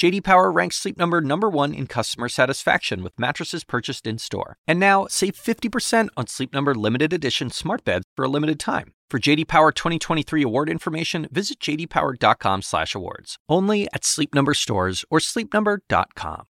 JD 0.00 0.24
Power 0.24 0.50
ranks 0.50 0.76
Sleep 0.76 0.96
Number 0.96 1.20
number 1.20 1.50
1 1.50 1.74
in 1.74 1.86
customer 1.86 2.30
satisfaction 2.30 3.02
with 3.02 3.12
mattresses 3.18 3.64
purchased 3.64 4.06
in-store. 4.06 4.56
And 4.66 4.80
now, 4.80 5.06
save 5.10 5.34
50% 5.34 6.08
on 6.16 6.26
Sleep 6.26 6.54
Number 6.54 6.74
limited 6.74 7.12
edition 7.12 7.50
smart 7.50 7.84
beds 7.84 8.06
for 8.16 8.24
a 8.24 8.28
limited 8.28 8.58
time. 8.58 8.94
For 9.10 9.18
JD 9.18 9.46
Power 9.46 9.72
2023 9.72 10.42
award 10.42 10.70
information, 10.70 11.28
visit 11.30 11.60
jdpower.com/awards. 11.60 13.36
Only 13.46 13.88
at 13.92 14.06
Sleep 14.06 14.34
Number 14.34 14.54
stores 14.54 15.04
or 15.10 15.18
sleepnumber.com. 15.18 16.46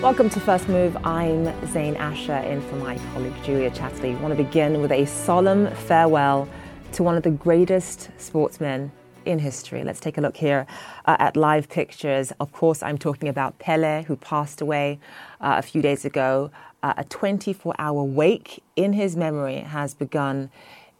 Welcome 0.00 0.30
to 0.30 0.40
First 0.40 0.70
Move. 0.70 0.96
I'm 1.04 1.52
Zain 1.66 1.94
Asher 1.96 2.36
in 2.36 2.62
for 2.62 2.76
my 2.76 2.96
colleague 3.12 3.34
Julia 3.44 3.70
Chatterley. 3.70 4.16
I 4.16 4.20
want 4.22 4.34
to 4.34 4.42
begin 4.42 4.80
with 4.80 4.92
a 4.92 5.04
solemn 5.04 5.70
farewell 5.74 6.48
to 6.96 7.02
one 7.02 7.14
of 7.14 7.22
the 7.22 7.30
greatest 7.30 8.08
sportsmen 8.16 8.90
in 9.26 9.38
history. 9.38 9.84
Let's 9.84 10.00
take 10.00 10.16
a 10.16 10.22
look 10.22 10.38
here 10.38 10.66
uh, 11.04 11.18
at 11.18 11.36
live 11.36 11.68
pictures. 11.68 12.32
Of 12.40 12.52
course, 12.52 12.82
I'm 12.82 12.96
talking 12.96 13.28
about 13.28 13.58
Pele, 13.58 14.04
who 14.04 14.16
passed 14.16 14.62
away 14.62 14.98
uh, 15.42 15.56
a 15.58 15.62
few 15.62 15.82
days 15.82 16.06
ago. 16.06 16.50
Uh, 16.82 16.94
a 16.96 17.04
24 17.04 17.74
hour 17.78 18.02
wake 18.02 18.62
in 18.76 18.94
his 18.94 19.14
memory 19.14 19.56
has 19.58 19.92
begun 19.92 20.50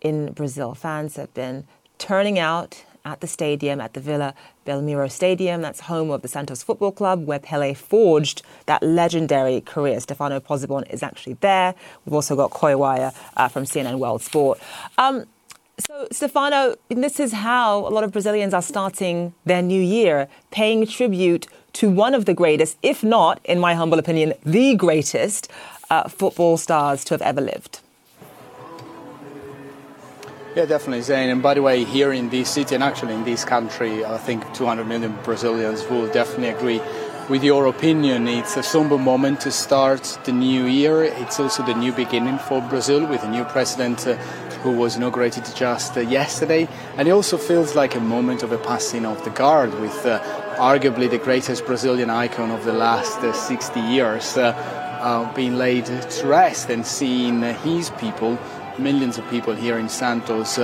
in 0.03 0.33
Brazil. 0.33 0.75
Fans 0.75 1.17
have 1.17 1.33
been 1.33 1.67
turning 1.97 2.39
out 2.39 2.85
at 3.07 3.23
the 3.23 3.27
stadium, 3.27 3.81
at 3.81 3.95
the 3.95 4.01
Vila 4.01 4.35
Belmiro 4.67 5.11
Stadium. 5.11 5.63
That's 5.63 5.81
home 5.81 6.11
of 6.11 6.21
the 6.21 6.29
Santos 6.29 6.63
Football 6.63 6.93
Club, 6.93 7.25
where 7.25 7.39
Pele 7.39 7.73
forged 7.73 8.43
that 8.67 8.83
legendary 8.83 9.63
career. 9.63 9.99
Stefano 10.01 10.41
Pozzebon 10.41 10.93
is 10.93 11.03
actually 11.03 11.39
there. 11.41 11.75
We've 12.05 12.13
also 12.13 12.37
got 12.37 12.51
Coy 12.51 12.77
Wire 12.77 13.13
uh, 13.39 13.49
from 13.49 13.65
CNN 13.65 13.99
World 13.99 14.21
Sport. 14.21 14.61
Um, 14.99 15.25
so, 15.79 16.09
Stefano, 16.11 16.77
this 16.89 17.21
is 17.21 17.33
how 17.33 17.81
a 17.81 17.91
lot 17.91 18.03
of 18.03 18.11
Brazilians 18.11 18.55
are 18.55 18.63
starting 18.63 19.35
their 19.45 19.61
new 19.61 19.81
year, 19.81 20.27
paying 20.51 20.87
tribute 20.87 21.47
to 21.75 21.91
one 21.91 22.15
of 22.15 22.25
the 22.25 22.33
greatest, 22.33 22.79
if 22.83 23.05
not, 23.05 23.41
in 23.45 23.61
my 23.61 23.75
humble 23.75 23.99
opinion, 23.99 24.33
the 24.43 24.75
greatest 24.75 25.51
uh, 25.91 26.09
football 26.09 26.57
stars 26.57 27.05
to 27.05 27.15
have 27.15 27.21
ever 27.21 27.43
lived. 27.43 27.81
Yeah, 30.55 30.65
definitely, 30.65 31.03
Zain. 31.03 31.29
And 31.29 31.43
by 31.43 31.53
the 31.53 31.61
way, 31.61 31.85
here 31.85 32.11
in 32.13 32.31
this 32.31 32.49
city 32.49 32.75
and 32.75 32.83
actually 32.83 33.13
in 33.13 33.25
this 33.25 33.45
country, 33.45 34.03
I 34.03 34.17
think 34.17 34.51
200 34.55 34.87
million 34.87 35.15
Brazilians 35.25 35.87
will 35.91 36.11
definitely 36.11 36.49
agree 36.49 36.81
with 37.29 37.45
your 37.45 37.67
opinion. 37.67 38.27
It's 38.29 38.57
a 38.57 38.63
somber 38.63 38.97
moment 38.97 39.41
to 39.43 39.51
start 39.51 40.19
the 40.25 40.33
new 40.33 40.65
year. 40.65 41.03
It's 41.03 41.39
also 41.39 41.63
the 41.67 41.75
new 41.75 41.93
beginning 41.93 42.39
for 42.39 42.63
Brazil 42.63 43.05
with 43.05 43.23
a 43.25 43.29
new 43.29 43.45
president. 43.45 44.07
Uh, 44.07 44.17
who 44.67 44.77
was 44.77 44.97
inaugurated 44.97 45.45
just 45.55 45.97
uh, 45.97 46.01
yesterday. 46.01 46.67
And 46.97 47.07
it 47.07 47.13
also 47.13 47.39
feels 47.39 47.77
like 47.77 47.95
a 47.95 48.01
moment 48.01 48.43
of 48.43 48.51
a 48.51 48.59
passing 48.59 49.07
of 49.07 49.23
the 49.23 49.31
guard 49.31 49.73
with 49.81 50.05
uh, 50.05 50.21
arguably 50.57 51.09
the 51.09 51.19
greatest 51.19 51.65
Brazilian 51.65 52.11
icon 52.11 52.51
of 52.51 52.65
the 52.65 52.73
last 52.73 53.19
uh, 53.19 53.33
60 53.33 53.79
years 53.79 54.37
uh, 54.37 54.51
uh, 55.01 55.33
being 55.35 55.57
laid 55.57 55.87
to 55.87 56.27
rest 56.27 56.69
and 56.69 56.85
seeing 56.85 57.43
his 57.63 57.91
people, 57.91 58.37
millions 58.77 59.19
of 59.19 59.31
people 59.31 59.55
here 59.55 59.79
in 59.79 59.89
Santos, 59.89 60.59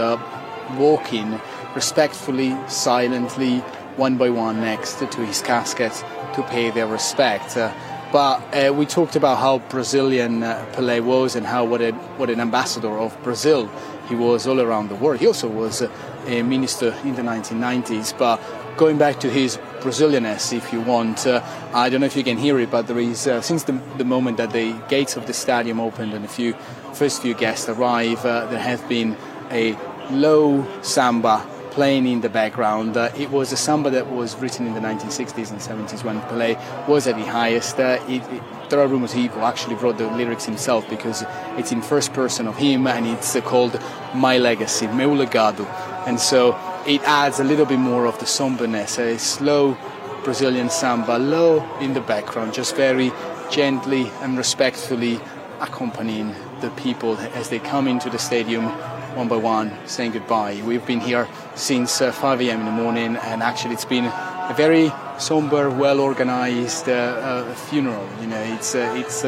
walking 0.77 1.41
respectfully, 1.77 2.56
silently, 2.67 3.58
one 3.97 4.17
by 4.17 4.30
one 4.30 4.61
next 4.61 4.98
to 4.98 5.25
his 5.25 5.42
casket 5.42 5.92
to 6.34 6.42
pay 6.42 6.70
their 6.70 6.89
respect. 6.89 7.56
Uh, 7.56 7.73
but 8.12 8.42
uh, 8.55 8.73
we 8.74 8.84
talked 8.84 9.17
about 9.17 9.39
how 9.39 9.58
Brazilian 9.70 10.42
uh, 10.42 10.67
Pelé 10.73 11.02
was 11.02 11.34
and 11.34 11.46
how 11.46 11.64
what, 11.64 11.80
a, 11.80 11.92
what 12.19 12.29
an 12.29 12.40
ambassador 12.40 12.98
of 12.98 13.17
Brazil 13.23 13.70
he 14.08 14.14
was 14.14 14.46
all 14.46 14.61
around 14.61 14.89
the 14.89 14.95
world. 14.95 15.20
He 15.20 15.27
also 15.27 15.48
was 15.48 15.83
a 16.27 16.42
minister 16.42 16.95
in 17.05 17.14
the 17.14 17.23
1990s. 17.23 18.17
But 18.17 18.40
going 18.77 18.98
back 18.98 19.20
to 19.20 19.30
his 19.30 19.58
Brazilianness, 19.80 20.52
if 20.52 20.73
you 20.73 20.80
want, 20.80 21.27
uh, 21.27 21.42
I 21.73 21.90
don't 21.90 22.01
know 22.01 22.07
if 22.07 22.17
you 22.17 22.24
can 22.24 22.39
hear 22.39 22.58
it, 22.58 22.70
but 22.70 22.86
there 22.86 22.98
is 22.98 23.27
uh, 23.27 23.40
since 23.40 23.64
the, 23.64 23.73
the, 23.98 24.05
moment 24.05 24.36
that 24.36 24.52
the 24.52 24.73
gates 24.89 25.17
of 25.17 25.27
the 25.27 25.33
stadium 25.33 25.80
opened 25.80 26.13
and 26.14 26.24
a 26.24 26.29
few 26.29 26.55
first 26.92 27.23
few 27.23 27.35
guests 27.35 27.68
arrive, 27.68 28.24
uh, 28.24 28.46
there 28.46 28.58
has 28.58 28.80
been 28.83 29.17
a 29.51 29.77
low 30.11 30.67
samba 30.83 31.46
playing 31.72 32.06
in 32.06 32.20
the 32.20 32.28
background. 32.28 32.96
Uh, 32.96 33.10
it 33.16 33.30
was 33.30 33.50
a 33.50 33.56
samba 33.56 33.88
that 33.90 34.10
was 34.10 34.36
written 34.36 34.66
in 34.66 34.74
the 34.74 34.80
1960s 34.80 35.50
and 35.50 35.60
70s 35.60 36.05
when 36.05 36.20
Pelé 36.22 36.56
was 36.86 37.06
at 37.06 37.16
the 37.16 37.24
highest. 37.24 37.80
Uh, 37.80 37.98
it, 38.08 38.22
it, 38.30 38.42
there 38.68 38.78
are 38.78 38.86
rumors 38.86 39.12
he 39.12 39.28
actually 39.28 39.74
wrote 39.77 39.96
the 39.96 40.06
lyrics 40.12 40.44
himself 40.44 40.88
because 40.90 41.24
it's 41.56 41.72
in 41.72 41.80
first 41.80 42.12
person 42.12 42.46
of 42.46 42.56
him 42.56 42.86
and 42.86 43.06
it's 43.06 43.34
uh, 43.34 43.40
called 43.40 43.80
My 44.14 44.36
Legacy, 44.36 44.86
Meu 44.86 45.16
Legado. 45.16 45.66
And 46.06 46.20
so 46.20 46.50
it 46.86 47.02
adds 47.05 47.40
a 47.40 47.44
little 47.44 47.66
bit 47.66 47.78
more 47.78 48.06
of 48.06 48.18
the 48.18 48.27
somberness, 48.27 48.98
a 48.98 49.18
slow 49.18 49.77
Brazilian 50.24 50.68
samba, 50.68 51.18
low 51.18 51.64
in 51.80 51.94
the 51.94 52.02
background, 52.02 52.52
just 52.52 52.77
very 52.77 53.10
gently 53.50 54.10
and 54.20 54.36
respectfully 54.36 55.18
accompanying 55.60 56.34
the 56.60 56.70
people 56.70 57.16
as 57.34 57.48
they 57.48 57.58
come 57.58 57.89
into 57.89 58.10
the 58.10 58.18
stadium 58.18 58.66
one 59.14 59.28
by 59.28 59.36
one, 59.36 59.73
saying 59.86 60.12
goodbye. 60.12 60.62
We've 60.64 60.84
been 60.86 61.00
here 61.00 61.28
since 61.55 62.00
uh, 62.00 62.12
5 62.12 62.40
a.m. 62.42 62.61
in 62.61 62.67
the 62.67 62.73
morning, 62.73 63.17
and 63.17 63.42
actually, 63.42 63.74
it's 63.74 63.84
been 63.84 64.06
a 64.06 64.55
very 64.56 64.92
somber, 65.18 65.70
well 65.70 66.00
organized 66.00 66.89
uh, 66.89 66.92
uh, 66.92 67.55
funeral. 67.55 68.08
You 68.20 68.28
know, 68.28 68.40
it's, 68.55 68.74
it's, 68.74 69.24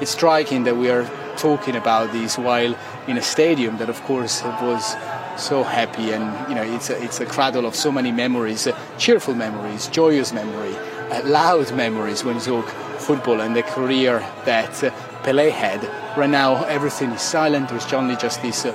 it's 0.00 0.10
striking 0.10 0.64
that 0.64 0.76
we 0.76 0.90
are 0.90 1.04
talking 1.36 1.76
about 1.76 2.12
this 2.12 2.36
while 2.38 2.74
in 3.06 3.16
a 3.16 3.22
stadium 3.22 3.78
that, 3.78 3.88
of 3.88 4.02
course, 4.02 4.42
was 4.42 4.96
so 5.38 5.62
happy 5.62 6.10
and 6.10 6.48
you 6.48 6.54
know 6.56 6.62
it's 6.62 6.90
a, 6.90 7.00
it's 7.00 7.20
a 7.20 7.26
cradle 7.26 7.64
of 7.64 7.72
so 7.74 7.92
many 7.92 8.10
memories 8.10 8.66
uh, 8.66 8.76
cheerful 8.98 9.34
memories 9.34 9.86
joyous 9.86 10.32
memory 10.32 10.74
uh, 11.12 11.22
loud 11.24 11.72
memories 11.76 12.24
when 12.24 12.34
you 12.34 12.40
talk 12.40 12.66
football 12.98 13.40
and 13.40 13.54
the 13.54 13.62
career 13.62 14.18
that 14.44 14.82
uh, 14.82 14.90
Pelé 15.22 15.52
had 15.52 15.80
right 16.18 16.28
now 16.28 16.64
everything 16.64 17.10
is 17.10 17.22
silent 17.22 17.68
there's 17.68 17.92
only 17.92 18.16
just 18.16 18.42
this 18.42 18.66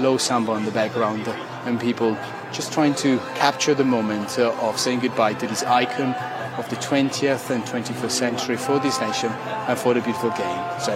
low 0.00 0.16
samba 0.16 0.52
in 0.52 0.64
the 0.64 0.70
background 0.70 1.26
and 1.64 1.80
people 1.80 2.16
just 2.52 2.72
trying 2.72 2.94
to 2.94 3.18
capture 3.34 3.74
the 3.74 3.84
moment 3.84 4.38
uh, 4.38 4.54
of 4.60 4.78
saying 4.78 5.00
goodbye 5.00 5.34
to 5.34 5.46
this 5.46 5.62
icon 5.62 6.14
of 6.58 6.68
the 6.68 6.76
20th 6.76 7.50
and 7.50 7.64
21st 7.64 8.10
century 8.10 8.56
for 8.56 8.78
this 8.78 9.00
nation 9.00 9.30
and 9.68 9.78
for 9.78 9.94
the 9.94 10.00
beautiful 10.00 10.30
game. 10.30 10.80
So, 10.80 10.94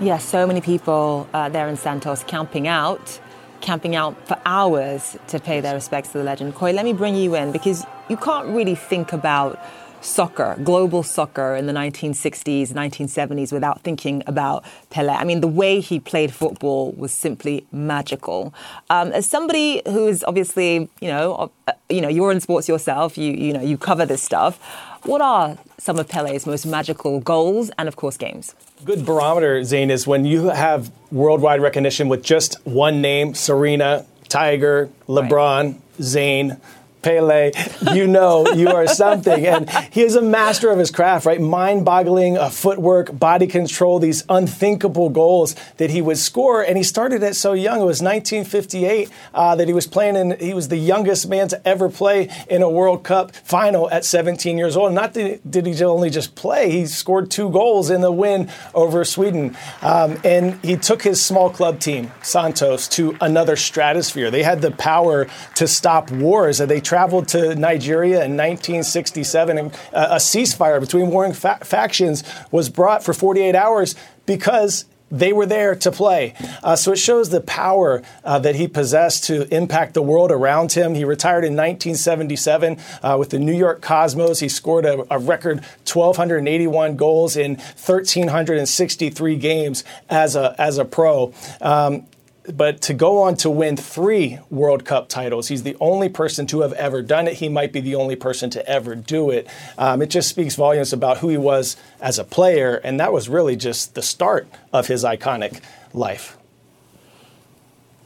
yes, 0.00 0.24
so 0.24 0.46
many 0.46 0.60
people 0.60 1.28
uh, 1.34 1.48
there 1.48 1.68
in 1.68 1.76
Santos 1.76 2.24
camping 2.24 2.66
out, 2.66 3.20
camping 3.60 3.94
out 3.94 4.16
for 4.26 4.38
hours 4.46 5.16
to 5.28 5.38
pay 5.38 5.60
their 5.60 5.74
respects 5.74 6.12
to 6.12 6.18
the 6.18 6.24
legend. 6.24 6.54
Coy, 6.54 6.72
let 6.72 6.84
me 6.84 6.92
bring 6.92 7.16
you 7.16 7.34
in 7.34 7.52
because 7.52 7.84
you 8.08 8.16
can't 8.16 8.48
really 8.48 8.74
think 8.74 9.12
about 9.12 9.60
soccer, 10.06 10.56
global 10.62 11.02
soccer 11.02 11.54
in 11.54 11.66
the 11.66 11.72
1960s, 11.72 12.72
1970s 12.72 13.52
without 13.52 13.82
thinking 13.82 14.22
about 14.26 14.64
Pele. 14.90 15.12
I 15.12 15.24
mean, 15.24 15.40
the 15.40 15.48
way 15.48 15.80
he 15.80 15.98
played 16.00 16.32
football 16.32 16.92
was 16.92 17.12
simply 17.12 17.66
magical. 17.72 18.54
Um, 18.88 19.12
as 19.12 19.26
somebody 19.26 19.82
who 19.86 20.06
is 20.06 20.24
obviously, 20.24 20.88
you 21.00 21.08
know, 21.08 21.50
uh, 21.66 21.72
you 21.88 22.00
know, 22.00 22.08
you're 22.08 22.30
in 22.30 22.40
sports 22.40 22.68
yourself, 22.68 23.18
you, 23.18 23.32
you 23.32 23.52
know, 23.52 23.60
you 23.60 23.76
cover 23.76 24.06
this 24.06 24.22
stuff. 24.22 24.58
What 25.04 25.20
are 25.20 25.58
some 25.78 25.98
of 25.98 26.08
Pele's 26.08 26.46
most 26.46 26.66
magical 26.66 27.20
goals 27.20 27.70
and, 27.78 27.88
of 27.88 27.96
course, 27.96 28.16
games? 28.16 28.54
Good 28.84 29.04
barometer, 29.04 29.62
Zain, 29.64 29.90
is 29.90 30.06
when 30.06 30.24
you 30.24 30.48
have 30.48 30.90
worldwide 31.12 31.60
recognition 31.60 32.08
with 32.08 32.22
just 32.22 32.64
one 32.66 33.00
name 33.00 33.34
Serena, 33.34 34.06
Tiger, 34.28 34.90
LeBron, 35.08 35.64
right. 35.64 35.82
Zain, 36.02 36.60
Pele, 37.06 37.52
you 37.94 38.08
know 38.08 38.48
you 38.48 38.68
are 38.70 38.88
something. 38.88 39.46
And 39.46 39.70
he 39.92 40.02
is 40.02 40.16
a 40.16 40.22
master 40.22 40.70
of 40.70 40.78
his 40.80 40.90
craft, 40.90 41.24
right? 41.24 41.40
Mind 41.40 41.84
boggling 41.84 42.36
uh, 42.36 42.48
footwork, 42.48 43.16
body 43.16 43.46
control, 43.46 44.00
these 44.00 44.24
unthinkable 44.28 45.10
goals 45.10 45.54
that 45.76 45.90
he 45.90 46.02
would 46.02 46.18
score. 46.18 46.62
And 46.62 46.76
he 46.76 46.82
started 46.82 47.22
at 47.22 47.36
so 47.36 47.52
young. 47.52 47.76
It 47.80 47.84
was 47.84 48.02
1958 48.02 49.08
uh, 49.32 49.54
that 49.54 49.68
he 49.68 49.72
was 49.72 49.86
playing 49.86 50.16
and 50.16 50.32
he 50.40 50.52
was 50.52 50.66
the 50.66 50.76
youngest 50.76 51.28
man 51.28 51.46
to 51.46 51.68
ever 51.68 51.88
play 51.88 52.28
in 52.50 52.62
a 52.62 52.68
World 52.68 53.04
Cup 53.04 53.36
final 53.36 53.88
at 53.90 54.04
17 54.04 54.58
years 54.58 54.76
old. 54.76 54.92
Not 54.92 55.12
did 55.12 55.66
he 55.66 55.84
only 55.84 56.10
just 56.10 56.34
play, 56.34 56.72
he 56.72 56.86
scored 56.86 57.30
two 57.30 57.50
goals 57.50 57.88
in 57.88 58.00
the 58.00 58.10
win 58.10 58.50
over 58.74 59.04
Sweden. 59.04 59.56
Um, 59.80 60.18
and 60.24 60.58
he 60.64 60.76
took 60.76 61.02
his 61.02 61.24
small 61.24 61.50
club 61.50 61.78
team, 61.78 62.10
Santos, 62.22 62.88
to 62.88 63.16
another 63.20 63.54
stratosphere. 63.54 64.32
They 64.32 64.42
had 64.42 64.60
the 64.60 64.72
power 64.72 65.28
to 65.54 65.68
stop 65.68 66.10
wars. 66.10 66.58
They 66.58 66.80
traveled 66.96 67.28
to 67.28 67.54
Nigeria 67.54 68.24
in 68.24 68.38
1967, 68.38 69.58
and 69.58 69.70
uh, 69.92 70.08
a 70.12 70.16
ceasefire 70.16 70.80
between 70.80 71.10
warring 71.10 71.34
fa- 71.34 71.58
factions 71.62 72.24
was 72.50 72.70
brought 72.70 73.04
for 73.04 73.12
48 73.12 73.54
hours 73.54 73.94
because 74.24 74.86
they 75.10 75.30
were 75.34 75.44
there 75.44 75.74
to 75.74 75.92
play. 75.92 76.32
Uh, 76.64 76.74
so 76.74 76.92
it 76.92 76.96
shows 76.96 77.28
the 77.28 77.42
power 77.42 78.02
uh, 78.24 78.38
that 78.38 78.54
he 78.54 78.66
possessed 78.66 79.24
to 79.24 79.46
impact 79.54 79.92
the 79.92 80.00
world 80.00 80.32
around 80.32 80.72
him. 80.72 80.94
He 80.94 81.04
retired 81.04 81.44
in 81.44 81.52
1977 81.52 82.78
uh, 83.02 83.16
with 83.18 83.28
the 83.28 83.38
New 83.38 83.52
York 83.54 83.82
Cosmos. 83.82 84.40
He 84.40 84.48
scored 84.48 84.86
a, 84.86 85.04
a, 85.14 85.18
record 85.18 85.58
1,281 85.84 86.96
goals 86.96 87.36
in 87.36 87.56
1,363 87.56 89.36
games 89.36 89.84
as 90.08 90.34
a, 90.34 90.54
as 90.58 90.78
a 90.78 90.86
pro. 90.86 91.34
Um, 91.60 92.06
but 92.52 92.80
to 92.82 92.94
go 92.94 93.22
on 93.22 93.36
to 93.36 93.50
win 93.50 93.76
three 93.76 94.38
World 94.50 94.84
Cup 94.84 95.08
titles, 95.08 95.48
he's 95.48 95.62
the 95.62 95.76
only 95.80 96.08
person 96.08 96.46
to 96.48 96.60
have 96.60 96.72
ever 96.74 97.02
done 97.02 97.26
it. 97.26 97.34
He 97.34 97.48
might 97.48 97.72
be 97.72 97.80
the 97.80 97.94
only 97.94 98.16
person 98.16 98.50
to 98.50 98.68
ever 98.68 98.94
do 98.94 99.30
it. 99.30 99.46
Um, 99.78 100.02
it 100.02 100.10
just 100.10 100.28
speaks 100.28 100.54
volumes 100.54 100.92
about 100.92 101.18
who 101.18 101.28
he 101.28 101.36
was 101.36 101.76
as 102.00 102.18
a 102.18 102.24
player, 102.24 102.76
and 102.84 103.00
that 103.00 103.12
was 103.12 103.28
really 103.28 103.56
just 103.56 103.94
the 103.94 104.02
start 104.02 104.48
of 104.72 104.86
his 104.86 105.04
iconic 105.04 105.60
life. 105.92 106.36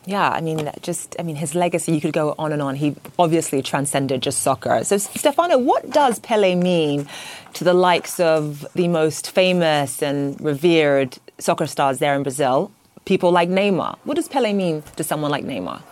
Yeah, 0.07 0.31
I 0.31 0.41
mean, 0.41 0.71
just 0.81 1.15
I 1.19 1.23
mean, 1.23 1.37
his 1.37 1.55
legacy. 1.55 1.93
You 1.93 2.01
could 2.01 2.15
go 2.15 2.35
on 2.39 2.53
and 2.53 2.63
on. 2.63 2.75
He 2.75 2.97
obviously 3.19 3.63
transcended 3.63 4.23
just 4.23 4.41
soccer. 4.41 4.83
So, 4.83 4.97
Stefano, 4.97 5.59
what 5.59 5.91
does 5.91 6.19
Pele 6.21 6.55
mean 6.55 7.07
to 7.53 7.65
the 7.65 7.75
likes 7.75 8.19
of 8.19 8.67
the 8.75 8.89
most 8.89 9.31
famous 9.31 10.03
and 10.03 10.41
revered 10.41 11.19
soccer 11.39 11.67
stars 11.67 11.99
there 11.99 12.15
in 12.15 12.23
Brazil? 12.23 12.73
People 13.05 13.31
like 13.33 13.49
Neymar. 13.49 13.99
What 14.05 14.15
does 14.15 14.29
Pele 14.29 14.53
mean 14.53 14.83
to 14.97 15.05
someone 15.05 15.31
like 15.31 15.45
Neymar? 15.45 15.83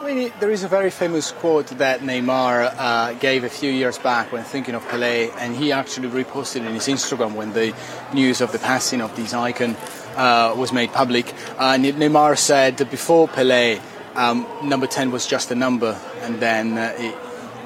I 0.00 0.14
mean, 0.14 0.32
there 0.40 0.50
is 0.50 0.64
a 0.64 0.68
very 0.68 0.90
famous 0.90 1.32
quote 1.32 1.66
that 1.78 2.00
Neymar 2.00 2.74
uh, 2.78 3.12
gave 3.14 3.44
a 3.44 3.48
few 3.48 3.70
years 3.70 3.98
back 3.98 4.32
when 4.32 4.42
thinking 4.42 4.74
of 4.74 4.88
Pele, 4.88 5.28
and 5.38 5.54
he 5.54 5.72
actually 5.72 6.08
reposted 6.08 6.64
in 6.66 6.72
his 6.72 6.86
Instagram 6.86 7.34
when 7.34 7.52
the 7.52 7.74
news 8.14 8.40
of 8.40 8.52
the 8.52 8.58
passing 8.58 9.02
of 9.02 9.14
this 9.16 9.34
icon 9.34 9.76
uh, 10.16 10.54
was 10.56 10.72
made 10.72 10.92
public. 10.92 11.34
And 11.58 11.84
Neymar 11.84 12.38
said 12.38 12.78
that 12.78 12.90
before 12.90 13.28
Pele, 13.28 13.80
um, 14.14 14.46
number 14.62 14.86
10 14.86 15.10
was 15.10 15.26
just 15.26 15.50
a 15.50 15.54
number, 15.54 15.98
and 16.22 16.40
then 16.40 16.78
uh, 16.78 16.94
it, 16.96 17.14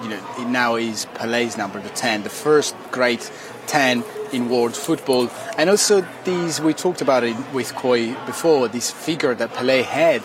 you 0.02 0.08
know, 0.08 0.34
it 0.38 0.48
now 0.48 0.76
is 0.76 1.06
Pele's 1.14 1.56
number, 1.56 1.80
the 1.80 1.90
10, 1.90 2.24
the 2.24 2.30
first 2.30 2.74
great 2.90 3.30
10 3.66 4.02
in 4.32 4.48
world 4.48 4.76
football. 4.76 5.30
And 5.58 5.70
also 5.70 6.06
these, 6.24 6.60
we 6.60 6.74
talked 6.74 7.00
about 7.00 7.24
it 7.24 7.36
with 7.52 7.74
Coy 7.74 8.14
before, 8.26 8.68
this 8.68 8.90
figure 8.90 9.34
that 9.34 9.50
Pelé 9.50 9.84
had. 9.84 10.22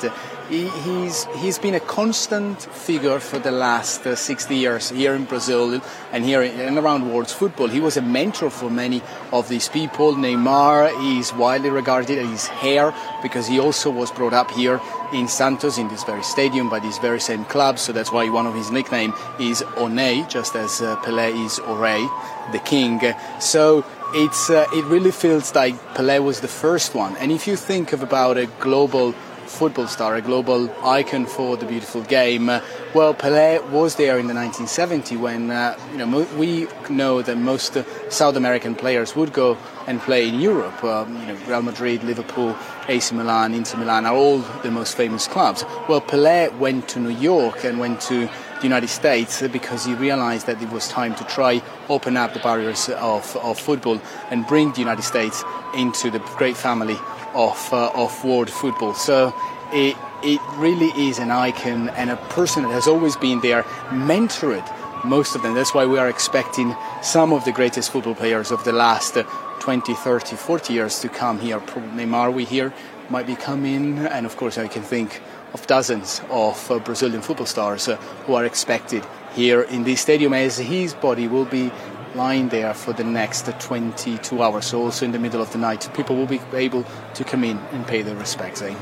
He, 0.50 0.70
he's, 0.70 1.26
he's 1.40 1.60
been 1.60 1.76
a 1.76 1.82
constant 1.82 2.62
figure 2.62 3.20
for 3.20 3.38
the 3.38 3.52
last 3.52 4.08
uh, 4.08 4.16
60 4.16 4.56
years 4.56 4.90
here 4.90 5.14
in 5.14 5.26
Brazil 5.26 5.82
and 6.14 6.24
here 6.24 6.42
in, 6.42 6.58
and 6.62 6.78
around 6.78 7.12
world 7.12 7.30
football. 7.30 7.68
He 7.68 7.82
was 7.82 7.98
a 7.98 8.02
mentor 8.02 8.50
for 8.50 8.70
many 8.70 9.02
of 9.34 9.50
these 9.50 9.68
people. 9.68 10.14
Neymar 10.14 11.20
is 11.20 11.34
widely 11.34 11.70
regarded 11.70 12.18
as 12.18 12.30
his 12.30 12.50
heir 12.64 12.94
because 13.22 13.46
he 13.46 13.60
also 13.60 13.92
was 13.92 14.10
brought 14.10 14.32
up 14.32 14.50
here 14.52 14.80
in 15.14 15.28
Santos 15.28 15.78
in 15.78 15.90
this 15.90 16.06
very 16.06 16.24
stadium 16.24 16.70
by 16.70 16.80
this 16.80 16.98
very 16.98 17.20
same 17.20 17.44
club. 17.46 17.78
So 17.78 17.92
that's 17.92 18.14
why 18.14 18.30
one 18.30 18.48
of 18.48 18.56
his 18.56 18.72
nickname 18.72 19.14
is 19.42 19.62
One, 19.76 19.98
just 20.30 20.56
as 20.56 20.82
uh, 20.82 20.96
Pelé 20.98 21.46
is 21.46 21.60
O 21.66 21.76
Rei, 21.76 22.08
the 22.54 22.60
king. 22.60 23.02
So 23.42 23.86
it's 24.14 24.50
uh, 24.50 24.66
it 24.74 24.86
really 24.86 25.12
feels 25.12 25.54
like 25.56 25.76
Pelé 25.94 26.24
was 26.24 26.42
the 26.42 26.48
first 26.48 26.96
one. 26.96 27.16
And 27.18 27.32
if 27.32 27.48
you 27.48 27.56
think 27.56 27.94
of 27.94 28.04
about 28.04 28.38
a 28.38 28.46
global 28.60 29.14
football 29.46 29.88
star, 29.88 30.16
a 30.16 30.22
global 30.22 30.70
icon 30.86 31.26
for 31.26 31.58
the 31.58 31.66
beautiful 31.66 32.02
game, 32.04 32.50
uh, 32.50 32.62
well, 32.94 33.14
Pelé 33.14 33.64
was 33.70 33.96
there 33.96 34.18
in 34.20 34.28
the 34.28 34.34
1970 34.34 35.18
when 35.18 35.52
uh, 35.52 35.78
you 35.92 35.98
know 35.98 36.06
mo- 36.06 36.28
we 36.38 36.68
know 36.90 37.22
that 37.22 37.38
most 37.38 37.78
South 38.10 38.36
American 38.36 38.76
players 38.76 39.16
would 39.16 39.34
go 39.34 39.58
and 39.88 40.02
play 40.02 40.28
in 40.28 40.40
Europe. 40.40 40.84
Um, 40.84 41.16
you 41.22 41.28
know, 41.28 41.36
Real 41.48 41.62
Madrid, 41.62 42.04
Liverpool, 42.04 42.56
AC 42.88 43.16
Milan, 43.16 43.54
Inter 43.54 43.78
Milan 43.78 44.06
are 44.06 44.16
all 44.16 44.40
the 44.64 44.72
most 44.72 44.96
famous 44.96 45.28
clubs. 45.28 45.64
Well, 45.88 46.02
Pelé 46.02 46.56
went 46.58 46.88
to 46.90 47.00
New 47.00 47.18
York 47.18 47.64
and 47.64 47.80
went 47.80 48.02
to 48.02 48.30
the 48.58 48.64
United 48.64 48.88
States 48.88 49.42
because 49.48 49.86
he 49.86 49.94
realized 49.94 50.48
that 50.48 50.62
it 50.62 50.70
was 50.70 50.88
time 50.88 51.16
to 51.16 51.24
try 51.26 51.62
open 51.90 52.18
up 52.18 52.34
the 52.34 52.40
barriers 52.40 52.90
of, 52.90 53.36
of 53.38 53.60
football 53.60 54.02
and 54.32 54.46
bring 54.48 54.72
the 54.74 54.80
United 54.80 55.04
States 55.04 55.44
into 55.76 56.10
the 56.10 56.20
great 56.38 56.58
family 56.58 56.98
of, 57.34 57.74
uh, 57.74 57.92
of 57.94 58.24
world 58.24 58.50
football. 58.50 58.94
So 58.94 59.34
it, 59.72 59.96
it 60.24 60.42
really 60.56 60.90
is 61.10 61.20
an 61.20 61.32
icon 61.32 61.90
and 61.90 62.10
a 62.10 62.18
person 62.30 62.64
that 62.64 62.72
has 62.72 62.88
always 62.88 63.16
been 63.16 63.42
there, 63.42 63.64
mentored 63.90 64.66
most 65.06 65.36
of 65.36 65.44
them. 65.44 65.54
That's 65.54 65.74
why 65.74 65.86
we 65.86 65.98
are 65.98 66.10
expecting 66.10 66.76
some 67.02 67.34
of 67.34 67.46
the 67.46 67.52
greatest 67.52 67.92
football 67.92 68.16
players 68.16 68.52
of 68.52 68.64
the 68.64 68.72
last 68.72 69.18
20, 69.60 69.94
30, 69.94 70.36
40 70.36 70.74
years 70.74 71.00
to 71.02 71.10
come 71.10 71.40
here. 71.40 71.60
Neymar, 71.60 72.34
we 72.34 72.46
here 72.46 72.74
might 73.10 73.28
be 73.28 73.36
coming, 73.36 74.00
and 74.00 74.26
of 74.26 74.36
course, 74.36 74.58
I 74.58 74.68
can 74.68 74.82
think 74.82 75.22
of 75.54 75.66
dozens 75.68 76.22
of 76.30 76.72
uh, 76.72 76.80
Brazilian 76.80 77.22
football 77.22 77.46
stars 77.46 77.88
uh, 77.88 77.96
who 78.26 78.36
are 78.36 78.46
expected 78.46 79.06
here 79.34 79.62
in 79.62 79.84
this 79.84 80.02
stadium 80.02 80.34
as 80.34 80.58
his 80.58 80.94
body 80.94 81.28
will 81.28 81.46
be 81.46 81.72
lying 82.16 82.50
there 82.50 82.74
for 82.74 82.94
the 82.94 83.04
next 83.04 83.46
22 83.60 84.42
hours. 84.42 84.66
So 84.66 84.82
also 84.82 85.06
in 85.06 85.12
the 85.12 85.20
middle 85.20 85.42
of 85.42 85.52
the 85.52 85.58
night, 85.58 85.90
people 85.94 86.16
will 86.16 86.26
be 86.26 86.42
able 86.54 86.84
to 87.14 87.24
come 87.24 87.44
in 87.44 87.58
and 87.72 87.86
pay 87.86 88.02
their 88.02 88.16
respects. 88.16 88.62
Eh? 88.62 88.76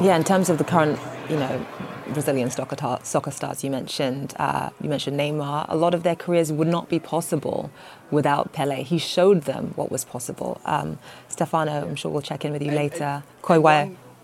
Yeah, 0.00 0.16
in 0.16 0.24
terms 0.24 0.50
of 0.50 0.58
the 0.58 0.64
current, 0.64 0.98
you 1.30 1.36
know, 1.36 1.66
Brazilian 2.08 2.50
soccer, 2.50 2.98
soccer 3.02 3.30
stars 3.30 3.64
you 3.64 3.70
mentioned, 3.70 4.34
uh, 4.38 4.70
you 4.80 4.90
mentioned 4.90 5.18
Neymar. 5.18 5.66
A 5.68 5.76
lot 5.76 5.94
of 5.94 6.02
their 6.02 6.16
careers 6.16 6.52
would 6.52 6.68
not 6.68 6.88
be 6.88 6.98
possible 6.98 7.70
without 8.10 8.52
Pele. 8.52 8.82
He 8.82 8.98
showed 8.98 9.42
them 9.42 9.72
what 9.76 9.90
was 9.90 10.04
possible. 10.04 10.60
Um, 10.66 10.98
Stefano, 11.28 11.86
I'm 11.86 11.96
sure 11.96 12.10
we'll 12.10 12.22
check 12.22 12.44
in 12.44 12.52
with 12.52 12.62
you 12.62 12.68
and, 12.68 12.76
later. 12.76 13.22
Coy 13.40 13.60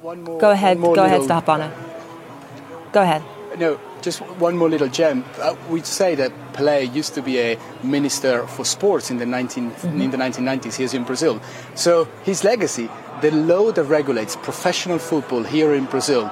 one 0.03 0.23
more. 0.23 0.41
Go 0.41 0.51
ahead. 0.51 0.81
Go 0.81 0.95
ahead, 0.95 1.23
Stefano. 1.23 1.71
Go 2.93 3.03
ahead. 3.03 3.23
No, 3.59 3.79
just 4.01 4.21
one 4.39 4.57
more 4.57 4.69
little 4.69 4.89
gem. 4.89 5.25
Uh, 5.39 5.55
we'd 5.69 5.87
say 5.87 6.15
that 6.15 6.33
Pelé 6.53 6.93
used 6.95 7.15
to 7.15 7.23
be 7.23 7.39
a 7.39 7.59
minister 7.83 8.47
for 8.47 8.65
sports 8.65 9.11
in 9.11 9.19
the 9.19 9.27
19 9.27 9.71
mm-hmm. 9.71 10.01
in 10.01 10.11
the 10.11 10.17
1990s. 10.17 10.77
He 10.77 10.85
is 10.85 10.95
in 10.95 11.05
Brazil, 11.05 11.41
so 11.75 12.09
his 12.25 12.45
legacy, 12.45 12.89
the 13.21 13.31
law 13.31 13.73
that 13.73 13.85
regulates 13.85 14.37
professional 14.37 14.99
football 14.99 15.43
here 15.43 15.75
in 15.75 15.85
Brazil, 15.87 16.31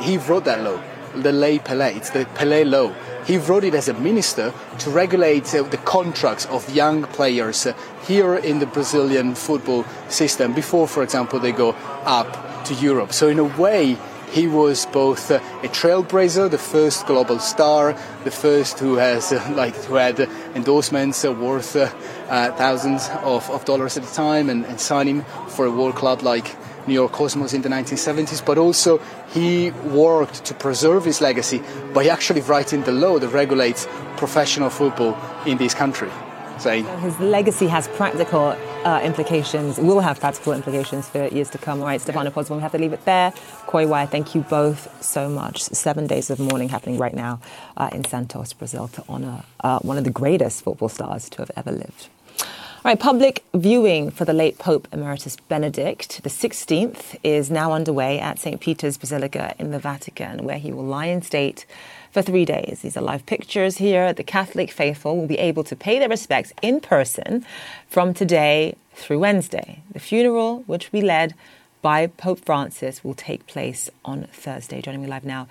he 0.00 0.18
wrote 0.18 0.44
that 0.44 0.62
law, 0.62 0.80
the 1.16 1.32
Lei 1.32 1.58
Pelé. 1.58 1.96
It's 1.96 2.10
the 2.10 2.24
Pelé 2.36 2.68
law. 2.70 2.94
He 3.24 3.38
wrote 3.38 3.64
it 3.64 3.74
as 3.74 3.88
a 3.88 3.94
minister 3.94 4.54
to 4.78 4.90
regulate 4.90 5.54
uh, 5.54 5.62
the 5.64 5.76
contracts 5.78 6.46
of 6.46 6.68
young 6.74 7.02
players 7.04 7.66
uh, 7.66 7.74
here 8.06 8.36
in 8.36 8.58
the 8.58 8.66
Brazilian 8.66 9.34
football 9.34 9.84
system 10.08 10.54
before, 10.54 10.86
for 10.86 11.02
example, 11.02 11.38
they 11.38 11.52
go 11.52 11.70
up 12.04 12.48
to 12.68 12.74
Europe. 12.74 13.12
So 13.12 13.28
in 13.28 13.38
a 13.38 13.44
way, 13.44 13.96
he 14.30 14.46
was 14.46 14.86
both 14.86 15.30
uh, 15.30 15.40
a 15.62 15.68
trailblazer, 15.68 16.50
the 16.50 16.58
first 16.58 17.06
global 17.06 17.38
star, 17.38 17.96
the 18.24 18.30
first 18.30 18.78
who 18.78 18.96
has 18.96 19.32
uh, 19.32 19.52
like 19.56 19.74
who 19.74 19.94
had 19.94 20.20
endorsements 20.54 21.24
worth 21.24 21.74
uh, 21.76 21.90
uh, 22.28 22.52
thousands 22.52 23.08
of, 23.22 23.48
of, 23.50 23.64
dollars 23.64 23.96
at 23.96 24.04
a 24.04 24.14
time, 24.14 24.50
and, 24.50 24.66
and 24.66 24.80
signing 24.80 25.24
for 25.48 25.64
a 25.64 25.70
world 25.70 25.94
club 25.94 26.22
like 26.22 26.56
New 26.86 26.94
York 26.94 27.12
Cosmos 27.12 27.54
in 27.54 27.62
the 27.62 27.70
1970s. 27.70 28.44
But 28.44 28.58
also 28.58 29.00
he 29.32 29.70
worked 29.70 30.44
to 30.44 30.54
preserve 30.54 31.06
his 31.06 31.20
legacy 31.20 31.62
by 31.94 32.06
actually 32.08 32.42
writing 32.42 32.82
the 32.82 32.92
law 32.92 33.18
that 33.18 33.28
regulates 33.28 33.88
professional 34.16 34.68
football 34.68 35.16
in 35.46 35.56
this 35.56 35.74
country. 35.74 36.10
So 36.58 36.82
his 36.82 37.18
legacy 37.20 37.68
has 37.68 37.86
practical 37.88 38.56
uh, 38.84 39.00
implications, 39.04 39.78
will 39.78 40.00
have 40.00 40.18
practical 40.18 40.52
implications 40.52 41.08
for 41.08 41.28
years 41.28 41.50
to 41.50 41.58
come. 41.58 41.80
All 41.80 41.86
right, 41.86 42.00
Stefano 42.00 42.30
Pozzo, 42.30 42.56
we 42.56 42.62
have 42.62 42.72
to 42.72 42.78
leave 42.78 42.92
it 42.92 43.04
there. 43.04 43.32
Coy 43.66 43.86
Wire, 43.86 44.06
thank 44.06 44.34
you 44.34 44.40
both 44.40 45.02
so 45.02 45.28
much. 45.28 45.62
Seven 45.62 46.08
days 46.08 46.30
of 46.30 46.40
mourning 46.40 46.68
happening 46.68 46.98
right 46.98 47.14
now 47.14 47.40
uh, 47.76 47.90
in 47.92 48.04
Santos, 48.04 48.52
Brazil, 48.54 48.88
to 48.88 49.04
honor 49.08 49.44
uh, 49.60 49.78
one 49.80 49.98
of 49.98 50.04
the 50.04 50.10
greatest 50.10 50.64
football 50.64 50.88
stars 50.88 51.28
to 51.30 51.38
have 51.38 51.50
ever 51.56 51.70
lived. 51.70 52.08
All 52.40 52.92
right, 52.92 52.98
public 52.98 53.44
viewing 53.54 54.10
for 54.10 54.24
the 54.24 54.32
late 54.32 54.58
Pope 54.58 54.88
Emeritus 54.92 55.36
Benedict 55.36 56.22
the 56.22 56.30
16th 56.30 57.16
is 57.22 57.50
now 57.50 57.72
underway 57.72 58.18
at 58.18 58.38
St. 58.38 58.60
Peter's 58.60 58.96
Basilica 58.96 59.54
in 59.58 59.70
the 59.70 59.78
Vatican, 59.78 60.44
where 60.44 60.58
he 60.58 60.72
will 60.72 60.84
lie 60.84 61.06
in 61.06 61.22
state 61.22 61.66
for 62.10 62.22
three 62.22 62.44
days. 62.44 62.80
These 62.82 62.96
are 62.96 63.02
live 63.02 63.26
pictures 63.26 63.78
here. 63.78 64.12
The 64.12 64.24
Catholic 64.24 64.70
faithful 64.70 65.16
will 65.16 65.26
be 65.26 65.38
able 65.38 65.64
to 65.64 65.76
pay 65.76 65.98
their 65.98 66.08
respects 66.08 66.52
in 66.62 66.80
person 66.80 67.44
from 67.88 68.14
today 68.14 68.76
through 68.94 69.20
Wednesday. 69.20 69.82
The 69.92 70.00
funeral, 70.00 70.64
which 70.66 70.90
will 70.90 71.00
be 71.00 71.06
led 71.06 71.34
by 71.80 72.08
Pope 72.08 72.44
Francis 72.44 73.04
will 73.04 73.14
take 73.14 73.46
place 73.46 73.88
on 74.04 74.26
Thursday. 74.32 74.80
Joining 74.80 75.02
me 75.02 75.06
live 75.06 75.24
now 75.24 75.46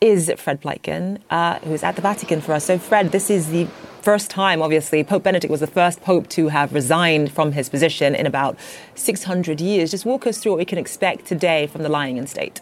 is 0.00 0.32
Fred 0.36 0.62
Pleitgen, 0.62 1.20
uh, 1.30 1.58
who 1.60 1.74
is 1.74 1.82
at 1.82 1.96
the 1.96 2.02
Vatican 2.02 2.40
for 2.40 2.52
us. 2.52 2.64
So, 2.64 2.78
Fred, 2.78 3.12
this 3.12 3.30
is 3.30 3.48
the 3.48 3.66
first 4.00 4.30
time, 4.30 4.62
obviously, 4.62 5.02
Pope 5.02 5.24
Benedict 5.24 5.50
was 5.50 5.60
the 5.60 5.66
first 5.66 6.00
pope 6.02 6.28
to 6.30 6.48
have 6.48 6.72
resigned 6.72 7.32
from 7.32 7.52
his 7.52 7.68
position 7.68 8.14
in 8.14 8.26
about 8.26 8.56
600 8.94 9.60
years. 9.60 9.90
Just 9.90 10.04
walk 10.04 10.26
us 10.26 10.38
through 10.38 10.52
what 10.52 10.58
we 10.58 10.64
can 10.64 10.78
expect 10.78 11.26
today 11.26 11.66
from 11.66 11.82
the 11.82 11.88
lying 11.88 12.16
in 12.16 12.26
state. 12.26 12.60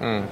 Mm. 0.00 0.26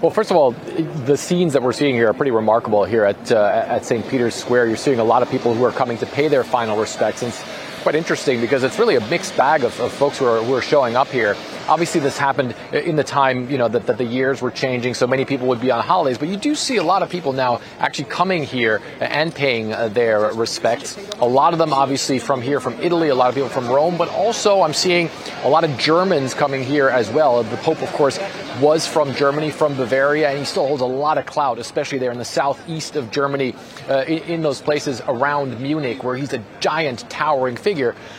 Well, 0.00 0.10
first 0.10 0.30
of 0.30 0.38
all, 0.38 0.52
the 0.52 1.18
scenes 1.18 1.52
that 1.52 1.62
we're 1.62 1.74
seeing 1.74 1.94
here 1.94 2.08
are 2.08 2.14
pretty 2.14 2.30
remarkable 2.30 2.84
here 2.84 3.04
at 3.04 3.30
uh, 3.30 3.66
at 3.66 3.84
St. 3.84 4.08
Peter's 4.08 4.34
Square. 4.34 4.68
You're 4.68 4.78
seeing 4.78 4.98
a 4.98 5.04
lot 5.04 5.20
of 5.20 5.30
people 5.30 5.52
who 5.52 5.62
are 5.62 5.72
coming 5.72 5.98
to 5.98 6.06
pay 6.06 6.28
their 6.28 6.42
final 6.42 6.78
respects. 6.78 7.20
Since 7.20 7.38
quite 7.80 7.94
interesting 7.94 8.40
because 8.40 8.62
it's 8.62 8.78
really 8.78 8.96
a 8.96 9.06
mixed 9.08 9.36
bag 9.36 9.64
of, 9.64 9.78
of 9.80 9.92
folks 9.92 10.18
who 10.18 10.26
are, 10.26 10.42
who 10.42 10.54
are 10.54 10.62
showing 10.62 10.96
up 10.96 11.08
here. 11.08 11.36
Obviously, 11.68 12.00
this 12.00 12.18
happened 12.18 12.54
in 12.72 12.96
the 12.96 13.04
time, 13.04 13.50
you 13.50 13.58
know, 13.58 13.68
that, 13.68 13.86
that 13.86 13.98
the 13.98 14.04
years 14.04 14.42
were 14.42 14.50
changing, 14.50 14.94
so 14.94 15.06
many 15.06 15.24
people 15.24 15.46
would 15.48 15.60
be 15.60 15.70
on 15.70 15.82
holidays, 15.82 16.18
but 16.18 16.28
you 16.28 16.36
do 16.36 16.54
see 16.54 16.76
a 16.76 16.82
lot 16.82 17.02
of 17.02 17.10
people 17.10 17.32
now 17.32 17.60
actually 17.78 18.06
coming 18.06 18.44
here 18.44 18.80
and 19.00 19.34
paying 19.34 19.72
uh, 19.72 19.88
their 19.88 20.32
respects. 20.34 20.96
A 21.20 21.26
lot 21.26 21.52
of 21.52 21.58
them, 21.58 21.72
obviously, 21.72 22.18
from 22.18 22.42
here, 22.42 22.60
from 22.60 22.74
Italy, 22.80 23.08
a 23.08 23.14
lot 23.14 23.28
of 23.28 23.34
people 23.34 23.48
from 23.48 23.68
Rome, 23.68 23.96
but 23.96 24.08
also 24.10 24.62
I'm 24.62 24.74
seeing 24.74 25.08
a 25.42 25.48
lot 25.48 25.64
of 25.64 25.76
Germans 25.78 26.34
coming 26.34 26.62
here 26.62 26.88
as 26.88 27.10
well. 27.10 27.42
The 27.42 27.56
Pope, 27.58 27.82
of 27.82 27.92
course, 27.92 28.18
was 28.60 28.86
from 28.86 29.14
Germany, 29.14 29.50
from 29.50 29.74
Bavaria, 29.74 30.28
and 30.28 30.38
he 30.38 30.44
still 30.44 30.66
holds 30.66 30.82
a 30.82 30.86
lot 30.86 31.18
of 31.18 31.26
clout, 31.26 31.58
especially 31.58 31.98
there 31.98 32.12
in 32.12 32.18
the 32.18 32.24
southeast 32.24 32.96
of 32.96 33.10
Germany, 33.10 33.54
uh, 33.88 34.04
in, 34.06 34.18
in, 34.24 34.42
those 34.42 34.60
places 34.60 35.00
around 35.06 35.58
Munich, 35.60 36.04
where 36.04 36.16
he's 36.16 36.32
a 36.32 36.42
giant, 36.60 37.08
towering 37.08 37.56
figure. 37.56 37.69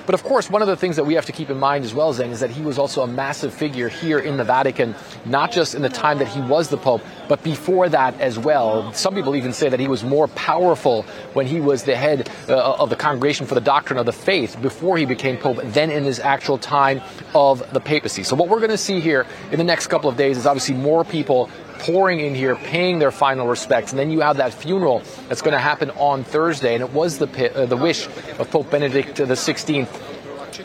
But 0.05 0.15
of 0.15 0.23
course, 0.23 0.49
one 0.49 0.61
of 0.61 0.67
the 0.67 0.75
things 0.75 0.95
that 0.95 1.05
we 1.05 1.13
have 1.15 1.25
to 1.25 1.31
keep 1.31 1.49
in 1.49 1.59
mind 1.59 1.85
as 1.85 1.93
well, 1.93 2.13
Zain, 2.13 2.31
is 2.31 2.39
that 2.39 2.51
he 2.51 2.61
was 2.61 2.77
also 2.77 3.01
a 3.01 3.07
massive 3.07 3.53
figure 3.53 3.89
here 3.89 4.19
in 4.19 4.37
the 4.37 4.43
Vatican, 4.43 4.95
not 5.25 5.51
just 5.51 5.75
in 5.75 5.81
the 5.81 5.89
time 5.89 6.19
that 6.19 6.27
he 6.27 6.41
was 6.41 6.69
the 6.69 6.77
Pope, 6.77 7.01
but 7.27 7.43
before 7.43 7.89
that 7.89 8.19
as 8.19 8.37
well. 8.37 8.91
Some 8.93 9.15
people 9.15 9.35
even 9.35 9.53
say 9.53 9.69
that 9.69 9.79
he 9.79 9.87
was 9.87 10.03
more 10.03 10.27
powerful 10.29 11.03
when 11.33 11.45
he 11.45 11.59
was 11.59 11.83
the 11.83 11.95
head 11.95 12.29
uh, 12.49 12.75
of 12.75 12.89
the 12.89 12.95
Congregation 12.95 13.45
for 13.45 13.55
the 13.55 13.61
Doctrine 13.61 13.99
of 13.99 14.05
the 14.05 14.13
Faith 14.13 14.61
before 14.61 14.97
he 14.97 15.05
became 15.05 15.37
Pope 15.37 15.61
than 15.63 15.89
in 15.91 16.03
his 16.03 16.19
actual 16.19 16.57
time 16.57 17.01
of 17.33 17.71
the 17.73 17.79
papacy. 17.79 18.23
So 18.23 18.35
what 18.35 18.49
we're 18.49 18.59
going 18.59 18.71
to 18.71 18.77
see 18.77 18.99
here 18.99 19.25
in 19.51 19.57
the 19.57 19.63
next 19.63 19.87
couple 19.87 20.09
of 20.09 20.17
days 20.17 20.37
is 20.37 20.45
obviously 20.45 20.75
more 20.75 21.03
people 21.03 21.49
pouring 21.81 22.19
in 22.19 22.35
here, 22.35 22.55
paying 22.55 22.99
their 22.99 23.11
final 23.11 23.47
respects, 23.47 23.91
and 23.91 23.99
then 23.99 24.11
you 24.11 24.21
have 24.21 24.37
that 24.37 24.53
funeral 24.53 25.01
that's 25.27 25.41
going 25.41 25.53
to 25.53 25.59
happen 25.59 25.89
on 25.91 26.23
Thursday. 26.23 26.75
And 26.75 26.83
it 26.83 26.91
was 26.91 27.17
the 27.17 27.27
uh, 27.55 27.65
the 27.65 27.77
wish 27.77 28.07
of 28.39 28.49
Pope 28.49 28.69
Benedict 28.69 29.17
XVI 29.17 29.87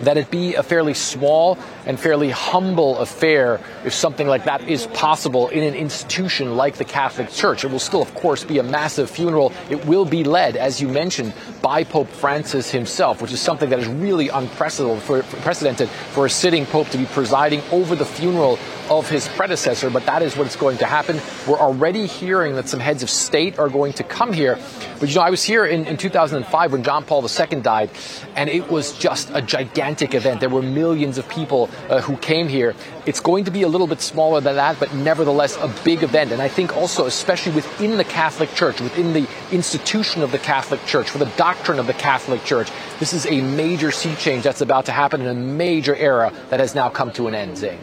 that 0.00 0.16
it 0.16 0.30
be 0.30 0.54
a 0.54 0.62
fairly 0.62 0.94
small 0.94 1.58
and 1.86 1.98
fairly 1.98 2.30
humble 2.30 2.98
affair 2.98 3.60
if 3.84 3.94
something 3.94 4.26
like 4.26 4.44
that 4.44 4.68
is 4.68 4.86
possible 4.88 5.48
in 5.48 5.62
an 5.62 5.74
institution 5.74 6.56
like 6.56 6.74
the 6.74 6.84
Catholic 6.84 7.30
Church. 7.30 7.64
It 7.64 7.70
will 7.70 7.78
still, 7.78 8.02
of 8.02 8.14
course, 8.14 8.44
be 8.44 8.58
a 8.58 8.62
massive 8.62 9.08
funeral. 9.08 9.52
It 9.70 9.84
will 9.86 10.04
be 10.04 10.24
led, 10.24 10.56
as 10.56 10.80
you 10.80 10.88
mentioned, 10.88 11.32
by 11.62 11.84
Pope 11.84 12.08
Francis 12.08 12.70
himself, 12.70 13.22
which 13.22 13.32
is 13.32 13.40
something 13.40 13.70
that 13.70 13.78
is 13.78 13.86
really 13.86 14.28
unprecedented 14.28 15.02
for, 15.02 15.20
unprecedented 15.20 15.88
for 15.88 16.26
a 16.26 16.30
sitting 16.30 16.66
pope 16.66 16.88
to 16.88 16.98
be 16.98 17.06
presiding 17.06 17.62
over 17.70 17.94
the 17.94 18.04
funeral 18.04 18.58
of 18.90 19.08
his 19.08 19.28
predecessor, 19.28 19.90
but 19.90 20.06
that 20.06 20.22
is 20.22 20.36
what's 20.36 20.56
going 20.56 20.78
to 20.78 20.86
happen. 20.86 21.20
We're 21.46 21.58
already 21.58 22.06
hearing 22.06 22.54
that 22.54 22.68
some 22.68 22.80
heads 22.80 23.02
of 23.02 23.10
state 23.10 23.58
are 23.58 23.68
going 23.68 23.92
to 23.94 24.04
come 24.04 24.32
here. 24.32 24.58
But 25.00 25.08
you 25.08 25.16
know, 25.16 25.22
I 25.22 25.30
was 25.30 25.42
here 25.42 25.66
in, 25.66 25.86
in 25.86 25.96
2005 25.96 26.72
when 26.72 26.82
John 26.82 27.04
Paul 27.04 27.26
II 27.26 27.60
died, 27.60 27.90
and 28.34 28.48
it 28.48 28.68
was 28.70 28.96
just 28.96 29.30
a 29.34 29.42
gigantic 29.42 30.14
event. 30.14 30.40
There 30.40 30.48
were 30.48 30.62
millions 30.62 31.18
of 31.18 31.28
people 31.28 31.68
uh, 31.88 32.00
who 32.00 32.16
came 32.16 32.48
here. 32.48 32.74
It's 33.06 33.20
going 33.20 33.44
to 33.44 33.50
be 33.50 33.62
a 33.62 33.68
little 33.68 33.86
bit 33.86 34.00
smaller 34.00 34.40
than 34.40 34.56
that, 34.56 34.78
but 34.78 34.94
nevertheless 34.94 35.56
a 35.56 35.72
big 35.84 36.02
event. 36.02 36.32
And 36.32 36.42
I 36.42 36.48
think 36.48 36.76
also, 36.76 37.06
especially 37.06 37.52
within 37.52 37.96
the 37.96 38.04
Catholic 38.04 38.52
Church, 38.54 38.80
within 38.80 39.12
the 39.12 39.28
institution 39.52 40.22
of 40.22 40.32
the 40.32 40.38
Catholic 40.38 40.84
Church, 40.86 41.10
for 41.10 41.18
the 41.18 41.32
doctrine 41.36 41.78
of 41.78 41.86
the 41.86 41.94
Catholic 41.94 42.44
Church, 42.44 42.70
this 42.98 43.12
is 43.12 43.26
a 43.26 43.40
major 43.40 43.90
sea 43.90 44.14
change 44.16 44.44
that's 44.44 44.60
about 44.60 44.86
to 44.86 44.92
happen 44.92 45.20
in 45.20 45.28
a 45.28 45.34
major 45.34 45.94
era 45.94 46.32
that 46.50 46.60
has 46.60 46.74
now 46.74 46.88
come 46.88 47.12
to 47.12 47.28
an 47.28 47.34
end, 47.34 47.58
Zain. 47.58 47.78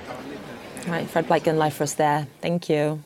All 0.85 0.91
right, 0.91 1.09
Fred 1.09 1.27
Pleitgen 1.27 1.57
live 1.57 1.73
for 1.73 1.83
us 1.83 1.93
there. 1.93 2.27
Thank 2.41 2.69
you. 2.69 3.03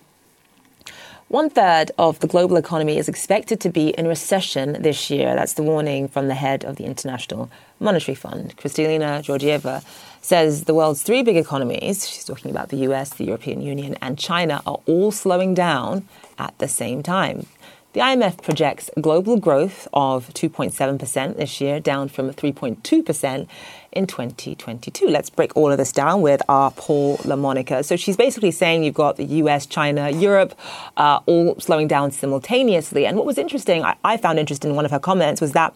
One 1.27 1.50
third 1.50 1.91
of 1.98 2.20
the 2.20 2.27
global 2.27 2.56
economy 2.56 2.98
is 2.98 3.10
expected 3.10 3.60
to 3.60 3.70
be 3.70 3.89
in 3.89 4.08
recession 4.08 4.82
this 4.82 5.10
year. 5.10 5.36
That's 5.36 5.53
the 5.53 5.63
warning 5.63 6.08
from 6.08 6.29
the 6.29 6.36
head 6.36 6.63
of 6.63 6.77
the 6.77 6.86
International 6.86 7.51
Monetary 7.80 8.16
Fund. 8.16 8.56
Kristalina 8.58 9.22
Georgieva 9.22 9.84
says 10.22 10.66
the 10.66 10.74
world's 10.74 11.04
three 11.04 11.24
big 11.24 11.38
economies, 11.38 12.10
she's 12.10 12.26
talking 12.26 12.52
about 12.52 12.70
the 12.70 12.78
US, 12.78 13.12
the 13.12 13.26
European 13.26 13.62
Union, 13.62 13.96
and 14.02 14.18
China, 14.18 14.62
are 14.66 14.80
all 14.86 15.12
slowing 15.12 15.54
down 15.54 16.08
at 16.38 16.58
the 16.58 16.68
same 16.68 17.04
time. 17.04 17.46
The 17.94 18.04
IMF 18.04 18.44
projects 18.44 18.92
global 19.02 19.38
growth 19.38 19.88
of 19.92 20.32
2.7% 20.34 21.38
this 21.38 21.60
year, 21.60 21.80
down 21.80 22.10
from 22.10 22.32
3.2% 22.32 23.48
in 23.92 24.06
2022. 24.06 25.08
Let's 25.08 25.32
break 25.32 25.56
all 25.58 25.72
of 25.72 25.80
this 25.80 25.92
down 25.92 26.22
with 26.22 26.42
our 26.48 26.70
Paul 26.70 27.18
LaMonica. 27.20 27.84
So 27.84 27.96
she's 27.96 28.16
basically 28.16 28.52
saying 28.52 28.84
you've 28.84 28.94
got 28.94 29.16
the 29.16 29.26
US, 29.26 29.66
China, 29.66 30.12
Europe, 30.12 30.54
uh, 30.98 31.22
all 31.26 31.60
slowing 31.60 31.88
down 31.88 32.12
simultaneously. 32.12 33.08
And 33.08 33.18
what 33.18 33.26
was 33.26 33.40
interesting, 33.40 33.84
I, 33.84 33.96
I 34.04 34.18
found 34.18 34.38
interesting 34.38 34.70
in 34.72 34.76
one 34.76 34.86
of 34.86 34.92
her 34.92 35.00
comments, 35.00 35.42
was 35.42 35.54
that 35.54 35.74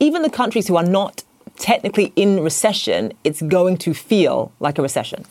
even 0.00 0.22
the 0.22 0.30
countries 0.30 0.66
who 0.66 0.76
are 0.76 0.82
not 0.82 1.22
technically 1.60 2.12
in 2.16 2.40
recession, 2.40 3.12
it's 3.22 3.42
going 3.42 3.76
to 3.78 3.94
feel 3.94 4.50
like 4.60 4.78
a 4.78 4.82
recession. 4.82 5.24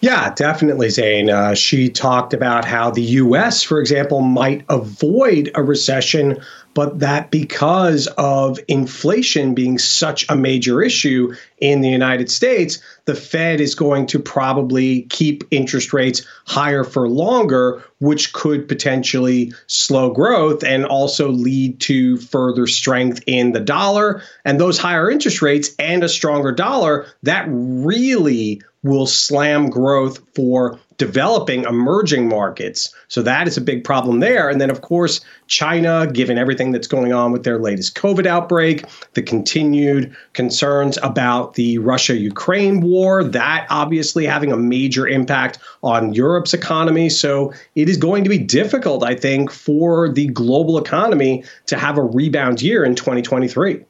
Yeah, 0.00 0.34
definitely, 0.34 0.88
Zain. 0.88 1.30
Uh, 1.30 1.54
she 1.54 1.88
talked 1.88 2.34
about 2.34 2.64
how 2.64 2.90
the 2.90 3.02
U.S., 3.02 3.62
for 3.62 3.78
example, 3.78 4.20
might 4.20 4.64
avoid 4.68 5.52
a 5.54 5.62
recession, 5.62 6.42
but 6.74 7.00
that 7.00 7.30
because 7.30 8.06
of 8.18 8.58
inflation 8.68 9.54
being 9.54 9.78
such 9.78 10.26
a 10.28 10.36
major 10.36 10.82
issue 10.82 11.34
in 11.58 11.80
the 11.80 11.88
United 11.88 12.30
States, 12.30 12.78
the 13.04 13.14
Fed 13.14 13.60
is 13.60 13.74
going 13.74 14.06
to 14.06 14.18
probably 14.18 15.02
keep 15.02 15.44
interest 15.50 15.92
rates 15.92 16.26
higher 16.46 16.84
for 16.84 17.08
longer, 17.08 17.82
which 18.00 18.32
could 18.32 18.68
potentially 18.68 19.52
slow 19.66 20.10
growth 20.10 20.64
and 20.64 20.84
also 20.84 21.28
lead 21.28 21.80
to 21.80 22.16
further 22.16 22.66
strength 22.66 23.22
in 23.26 23.52
the 23.52 23.60
dollar. 23.60 24.22
And 24.44 24.60
those 24.60 24.78
higher 24.78 25.10
interest 25.10 25.42
rates 25.42 25.70
and 25.78 26.02
a 26.02 26.08
stronger 26.08 26.52
dollar, 26.52 27.06
that 27.22 27.46
really 27.48 28.62
will 28.82 29.06
slam 29.06 29.70
growth 29.70 30.20
for 30.34 30.78
developing 30.98 31.64
emerging 31.64 32.28
markets. 32.28 32.94
So 33.08 33.22
that 33.22 33.48
is 33.48 33.56
a 33.56 33.60
big 33.60 33.82
problem 33.82 34.20
there. 34.20 34.48
And 34.48 34.60
then, 34.60 34.70
of 34.70 34.82
course, 34.82 35.20
China, 35.46 36.06
given 36.12 36.38
everything 36.38 36.70
that's 36.70 36.86
going 36.86 37.12
on 37.12 37.32
with 37.32 37.44
their 37.44 37.58
latest 37.58 37.96
COVID 37.96 38.26
outbreak, 38.26 38.84
the 39.14 39.22
continued 39.22 40.14
concerns 40.32 40.98
about 41.02 41.54
the 41.54 41.78
Russia 41.78 42.16
Ukraine 42.16 42.80
war, 42.80 43.24
that 43.24 43.66
obviously 43.70 44.26
having 44.26 44.52
a 44.52 44.56
major 44.56 45.08
impact 45.08 45.58
on 45.82 46.12
Europe's 46.12 46.54
economy. 46.54 47.08
So 47.08 47.52
it 47.74 47.88
is 47.88 47.96
going 47.96 48.24
to 48.24 48.30
be 48.30 48.38
difficult, 48.38 49.02
I 49.02 49.14
think, 49.14 49.50
for 49.50 50.08
the 50.08 50.26
global 50.28 50.78
economy 50.78 51.44
to 51.66 51.76
have 51.76 51.98
a 51.98 52.02
rebound 52.02 52.62
year 52.62 52.84
in 52.84 52.94
2023. 52.94 53.84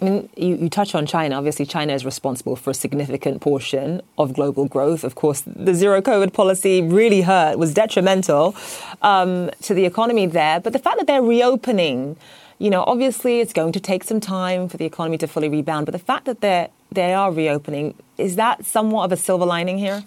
I 0.00 0.04
mean, 0.04 0.28
you, 0.36 0.56
you, 0.56 0.68
touch 0.68 0.94
on 0.94 1.06
China. 1.06 1.36
Obviously, 1.36 1.64
China 1.64 1.94
is 1.94 2.04
responsible 2.04 2.54
for 2.54 2.70
a 2.70 2.74
significant 2.74 3.40
portion 3.40 4.02
of 4.18 4.34
global 4.34 4.66
growth. 4.66 5.04
Of 5.04 5.14
course, 5.14 5.42
the 5.46 5.74
zero 5.74 6.02
COVID 6.02 6.34
policy 6.34 6.82
really 6.82 7.22
hurt, 7.22 7.58
was 7.58 7.72
detrimental 7.72 8.54
um, 9.00 9.50
to 9.62 9.72
the 9.72 9.86
economy 9.86 10.26
there. 10.26 10.60
But 10.60 10.74
the 10.74 10.78
fact 10.78 10.98
that 10.98 11.06
they're 11.06 11.22
reopening, 11.22 12.16
you 12.58 12.68
know, 12.68 12.84
obviously 12.86 13.40
it's 13.40 13.54
going 13.54 13.72
to 13.72 13.80
take 13.80 14.04
some 14.04 14.20
time 14.20 14.68
for 14.68 14.76
the 14.76 14.84
economy 14.84 15.16
to 15.18 15.26
fully 15.26 15.48
rebound. 15.48 15.86
But 15.86 15.92
the 15.92 15.98
fact 15.98 16.26
that 16.26 16.42
they're, 16.42 16.68
they 16.92 17.14
are 17.14 17.32
reopening, 17.32 17.94
is 18.18 18.36
that 18.36 18.66
somewhat 18.66 19.04
of 19.04 19.12
a 19.12 19.16
silver 19.16 19.46
lining 19.46 19.78
here? 19.78 20.04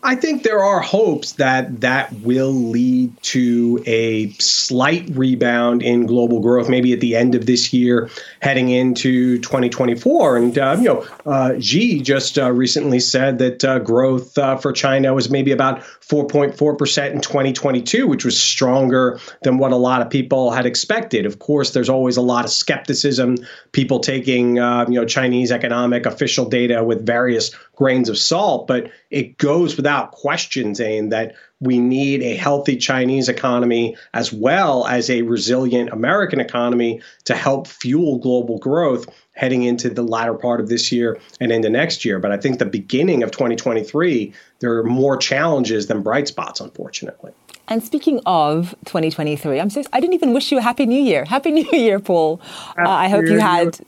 I 0.00 0.14
think 0.14 0.44
there 0.44 0.62
are 0.62 0.78
hopes 0.78 1.32
that 1.32 1.80
that 1.80 2.12
will 2.20 2.52
lead 2.52 3.20
to 3.24 3.82
a 3.84 4.30
slight 4.34 5.08
rebound 5.10 5.82
in 5.82 6.06
global 6.06 6.38
growth, 6.38 6.68
maybe 6.68 6.92
at 6.92 7.00
the 7.00 7.16
end 7.16 7.34
of 7.34 7.46
this 7.46 7.72
year, 7.72 8.08
heading 8.40 8.68
into 8.68 9.38
2024. 9.40 10.36
And 10.36 10.56
uh, 10.56 10.76
you 10.78 10.84
know, 10.84 11.06
uh, 11.26 11.58
Xi 11.58 12.00
just 12.00 12.38
uh, 12.38 12.52
recently 12.52 13.00
said 13.00 13.38
that 13.38 13.64
uh, 13.64 13.80
growth 13.80 14.38
uh, 14.38 14.56
for 14.56 14.72
China 14.72 15.14
was 15.14 15.30
maybe 15.30 15.50
about 15.50 15.80
4.4 15.80 16.78
percent 16.78 17.14
in 17.16 17.20
2022, 17.20 18.06
which 18.06 18.24
was 18.24 18.40
stronger 18.40 19.18
than 19.42 19.58
what 19.58 19.72
a 19.72 19.76
lot 19.76 20.00
of 20.00 20.08
people 20.08 20.52
had 20.52 20.64
expected. 20.64 21.26
Of 21.26 21.40
course, 21.40 21.72
there's 21.72 21.88
always 21.88 22.16
a 22.16 22.22
lot 22.22 22.44
of 22.44 22.52
skepticism, 22.52 23.36
people 23.72 23.98
taking 23.98 24.60
uh, 24.60 24.86
you 24.88 24.94
know 24.94 25.04
Chinese 25.04 25.50
economic 25.50 26.06
official 26.06 26.48
data 26.48 26.84
with 26.84 27.04
various 27.04 27.50
grains 27.74 28.08
of 28.08 28.18
salt, 28.18 28.66
but 28.66 28.90
it 29.10 29.38
goes 29.38 29.76
without 29.76 29.87
question, 30.12 30.74
Zain, 30.74 31.08
that 31.08 31.34
we 31.60 31.78
need 31.78 32.22
a 32.22 32.36
healthy 32.36 32.76
Chinese 32.76 33.28
economy 33.28 33.96
as 34.14 34.32
well 34.32 34.86
as 34.86 35.10
a 35.10 35.22
resilient 35.22 35.90
American 35.90 36.40
economy 36.40 37.00
to 37.24 37.34
help 37.34 37.66
fuel 37.66 38.18
global 38.18 38.58
growth 38.58 39.06
heading 39.32 39.62
into 39.62 39.88
the 39.88 40.02
latter 40.02 40.34
part 40.34 40.60
of 40.60 40.68
this 40.68 40.92
year 40.92 41.18
and 41.40 41.52
into 41.52 41.70
next 41.70 42.04
year. 42.04 42.18
But 42.18 42.32
I 42.32 42.36
think 42.36 42.58
the 42.58 42.66
beginning 42.66 43.22
of 43.22 43.30
2023, 43.30 44.32
there 44.60 44.76
are 44.78 44.84
more 44.84 45.16
challenges 45.16 45.86
than 45.86 46.02
bright 46.02 46.28
spots, 46.28 46.60
unfortunately. 46.60 47.32
And 47.68 47.82
speaking 47.82 48.20
of 48.26 48.74
2023, 48.86 49.60
I'm 49.60 49.70
so 49.70 49.82
I 49.92 50.00
didn't 50.00 50.14
even 50.14 50.32
wish 50.32 50.50
you 50.50 50.58
a 50.58 50.62
happy 50.62 50.86
new 50.86 51.00
year. 51.00 51.24
Happy 51.24 51.50
New 51.50 51.68
Year, 51.72 52.00
Paul. 52.00 52.40
Uh, 52.78 52.88
I 52.88 53.08
hope 53.08 53.26
you 53.26 53.38
had 53.38 53.78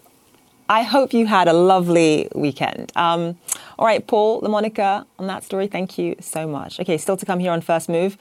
I 0.69 0.83
hope 0.83 1.13
you 1.13 1.27
had 1.27 1.49
a 1.49 1.53
lovely 1.53 2.29
weekend. 2.33 2.93
Um, 2.95 3.37
all 3.81 3.87
right, 3.87 4.07
Paul, 4.07 4.43
LaMonica, 4.43 5.07
on 5.19 5.27
that 5.29 5.43
story, 5.43 5.67
thank 5.67 5.97
you 5.97 6.15
so 6.21 6.47
much. 6.47 6.79
Okay, 6.79 6.99
still 6.99 7.17
to 7.17 7.25
come 7.25 7.39
here 7.39 7.51
on 7.51 7.63
First 7.63 7.89
Move. 7.89 8.19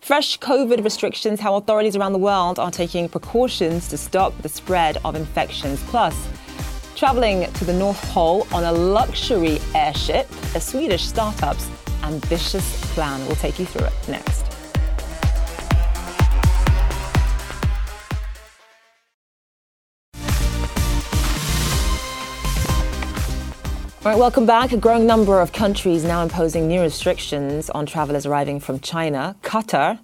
Fresh 0.00 0.40
COVID 0.40 0.82
restrictions, 0.82 1.40
how 1.40 1.56
authorities 1.56 1.94
around 1.94 2.14
the 2.14 2.18
world 2.18 2.58
are 2.58 2.70
taking 2.70 3.10
precautions 3.10 3.86
to 3.88 3.98
stop 3.98 4.32
the 4.40 4.48
spread 4.48 4.96
of 5.04 5.14
infections. 5.14 5.82
Plus, 5.88 6.16
traveling 6.96 7.52
to 7.52 7.66
the 7.66 7.74
North 7.74 8.00
Pole 8.12 8.46
on 8.50 8.64
a 8.64 8.72
luxury 8.72 9.58
airship, 9.74 10.26
a 10.54 10.60
Swedish 10.60 11.04
startup's 11.04 11.68
ambitious 12.02 12.80
plan. 12.94 13.20
We'll 13.26 13.36
take 13.36 13.58
you 13.58 13.66
through 13.66 13.88
it 13.88 13.92
next. 14.08 14.53
All 24.04 24.10
right, 24.10 24.18
welcome 24.18 24.44
back. 24.44 24.70
A 24.72 24.76
growing 24.76 25.06
number 25.06 25.40
of 25.40 25.52
countries 25.52 26.04
now 26.04 26.22
imposing 26.22 26.68
new 26.68 26.82
restrictions 26.82 27.70
on 27.70 27.86
travelers 27.86 28.26
arriving 28.26 28.60
from 28.60 28.78
China. 28.80 29.34
Qatar 29.40 29.98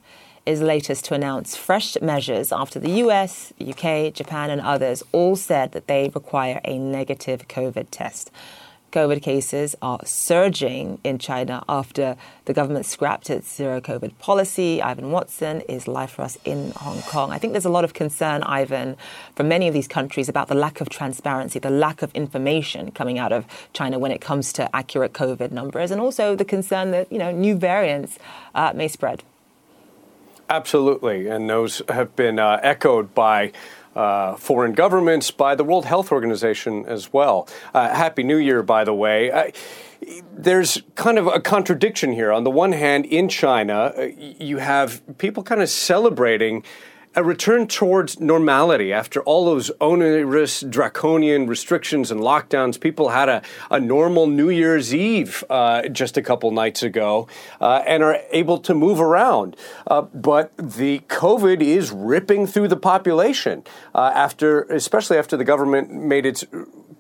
is 0.47 0.63
latest 0.63 1.05
to 1.05 1.15
announce 1.15 1.55
fresh 1.55 2.01
measures 2.01 2.51
after 2.51 2.79
the 2.79 2.93
US, 3.03 3.53
UK, 3.61 4.15
Japan, 4.15 4.49
and 4.49 4.63
others 4.63 5.03
all 5.13 5.37
said 5.37 5.73
that 5.73 5.87
they 5.87 6.11
require 6.15 6.63
a 6.65 6.79
negative 6.79 7.47
COVID 7.47 7.89
test. 7.91 8.31
COVID 8.91 9.23
cases 9.23 9.77
are 9.81 10.01
surging 10.05 10.99
in 11.05 11.19
China 11.19 11.65
after 11.69 12.17
the 12.45 12.53
government 12.53 12.87
scrapped 12.87 13.31
its 13.31 13.55
zero 13.55 13.81
COVID 13.81 14.19
policy. 14.19 14.83
Ivan 14.83 15.11
Watson 15.11 15.61
is 15.63 15.87
live 15.87 16.11
for 16.11 16.23
us 16.23 16.37
in 16.45 16.73
Hong 16.73 17.01
Kong. 17.03 17.31
I 17.31 17.39
think 17.39 17.53
there's 17.53 17.65
a 17.65 17.71
lot 17.71 17.85
of 17.85 17.95
concern, 17.95 18.43
Ivan, 18.43 18.97
from 19.37 19.49
many 19.49 19.69
of 19.69 19.75
these 19.75 19.87
countries 19.87 20.29
about 20.29 20.49
the 20.49 20.55
lack 20.55 20.81
of 20.81 20.89
transparency, 20.89 21.59
the 21.59 21.71
lack 21.71 22.03
of 22.03 22.13
information 22.15 22.91
coming 22.91 23.19
out 23.19 23.33
of 23.33 23.47
China 23.73 23.99
when 23.99 24.11
it 24.11 24.21
comes 24.21 24.53
to 24.55 24.75
accurate 24.75 25.13
COVID 25.13 25.53
numbers, 25.53 25.91
and 25.91 26.01
also 26.01 26.35
the 26.35 26.45
concern 26.45 26.91
that 26.91 27.11
you 27.13 27.19
know 27.19 27.31
new 27.31 27.55
variants 27.55 28.19
uh, 28.55 28.73
may 28.75 28.89
spread. 28.89 29.23
Absolutely, 30.49 31.29
and 31.29 31.49
those 31.49 31.81
have 31.89 32.17
been 32.17 32.41
uh, 32.41 32.59
echoed 32.63 33.15
by 33.15 33.53
uh, 34.01 34.35
foreign 34.37 34.73
governments, 34.73 35.31
by 35.31 35.55
the 35.55 35.63
World 35.63 35.85
Health 35.85 36.11
Organization 36.11 36.87
as 36.87 37.13
well. 37.13 37.47
Uh, 37.75 37.95
Happy 37.95 38.23
New 38.23 38.39
Year, 38.39 38.63
by 38.63 38.83
the 38.83 38.95
way. 38.95 39.31
Uh, 39.31 39.51
there's 40.33 40.83
kind 40.95 41.19
of 41.19 41.27
a 41.27 41.39
contradiction 41.39 42.13
here. 42.13 42.33
On 42.33 42.43
the 42.43 42.51
one 42.51 42.73
hand, 42.73 43.05
in 43.05 43.29
China, 43.29 43.93
uh, 43.97 44.09
you 44.17 44.57
have 44.57 45.03
people 45.19 45.43
kind 45.43 45.61
of 45.61 45.69
celebrating 45.69 46.65
a 47.15 47.25
return 47.25 47.67
towards 47.67 48.21
normality 48.21 48.93
after 48.93 49.21
all 49.23 49.45
those 49.45 49.71
onerous, 49.81 50.61
draconian 50.61 51.49
restrictions 51.49 52.11
and 52.11 52.21
lockdowns. 52.21 52.79
People 52.79 53.09
had 53.09 53.29
a, 53.29 53.43
a 53.71 53.81
normal 53.81 54.29
New 54.29 54.49
Year's 54.49 54.95
Eve 54.95 55.43
uh, 55.51 55.89
just 55.89 56.17
a 56.17 56.23
couple 56.23 56.53
nights 56.53 56.85
ago 56.85 57.27
uh, 57.61 57.83
and 57.87 58.05
are 58.05 58.21
able 58.31 58.59
to 58.59 58.75
move 58.75 59.01
around. 59.01 59.57
Uh, 59.89 60.03
but 60.03 60.57
the 60.57 61.01
COVID 61.09 61.61
is 61.61 61.91
ripping 61.91 62.47
through 62.47 62.69
the 62.69 62.77
population 62.77 63.65
uh, 63.93 64.13
after, 64.15 64.63
especially 64.65 65.19
after 65.19 65.37
the 65.37 65.45
government 65.45 65.93
made 65.93 66.25
its 66.25 66.45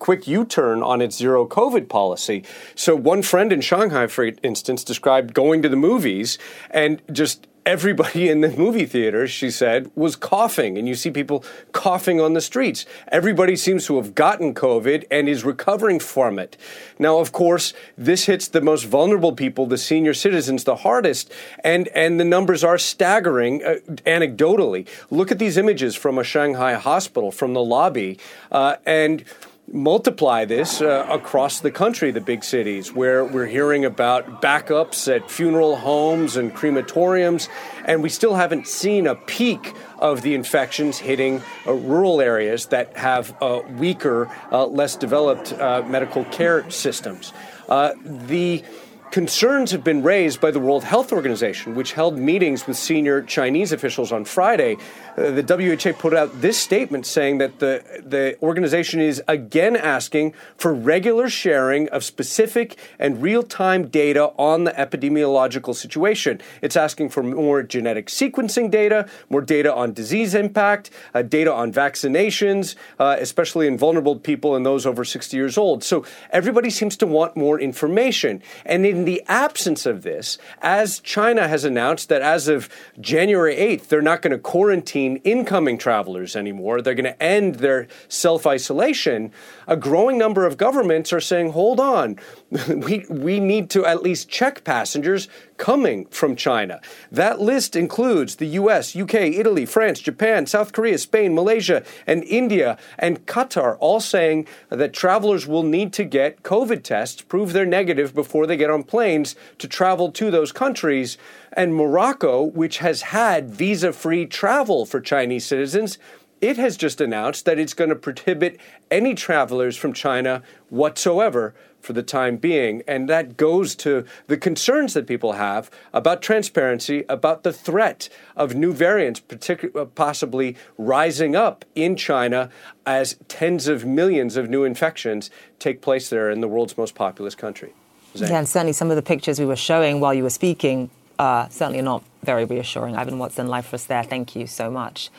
quick 0.01 0.27
U 0.27 0.45
turn 0.45 0.83
on 0.83 1.01
its 1.01 1.17
zero 1.17 1.47
COVID 1.47 1.89
policy. 1.89 2.43
So, 2.75 2.97
one 2.97 3.23
friend 3.23 3.53
in 3.53 3.61
Shanghai, 3.61 4.09
for 4.09 4.25
instance, 4.43 4.83
described 4.83 5.35
going 5.35 5.63
to 5.63 5.69
the 5.69 5.77
movies 5.77 6.39
and 6.71 7.01
just 7.13 7.47
everybody 7.67 8.29
in 8.29 8.41
the 8.41 8.49
movie 8.51 8.87
theater, 8.87 9.27
she 9.29 9.51
said, 9.51 9.91
was 9.95 10.17
coughing. 10.17 10.79
And 10.79 10.89
you 10.89 10.95
see 10.95 11.11
people 11.11 11.45
coughing 11.73 12.21
on 12.21 12.33
the 12.33 12.41
streets. 12.41 12.87
Everybody 13.09 13.57
seems 13.57 13.87
to 13.87 13.97
have 13.97 14.15
gotten 14.15 14.55
COVID 14.55 15.07
and 15.11 15.29
is 15.29 15.45
recovering 15.45 16.01
from 16.01 16.39
it. 16.39 16.57
Now, 16.99 17.19
of 17.19 17.33
course, 17.33 17.73
this 17.97 18.25
hits 18.25 18.49
the 18.49 18.61
most 18.61 18.85
vulnerable 18.85 19.33
people, 19.33 19.67
the 19.67 19.79
senior 19.79 20.15
citizens, 20.15 20.65
the 20.65 20.77
hardest. 20.77 21.33
And, 21.65 21.89
and 21.89 22.19
the 22.19 22.25
numbers 22.25 22.65
are 22.65 22.79
staggering 22.79 23.65
uh, 23.65 23.77
anecdotally. 24.07 24.87
Look 25.11 25.31
at 25.31 25.39
these 25.39 25.57
images 25.57 25.95
from 25.95 26.19
a 26.19 26.25
Shanghai 26.25 26.75
hospital, 26.75 27.31
from 27.31 27.55
the 27.55 27.63
lobby. 27.63 28.19
Uh, 28.51 28.77
and 28.87 29.25
multiply 29.73 30.45
this 30.45 30.81
uh, 30.81 31.07
across 31.09 31.61
the 31.61 31.71
country, 31.71 32.11
the 32.11 32.21
big 32.21 32.43
cities, 32.43 32.93
where 32.93 33.25
we're 33.25 33.47
hearing 33.47 33.85
about 33.85 34.43
backups 34.43 35.15
at 35.15 35.31
funeral 35.31 35.77
homes 35.77 36.37
and 36.37 36.55
crematoriums, 36.55 37.49
and 37.85 38.03
we 38.03 38.09
still 38.09 38.35
haven't 38.35 38.67
seen 38.67 39.07
a 39.07 39.15
peak 39.15 39.73
of 39.99 40.23
the 40.23 40.35
infections 40.35 40.99
hitting 40.99 41.43
uh, 41.67 41.73
rural 41.73 42.21
areas 42.21 42.67
that 42.67 42.97
have 42.97 43.37
uh, 43.43 43.61
weaker, 43.79 44.29
uh, 44.51 44.67
less 44.67 44.97
developed 44.97 45.53
uh, 45.53 45.83
medical 45.87 46.25
care 46.27 46.69
systems. 46.71 47.33
Uh, 47.69 47.93
the 48.05 48.65
Concerns 49.11 49.73
have 49.73 49.83
been 49.83 50.05
raised 50.05 50.41
by 50.41 50.53
the 50.53 50.61
World 50.61 50.85
Health 50.85 51.13
Organization, 51.13 51.75
which 51.75 51.95
held 51.95 52.17
meetings 52.17 52.69
with 52.69 52.77
senior 52.77 53.23
Chinese 53.23 53.73
officials 53.73 54.13
on 54.13 54.25
Friday. 54.25 54.77
Uh, 55.17 55.31
the 55.31 55.43
WHO 55.43 55.93
put 55.95 56.15
out 56.15 56.41
this 56.41 56.59
statement 56.59 57.05
saying 57.05 57.39
that 57.39 57.59
the, 57.59 57.83
the 58.05 58.37
organization 58.43 59.01
is 59.01 59.23
again 59.27 59.77
asking 59.77 60.35
for 60.57 60.73
regular 60.73 61.29
sharing 61.29 61.89
of 61.89 62.05
specific 62.05 62.79
and 62.99 63.21
real 63.21 63.43
time 63.43 63.89
data 63.89 64.33
on 64.39 64.65
the 64.65 64.71
epidemiological 64.73 65.75
situation. 65.75 66.41
It's 66.63 66.77
asking 66.77 67.09
for 67.11 67.23
more 67.23 67.63
genetic 67.63 68.07
sequencing 68.07 68.71
data, 68.71 69.09
more 69.29 69.41
data 69.41 69.75
on 69.75 69.93
disease 69.93 70.35
impact, 70.35 70.91
uh, 71.15 71.23
data 71.23 71.53
on 71.53 71.73
vaccinations, 71.73 72.77
uh, 72.99 73.17
especially 73.19 73.67
in 73.67 73.77
vulnerable 73.77 74.17
people 74.17 74.55
and 74.55 74.65
those 74.65 74.87
over 74.87 75.05
60 75.05 75.37
years 75.37 75.59
old. 75.59 75.83
So 75.83 76.05
everybody 76.31 76.71
seems 76.71 76.97
to 76.99 77.07
want 77.07 77.37
more 77.37 77.59
information. 77.59 78.43
And 78.65 78.87
in 78.87 79.05
the 79.05 79.23
absence 79.27 79.87
of 79.87 80.03
this, 80.03 80.39
as 80.63 81.01
China 81.01 81.49
has 81.49 81.65
announced 81.65 82.09
that 82.11 82.23
as 82.23 82.49
of 82.49 82.69
January 83.01 83.57
8th, 83.57 83.89
they're 83.89 84.03
not 84.03 84.23
going 84.23 84.33
to 84.33 84.39
quarantine 84.39 85.00
incoming 85.07 85.79
travelers 85.79 86.37
anymore, 86.37 86.83
they're 86.83 86.95
going 86.95 87.05
to 87.05 87.23
end 87.23 87.57
their 87.57 87.89
self 88.09 88.47
isolation, 88.47 89.33
a 89.67 89.77
growing 89.77 90.19
number 90.19 90.47
of 90.47 90.57
governments 90.57 91.13
are 91.13 91.21
saying, 91.21 91.53
hold 91.53 91.81
on, 91.81 92.19
we, 92.69 93.05
we 93.09 93.41
need 93.41 93.71
to 93.71 93.87
at 93.87 94.03
least 94.03 94.29
check 94.29 94.65
passengers 94.65 95.29
coming 95.57 96.07
from 96.07 96.35
China. 96.35 96.81
That 97.13 97.41
list 97.41 97.77
includes 97.77 98.37
the 98.37 98.47
US, 98.47 98.97
UK, 98.97 99.15
Italy, 99.15 99.67
France, 99.67 100.01
Japan, 100.01 100.47
South 100.47 100.73
Korea, 100.73 100.99
Spain, 100.99 101.35
Malaysia, 101.35 101.85
and 102.07 102.25
India, 102.25 102.79
and 102.99 103.27
Qatar, 103.27 103.77
all 103.79 104.01
saying 104.01 104.47
that 104.71 104.93
travelers 104.93 105.47
will 105.47 105.63
need 105.63 105.93
to 105.93 106.05
get 106.05 106.43
COVID 106.43 106.83
tests, 106.83 107.21
prove 107.23 107.53
they're 107.53 107.67
negative 107.67 108.15
before 108.15 108.47
they 108.47 108.57
get 108.57 108.71
on 108.71 108.83
planes 108.83 109.37
to 109.59 109.69
travel 109.69 110.11
to 110.13 110.31
those 110.31 110.51
countries. 110.51 111.19
And 111.53 111.75
Morocco, 111.75 112.43
which 112.43 112.79
has 112.79 113.03
had 113.03 113.51
visa 113.51 113.93
free 113.93 114.27
travel 114.27 114.87
for 114.87 115.01
Chinese 115.01 115.47
citizens, 115.47 115.99
it 116.41 116.57
has 116.57 116.77
just 116.77 117.01
announced 117.01 117.45
that 117.45 117.59
it's 117.59 117.75
going 117.75 117.91
to 117.91 117.97
prohibit 117.97 118.59
any 118.91 119.15
travelers 119.15 119.77
from 119.77 119.93
China 119.93 120.43
whatsoever 120.71 121.55
for 121.81 121.93
the 121.93 122.03
time 122.03 122.37
being. 122.37 122.83
And 122.87 123.09
that 123.09 123.37
goes 123.37 123.75
to 123.77 124.05
the 124.27 124.37
concerns 124.37 124.95
that 124.95 125.07
people 125.07 125.33
have 125.33 125.71
about 125.93 126.23
transparency, 126.23 127.05
about 127.09 127.43
the 127.43 127.53
threat 127.53 128.09
of 128.37 128.55
new 128.55 128.73
variants, 128.73 129.21
particularly 129.21 129.81
uh, 129.81 129.87
possibly 129.87 130.57
rising 130.79 131.35
up 131.37 131.65
in 131.75 131.97
China 131.97 132.51
as 132.87 133.17
tens 133.29 133.67
of 133.69 133.85
millions 133.85 134.37
of 134.37 134.49
new 134.49 134.65
infections 134.65 135.31
take 135.59 135.81
place 135.81 136.09
there 136.09 136.31
in 136.31 136.41
the 136.41 136.49
world's 136.49 136.77
most 136.77 136.95
populous 136.95 137.35
country. 137.35 137.73
Zain. 138.17 138.29
Yeah, 138.29 138.39
and 138.39 138.49
certainly 138.49 138.73
some 138.73 138.91
of 138.91 138.97
the 138.97 139.03
pictures 139.03 139.39
we 139.39 139.47
were 139.47 139.57
showing 139.57 140.01
while 140.01 140.13
you 140.13 140.23
were 140.23 140.31
speaking 140.31 140.91
uh, 141.21 141.47
certainly 141.51 141.83
not 141.83 142.03
very 142.23 142.47
reassuring. 142.47 142.97
Ivan 142.97 143.19
Watson, 143.19 143.47
live 143.47 143.67
for 143.67 143.77
us 143.77 143.85
there. 143.85 144.03
Thank 144.03 144.35
you 144.35 144.47
so 144.47 144.71
much. 144.71 145.11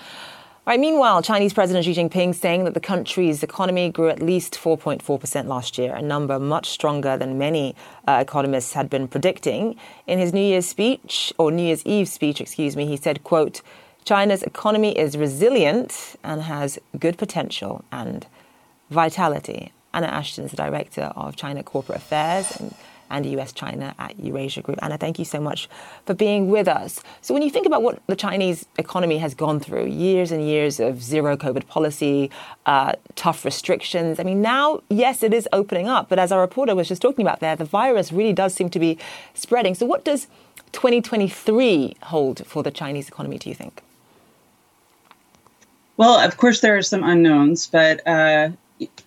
Right, 0.66 0.80
meanwhile, 0.80 1.22
Chinese 1.22 1.54
President 1.54 1.86
Xi 1.86 1.94
Jinping 1.94 2.34
saying 2.34 2.64
that 2.64 2.74
the 2.74 2.80
country's 2.80 3.44
economy 3.44 3.90
grew 3.92 4.10
at 4.10 4.20
least 4.20 4.56
4.4% 4.56 5.46
last 5.46 5.78
year, 5.78 5.94
a 5.94 6.02
number 6.02 6.40
much 6.40 6.70
stronger 6.70 7.18
than 7.18 7.38
many 7.38 7.76
uh, 8.08 8.18
economists 8.20 8.74
had 8.74 8.90
been 8.90 9.08
predicting. 9.08 9.76
In 10.08 10.18
his 10.18 10.34
New 10.34 10.42
Year's 10.42 10.66
speech, 10.66 11.32
or 11.38 11.52
New 11.52 11.64
Year's 11.64 11.86
Eve 11.86 12.08
speech, 12.08 12.42
excuse 12.42 12.76
me, 12.76 12.88
he 12.88 12.98
said, 12.98 13.24
quote, 13.24 13.62
China's 14.04 14.42
economy 14.42 14.98
is 14.98 15.16
resilient 15.18 16.16
and 16.24 16.42
has 16.44 16.80
good 16.98 17.18
potential 17.20 17.84
and 17.92 18.26
vitality. 18.90 19.72
Anna 19.94 20.08
Ashton 20.08 20.46
is 20.46 20.52
the 20.52 20.58
director 20.58 21.12
of 21.16 21.36
China 21.36 21.62
Corporate 21.62 21.98
Affairs 21.98 22.56
and 22.60 22.74
and 23.12 23.26
US 23.26 23.52
China 23.52 23.94
at 24.00 24.20
Eurasia 24.20 24.62
Group. 24.62 24.80
Anna, 24.82 24.98
thank 24.98 25.20
you 25.20 25.26
so 25.26 25.40
much 25.40 25.70
for 26.06 26.14
being 26.14 26.50
with 26.50 26.68
us. 26.68 27.02
So, 27.22 27.34
when 27.34 27.44
you 27.44 27.50
think 27.50 27.66
about 27.66 27.84
what 27.84 28.02
the 28.08 28.16
Chinese 28.16 28.66
economy 28.78 29.18
has 29.20 29.36
gone 29.36 29.60
through, 29.60 29.86
years 29.88 30.32
and 30.32 30.48
years 30.48 30.80
of 30.80 31.04
zero 31.04 31.38
COVID 31.38 31.68
policy, 31.68 32.32
uh, 32.66 32.94
tough 33.16 33.46
restrictions, 33.46 34.20
I 34.20 34.24
mean, 34.24 34.42
now, 34.42 34.82
yes, 34.90 35.24
it 35.24 35.34
is 35.34 35.48
opening 35.54 35.88
up, 35.88 36.10
but 36.10 36.18
as 36.18 36.32
our 36.32 36.42
reporter 36.42 36.74
was 36.76 36.88
just 36.88 37.02
talking 37.02 37.26
about 37.26 37.40
there, 37.40 37.56
the 37.56 37.66
virus 37.66 38.12
really 38.12 38.34
does 38.34 38.54
seem 38.54 38.70
to 38.70 38.80
be 38.80 38.98
spreading. 39.34 39.76
So, 39.76 39.86
what 39.86 40.06
does 40.06 40.28
2023 40.72 41.98
hold 42.04 42.46
for 42.46 42.64
the 42.64 42.72
Chinese 42.72 43.08
economy, 43.08 43.38
do 43.38 43.50
you 43.50 43.56
think? 43.56 43.82
Well, 45.98 46.20
of 46.20 46.38
course, 46.38 46.62
there 46.62 46.78
are 46.78 46.82
some 46.82 47.04
unknowns, 47.04 47.68
but 47.68 48.06
uh, 48.08 48.50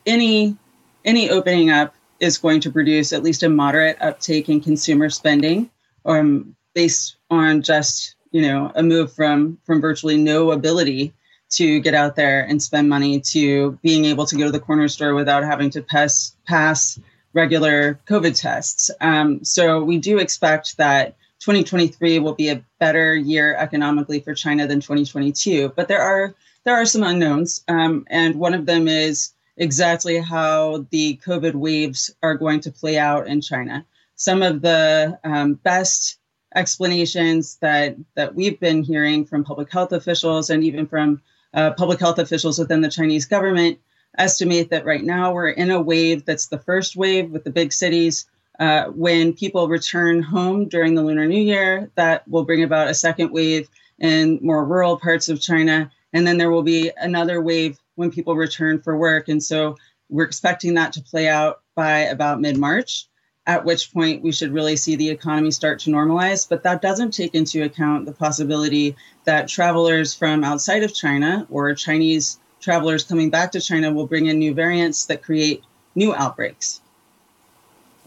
any 0.07 0.57
any 1.05 1.29
opening 1.29 1.71
up 1.71 1.95
is 2.25 2.39
going 2.39 2.61
to 2.61 2.71
produce 2.71 3.13
at 3.13 3.23
least 3.23 3.43
a 3.43 3.49
moderate 3.49 3.99
uptake 4.01 4.49
in 4.49 4.61
consumer 4.61 5.11
spending, 5.11 5.71
um, 6.05 6.57
based 6.75 7.17
on 7.31 7.63
just 7.63 8.17
you 8.33 8.43
know 8.43 8.73
a 8.75 8.83
move 8.83 9.13
from 9.13 9.59
from 9.65 9.81
virtually 9.81 10.17
no 10.17 10.51
ability 10.51 11.13
to 11.51 11.79
get 11.81 11.95
out 11.95 12.17
there 12.17 12.45
and 12.45 12.61
spend 12.61 12.89
money 12.89 13.21
to 13.21 13.79
being 13.83 14.07
able 14.07 14.27
to 14.27 14.37
go 14.37 14.45
to 14.45 14.51
the 14.51 14.59
corner 14.59 14.89
store 14.89 15.15
without 15.15 15.45
having 15.45 15.71
to 15.71 15.83
pass 15.83 16.35
pass 16.47 16.99
regular 17.33 18.01
COVID 18.09 18.41
tests. 18.41 18.91
Um, 19.01 19.45
so 19.45 19.83
we 19.83 19.99
do 19.99 20.19
expect 20.19 20.77
that 20.79 21.17
2023 21.41 22.21
will 22.21 22.35
be 22.35 22.49
a 22.49 22.65
better 22.81 23.15
year 23.15 23.55
economically 23.57 24.21
for 24.21 24.35
China 24.35 24.67
than 24.67 24.81
2022. 24.81 25.73
But 25.77 25.89
there 25.89 26.01
are 26.01 26.35
there 26.65 26.75
are 26.75 26.87
some 26.87 27.03
unknowns, 27.03 27.63
um, 27.69 28.07
and 28.09 28.37
one 28.37 28.55
of 28.55 28.65
them 28.65 28.89
is 28.89 29.31
exactly 29.57 30.19
how 30.19 30.87
the 30.91 31.21
COVID 31.25 31.55
waves 31.55 32.15
are 32.23 32.35
going 32.35 32.61
to 32.61 32.73
play 32.73 32.99
out 32.99 33.27
in 33.27 33.41
China. 33.41 33.85
Some 34.17 34.43
of 34.43 34.63
the 34.63 35.19
um, 35.25 35.55
best 35.55 36.19
explanations 36.55 37.57
that 37.57 37.97
that 38.15 38.35
we've 38.35 38.61
been 38.61 38.83
hearing 38.83 39.25
from 39.25 39.45
public 39.45 39.73
health 39.73 39.93
officials 39.93 40.51
and 40.51 40.63
even 40.63 40.87
from 40.87 41.21
uh, 41.53 41.73
public 41.73 42.01
health 42.01 42.19
officials 42.19 42.59
within 42.59 42.81
the 42.81 42.91
Chinese 42.91 43.27
government 43.27 43.79
estimate 44.19 44.71
that 44.71 44.85
right 44.85 45.05
now 45.05 45.33
we're 45.33 45.51
in 45.51 45.71
a 45.71 45.81
wave 45.81 46.25
that's 46.25 46.47
the 46.47 46.59
first 46.59 46.97
wave 46.97 47.31
with 47.31 47.45
the 47.45 47.51
big 47.51 47.73
cities. 47.73 48.27
Uh, 48.61 48.85
when 48.87 49.33
people 49.33 49.69
return 49.69 50.23
home 50.23 50.69
during 50.69 50.95
the 50.95 51.03
Lunar 51.03 51.27
New 51.27 51.43
Year, 51.43 51.91
that 51.97 52.27
will 52.29 52.45
bring 52.45 52.63
about 52.63 52.89
a 52.89 52.95
second 52.95 53.33
wave 53.33 53.69
in 53.99 54.39
more 54.43 54.65
rural 54.65 54.97
parts 54.97 55.29
of 55.29 55.41
China. 55.41 55.91
And 56.13 56.25
then 56.25 56.39
there 56.39 56.51
will 56.51 56.63
be 56.63 56.93
another 56.97 57.43
wave 57.43 57.79
when 57.97 58.11
people 58.11 58.37
return 58.37 58.81
for 58.81 58.97
work. 58.97 59.29
And 59.29 59.43
so 59.43 59.77
we're 60.09 60.25
expecting 60.25 60.75
that 60.75 60.93
to 60.95 61.03
play 61.03 61.29
out 61.29 61.61
by 61.75 62.01
about 62.01 62.41
mid 62.41 62.57
March, 62.57 63.09
at 63.47 63.65
which 63.65 63.93
point 63.93 64.23
we 64.23 64.33
should 64.33 64.53
really 64.53 64.77
see 64.77 64.97
the 64.97 65.11
economy 65.11 65.51
start 65.51 65.81
to 65.81 65.91
normalize. 65.91 66.49
But 66.49 66.63
that 66.63 66.83
doesn't 66.83 67.13
take 67.13 67.35
into 67.35 67.63
account 67.63 68.07
the 68.07 68.13
possibility 68.13 68.97
that 69.25 69.49
travelers 69.49 70.15
from 70.15 70.45
outside 70.45 70.83
of 70.83 70.95
China 70.95 71.47
or 71.51 71.75
Chinese 71.75 72.39
travelers 72.61 73.05
coming 73.05 73.31
back 73.31 73.53
to 73.53 73.61
China 73.61 73.93
will 73.93 74.07
bring 74.07 74.27
in 74.27 74.39
new 74.39 74.55
variants 74.55 75.07
that 75.07 75.23
create 75.23 75.63
new 75.95 76.15
outbreaks. 76.15 76.81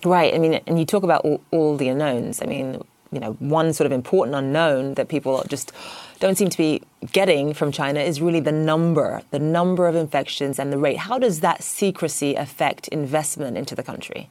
Right. 0.04 0.34
I 0.34 0.38
mean, 0.38 0.56
and 0.68 0.80
you 0.80 0.86
talk 0.86 1.04
about 1.04 1.22
all, 1.22 1.42
all 1.52 1.78
the 1.78 1.90
unknowns. 1.90 2.42
I 2.42 2.46
mean, 2.46 2.84
you 3.12 3.20
know, 3.20 3.34
one 3.34 3.74
sort 3.74 3.86
of 3.86 3.92
important 3.92 4.36
unknown 4.36 4.96
that 4.96 5.08
people 5.08 5.44
just 5.48 5.72
don't 6.20 6.38
seem 6.38 6.50
to 6.50 6.58
be 6.58 6.82
getting 7.12 7.54
from 7.54 7.72
China 7.72 8.00
is 8.00 8.22
really 8.22 8.40
the 8.40 8.52
number, 8.52 9.22
the 9.32 9.40
number 9.40 9.88
of 9.88 9.96
infections 9.96 10.60
and 10.60 10.72
the 10.72 10.78
rate. 10.78 10.98
How 10.98 11.20
does 11.20 11.42
that 11.42 11.64
secrecy 11.64 12.36
affect 12.36 12.88
investment 12.90 13.58
into 13.58 13.76
the 13.76 13.84
country? 13.84 14.30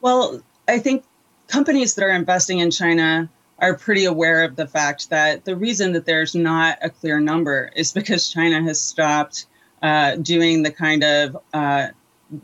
Well, 0.00 0.42
I 0.68 0.78
think 0.78 1.04
companies 1.48 1.94
that 1.94 2.04
are 2.04 2.10
investing 2.10 2.58
in 2.58 2.70
China 2.70 3.30
are 3.58 3.76
pretty 3.76 4.04
aware 4.04 4.42
of 4.42 4.56
the 4.56 4.66
fact 4.66 5.10
that 5.10 5.44
the 5.44 5.56
reason 5.56 5.92
that 5.92 6.04
there's 6.04 6.34
not 6.34 6.78
a 6.82 6.90
clear 6.90 7.20
number 7.20 7.70
is 7.76 7.92
because 7.92 8.30
China 8.30 8.60
has 8.62 8.80
stopped 8.80 9.46
uh, 9.82 10.16
doing 10.16 10.62
the 10.62 10.70
kind 10.70 11.04
of 11.04 11.36
uh, 11.54 11.88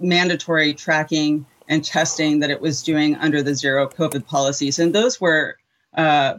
mandatory 0.01 0.73
tracking 0.75 1.45
and 1.69 1.85
testing 1.85 2.41
that 2.41 2.51
it 2.51 2.61
was 2.61 2.83
doing 2.83 3.17
under 3.17 3.43
the 3.43 3.55
zero 3.55 3.89
COVID 3.89 4.27
policies. 4.27 4.79
And 4.79 4.95
those 4.95 5.21
were 5.21 5.59
uh, 5.95 6.39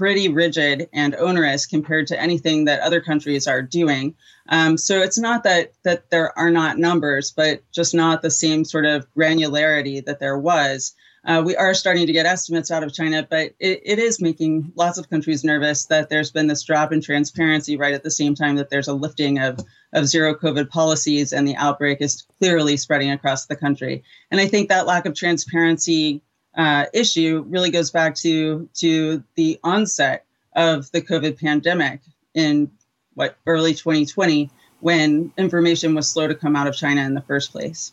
pretty 0.00 0.30
rigid 0.30 0.88
and 0.94 1.14
onerous 1.16 1.66
compared 1.66 2.06
to 2.06 2.18
anything 2.18 2.64
that 2.64 2.80
other 2.80 3.02
countries 3.02 3.46
are 3.46 3.60
doing. 3.60 4.14
Um, 4.48 4.78
so 4.78 5.02
it's 5.02 5.18
not 5.18 5.44
that 5.44 5.74
that 5.82 6.08
there 6.08 6.36
are 6.38 6.50
not 6.50 6.78
numbers, 6.78 7.30
but 7.30 7.62
just 7.70 7.94
not 7.94 8.22
the 8.22 8.30
same 8.30 8.64
sort 8.64 8.86
of 8.86 9.06
granularity 9.14 10.02
that 10.06 10.18
there 10.18 10.38
was. 10.38 10.94
Uh, 11.26 11.42
we 11.44 11.54
are 11.54 11.74
starting 11.74 12.06
to 12.06 12.14
get 12.14 12.24
estimates 12.24 12.70
out 12.70 12.82
of 12.82 12.94
China, 12.94 13.26
but 13.28 13.52
it, 13.60 13.82
it 13.84 13.98
is 13.98 14.22
making 14.22 14.72
lots 14.74 14.96
of 14.96 15.10
countries 15.10 15.44
nervous 15.44 15.84
that 15.84 16.08
there's 16.08 16.30
been 16.30 16.46
this 16.46 16.62
drop 16.62 16.94
in 16.94 17.02
transparency 17.02 17.76
right 17.76 17.92
at 17.92 18.02
the 18.02 18.10
same 18.10 18.34
time 18.34 18.56
that 18.56 18.70
there's 18.70 18.88
a 18.88 18.94
lifting 18.94 19.38
of, 19.38 19.60
of 19.92 20.06
zero 20.06 20.34
COVID 20.34 20.70
policies 20.70 21.34
and 21.34 21.46
the 21.46 21.56
outbreak 21.56 22.00
is 22.00 22.24
clearly 22.38 22.78
spreading 22.78 23.10
across 23.10 23.44
the 23.44 23.54
country. 23.54 24.02
And 24.30 24.40
I 24.40 24.46
think 24.46 24.70
that 24.70 24.86
lack 24.86 25.04
of 25.04 25.14
transparency 25.14 26.22
uh, 26.56 26.86
issue 26.92 27.44
really 27.48 27.70
goes 27.70 27.90
back 27.90 28.14
to, 28.16 28.68
to 28.74 29.22
the 29.36 29.58
onset 29.62 30.24
of 30.56 30.90
the 30.92 31.00
COVID 31.00 31.38
pandemic 31.38 32.00
in 32.34 32.70
what 33.14 33.36
early 33.46 33.74
2020 33.74 34.50
when 34.80 35.32
information 35.36 35.94
was 35.94 36.08
slow 36.08 36.26
to 36.26 36.34
come 36.34 36.56
out 36.56 36.66
of 36.66 36.74
China 36.74 37.02
in 37.02 37.14
the 37.14 37.20
first 37.20 37.52
place. 37.52 37.92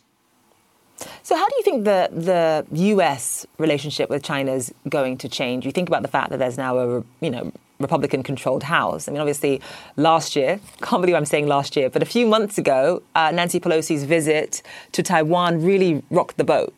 So, 1.22 1.36
how 1.36 1.46
do 1.48 1.54
you 1.56 1.62
think 1.62 1.84
the 1.84 2.08
the 2.12 2.66
U.S. 2.76 3.46
relationship 3.58 4.10
with 4.10 4.24
China 4.24 4.52
is 4.52 4.72
going 4.88 5.16
to 5.18 5.28
change? 5.28 5.64
You 5.64 5.70
think 5.70 5.88
about 5.88 6.02
the 6.02 6.08
fact 6.08 6.30
that 6.30 6.38
there's 6.38 6.58
now 6.58 6.76
a 6.78 7.04
you 7.20 7.30
know 7.30 7.52
Republican-controlled 7.80 8.64
House. 8.64 9.08
I 9.08 9.12
mean, 9.12 9.20
obviously, 9.20 9.60
last 9.96 10.36
year 10.36 10.60
can't 10.82 11.00
believe 11.02 11.14
I'm 11.16 11.24
saying 11.24 11.46
last 11.46 11.76
year, 11.76 11.88
but 11.90 12.02
a 12.02 12.06
few 12.06 12.26
months 12.26 12.58
ago, 12.58 13.02
uh, 13.14 13.30
Nancy 13.30 13.60
Pelosi's 13.60 14.04
visit 14.04 14.62
to 14.92 15.02
Taiwan 15.02 15.62
really 15.62 16.02
rocked 16.10 16.36
the 16.36 16.44
boat. 16.44 16.74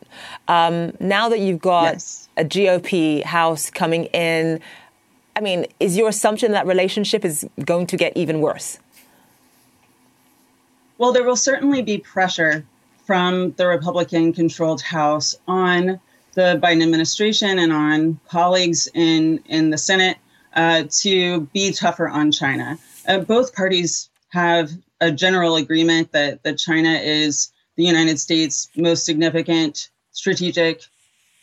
Um, 0.47 0.93
now 0.99 1.29
that 1.29 1.39
you've 1.39 1.61
got 1.61 1.93
yes. 1.93 2.29
a 2.37 2.43
GOP 2.43 3.23
House 3.23 3.69
coming 3.69 4.05
in, 4.05 4.59
I 5.35 5.41
mean, 5.41 5.65
is 5.79 5.97
your 5.97 6.09
assumption 6.09 6.51
that 6.51 6.67
relationship 6.67 7.25
is 7.25 7.47
going 7.65 7.87
to 7.87 7.97
get 7.97 8.15
even 8.15 8.41
worse? 8.41 8.79
Well, 10.97 11.13
there 11.13 11.23
will 11.23 11.35
certainly 11.35 11.81
be 11.81 11.97
pressure 11.97 12.63
from 13.05 13.51
the 13.53 13.65
Republican 13.65 14.33
controlled 14.33 14.81
House 14.81 15.35
on 15.47 15.99
the 16.33 16.59
Biden 16.61 16.83
administration 16.83 17.59
and 17.59 17.73
on 17.73 18.19
colleagues 18.29 18.87
in, 18.93 19.39
in 19.47 19.69
the 19.69 19.77
Senate 19.77 20.17
uh, 20.53 20.83
to 20.89 21.41
be 21.53 21.71
tougher 21.71 22.07
on 22.07 22.31
China. 22.31 22.77
Uh, 23.07 23.19
both 23.19 23.55
parties 23.55 24.09
have 24.29 24.71
a 24.99 25.11
general 25.11 25.55
agreement 25.55 26.11
that, 26.11 26.43
that 26.43 26.57
China 26.57 26.89
is 26.89 27.51
the 27.75 27.83
United 27.83 28.19
States' 28.19 28.69
most 28.75 29.05
significant 29.05 29.89
strategic 30.11 30.81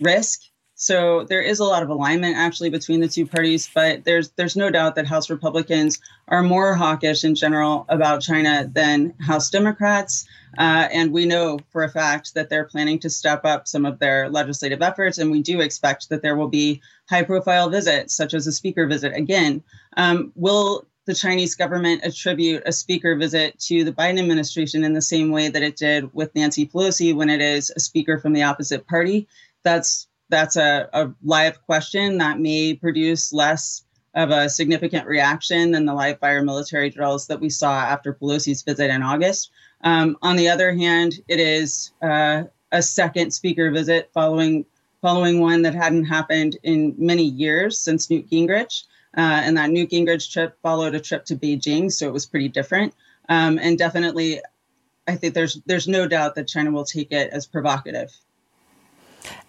risk 0.00 0.42
so 0.80 1.24
there 1.24 1.42
is 1.42 1.58
a 1.58 1.64
lot 1.64 1.82
of 1.82 1.88
alignment 1.88 2.36
actually 2.36 2.70
between 2.70 3.00
the 3.00 3.08
two 3.08 3.26
parties, 3.26 3.68
but 3.74 4.04
there's 4.04 4.30
there's 4.30 4.56
no 4.56 4.70
doubt 4.70 4.94
that 4.94 5.06
House 5.06 5.28
Republicans 5.28 5.98
are 6.28 6.42
more 6.42 6.74
hawkish 6.74 7.24
in 7.24 7.34
general 7.34 7.84
about 7.88 8.22
China 8.22 8.70
than 8.72 9.12
House 9.20 9.50
Democrats, 9.50 10.24
uh, 10.56 10.86
and 10.92 11.12
we 11.12 11.26
know 11.26 11.58
for 11.70 11.82
a 11.82 11.88
fact 11.88 12.34
that 12.34 12.48
they're 12.48 12.64
planning 12.64 13.00
to 13.00 13.10
step 13.10 13.44
up 13.44 13.66
some 13.66 13.84
of 13.84 13.98
their 13.98 14.30
legislative 14.30 14.80
efforts, 14.80 15.18
and 15.18 15.32
we 15.32 15.42
do 15.42 15.60
expect 15.60 16.08
that 16.10 16.22
there 16.22 16.36
will 16.36 16.48
be 16.48 16.80
high-profile 17.10 17.68
visits, 17.70 18.14
such 18.14 18.32
as 18.32 18.46
a 18.46 18.52
speaker 18.52 18.86
visit. 18.86 19.12
Again, 19.16 19.64
um, 19.96 20.30
will 20.36 20.86
the 21.06 21.14
Chinese 21.14 21.56
government 21.56 22.04
attribute 22.04 22.62
a 22.66 22.72
speaker 22.72 23.16
visit 23.16 23.58
to 23.58 23.82
the 23.82 23.92
Biden 23.92 24.20
administration 24.20 24.84
in 24.84 24.92
the 24.92 25.02
same 25.02 25.32
way 25.32 25.48
that 25.48 25.62
it 25.64 25.74
did 25.74 26.14
with 26.14 26.32
Nancy 26.36 26.68
Pelosi 26.68 27.16
when 27.16 27.30
it 27.30 27.40
is 27.40 27.72
a 27.74 27.80
speaker 27.80 28.18
from 28.18 28.32
the 28.32 28.44
opposite 28.44 28.86
party? 28.86 29.26
That's 29.64 30.06
that's 30.28 30.56
a, 30.56 30.88
a 30.92 31.10
live 31.22 31.64
question 31.64 32.18
that 32.18 32.38
may 32.40 32.74
produce 32.74 33.32
less 33.32 33.84
of 34.14 34.30
a 34.30 34.48
significant 34.48 35.06
reaction 35.06 35.70
than 35.70 35.84
the 35.84 35.94
live 35.94 36.18
fire 36.18 36.42
military 36.42 36.90
drills 36.90 37.26
that 37.26 37.40
we 37.40 37.50
saw 37.50 37.80
after 37.80 38.14
Pelosi's 38.14 38.62
visit 38.62 38.90
in 38.90 39.02
August. 39.02 39.50
Um, 39.82 40.16
on 40.22 40.36
the 40.36 40.48
other 40.48 40.72
hand, 40.72 41.20
it 41.28 41.38
is 41.38 41.92
uh, 42.02 42.44
a 42.72 42.82
second 42.82 43.32
speaker 43.32 43.70
visit 43.70 44.10
following 44.12 44.64
following 45.00 45.40
one 45.40 45.62
that 45.62 45.74
hadn't 45.74 46.06
happened 46.06 46.58
in 46.64 46.92
many 46.98 47.22
years 47.22 47.78
since 47.78 48.10
Newt 48.10 48.28
Gingrich. 48.28 48.84
Uh, 49.16 49.20
and 49.20 49.56
that 49.56 49.70
Newt 49.70 49.90
Gingrich 49.90 50.30
trip 50.32 50.58
followed 50.62 50.94
a 50.94 51.00
trip 51.00 51.24
to 51.26 51.36
Beijing, 51.36 51.90
so 51.90 52.06
it 52.06 52.12
was 52.12 52.26
pretty 52.26 52.48
different. 52.48 52.94
Um, 53.28 53.58
and 53.58 53.78
definitely, 53.78 54.40
I 55.06 55.16
think 55.16 55.34
there's 55.34 55.60
there's 55.66 55.88
no 55.88 56.06
doubt 56.06 56.34
that 56.34 56.48
China 56.48 56.70
will 56.70 56.84
take 56.84 57.12
it 57.12 57.30
as 57.30 57.46
provocative. 57.46 58.12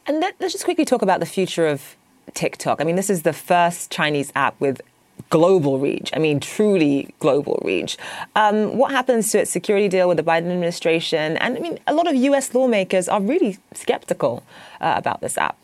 And 0.06 0.20
let, 0.20 0.42
us 0.42 0.52
just 0.52 0.66
quickly 0.66 0.86
talk 0.86 1.02
about 1.02 1.20
the 1.20 1.26
future 1.26 1.68
of 1.68 1.96
TikTok. 2.34 2.82
I 2.82 2.84
mean, 2.84 2.96
this 2.96 3.10
is 3.10 3.24
the 3.24 3.34
first 3.34 3.92
Chinese 3.92 4.32
app 4.36 4.60
with 4.60 4.82
global 5.30 5.80
reach. 5.80 6.12
I 6.16 6.20
mean, 6.20 6.40
truly 6.40 7.14
global 7.20 7.62
reach. 7.64 7.98
Um, 8.36 8.78
what 8.78 8.92
happens 8.92 9.32
to 9.32 9.42
its 9.42 9.52
security 9.52 9.88
deal 9.88 10.08
with 10.08 10.18
the 10.18 10.24
Biden 10.24 10.50
administration? 10.52 11.38
And 11.38 11.58
I 11.58 11.60
mean, 11.60 11.80
a 11.88 11.94
lot 11.94 12.08
of 12.08 12.16
US 12.16 12.54
lawmakers 12.54 13.08
are 13.08 13.22
really 13.22 13.58
skeptical 13.74 14.44
uh, 14.82 14.94
about 14.98 15.22
this 15.22 15.38
app. 15.38 15.58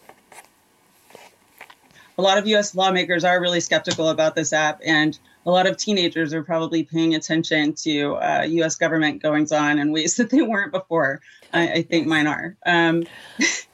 A 2.18 2.22
lot 2.22 2.38
of 2.38 2.48
US 2.48 2.76
lawmakers 2.76 3.24
are 3.24 3.42
really 3.42 3.60
skeptical 3.60 4.10
about 4.10 4.36
this 4.36 4.54
app, 4.54 4.80
and 4.86 5.18
a 5.46 5.52
lot 5.52 5.68
of 5.68 5.76
teenagers 5.78 6.34
are 6.34 6.44
probably 6.44 6.84
paying 6.84 7.14
attention 7.14 7.74
to 7.74 8.16
uh, 8.16 8.44
US 8.48 8.76
government 8.76 9.22
goings 9.22 9.52
on 9.52 9.80
in 9.80 9.92
ways 9.92 10.16
that 10.18 10.30
they 10.30 10.42
weren't 10.42 10.72
before. 10.72 11.22
I, 11.54 11.70
I 11.70 11.82
think 11.82 12.08
mine 12.08 12.28
are. 12.28 12.56
Um, 12.66 13.06